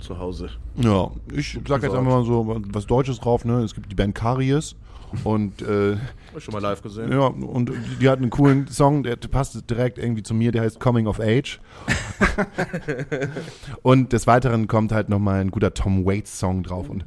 [0.00, 0.50] zu Hause.
[0.76, 3.44] Ja, ich sag jetzt einfach mal so was Deutsches drauf.
[3.44, 3.62] Ne?
[3.62, 4.76] Es gibt die Band Karies
[5.24, 5.96] und äh,
[6.38, 7.12] ich schon mal live gesehen.
[7.12, 10.80] Ja, und die hat einen coolen Song, der passt direkt irgendwie zu mir, der heißt
[10.80, 11.60] Coming of Age.
[13.82, 17.04] und des Weiteren kommt halt nochmal ein guter Tom Waits Song drauf und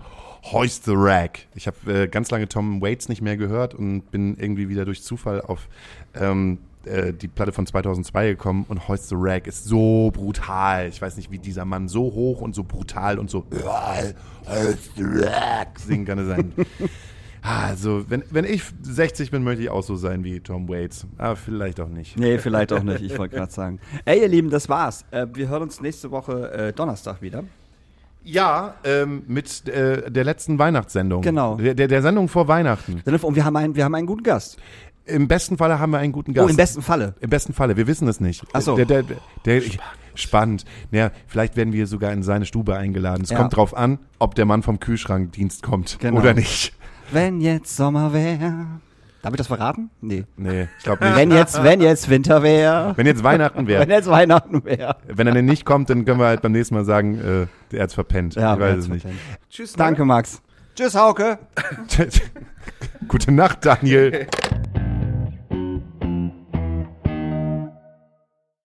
[0.52, 1.40] Hoist the Rag.
[1.56, 5.02] Ich habe äh, ganz lange Tom Waits nicht mehr gehört und bin irgendwie wieder durch
[5.02, 5.70] Zufall auf
[6.16, 10.90] ähm, äh, die Platte von 2002 gekommen und Hoist the Rag ist so brutal.
[10.90, 13.46] Ich weiß nicht, wie dieser Mann so hoch und so brutal und so
[14.46, 16.54] Hoist the Rag singen kann sein.
[17.44, 21.06] Also, wenn, wenn ich 60 bin, möchte ich auch so sein wie Tom Waits.
[21.18, 22.18] Aber vielleicht auch nicht.
[22.18, 23.02] Nee, vielleicht auch nicht.
[23.02, 23.80] Ich wollte gerade sagen.
[24.06, 25.04] Ey, ihr Lieben, das war's.
[25.12, 27.44] Äh, wir hören uns nächste Woche äh, Donnerstag wieder.
[28.24, 31.22] Ja, ähm, mit äh, der letzten Weihnachtssendung.
[31.22, 31.56] Genau.
[31.56, 33.02] Der, der, der Sendung vor Weihnachten.
[33.06, 34.58] Und wir haben einen, wir haben einen guten Gast.
[35.06, 36.46] Im besten Falle haben wir einen guten Gast.
[36.46, 37.16] Oh, im besten Falle.
[37.20, 38.46] Im besten Falle, wir wissen es nicht.
[38.54, 38.78] Ach so.
[38.78, 39.62] Der, der, der, der,
[40.16, 40.64] spannend.
[40.92, 43.24] Ja, vielleicht werden wir sogar in seine Stube eingeladen.
[43.24, 43.38] Es Ja.
[43.38, 46.22] kommt drauf an, ob der Mann vom Kühlschrankdienst kommt Genau.
[46.22, 46.74] oder nicht.
[47.14, 48.66] Wenn jetzt Sommer wäre.
[49.22, 49.90] Darf ich das verraten?
[50.02, 50.26] Nee.
[50.36, 51.16] Nee, ich glaube nicht.
[51.16, 52.94] Wenn jetzt, wenn jetzt Winter wäre.
[52.98, 53.82] Wenn jetzt Weihnachten wäre.
[53.82, 54.98] Wenn jetzt Weihnachten wäre.
[55.08, 57.84] Wenn er denn nicht kommt, dann können wir halt beim nächsten Mal sagen, äh, der
[57.84, 58.36] hat's verpennt.
[58.36, 59.04] Ja, ich weiß es nicht.
[59.04, 59.22] verpennt.
[59.50, 59.72] Tschüss.
[59.74, 59.78] ne?
[59.78, 60.42] Danke, Max.
[60.76, 61.38] Tschüss, Hauke.
[63.08, 64.28] Gute Nacht, Daniel.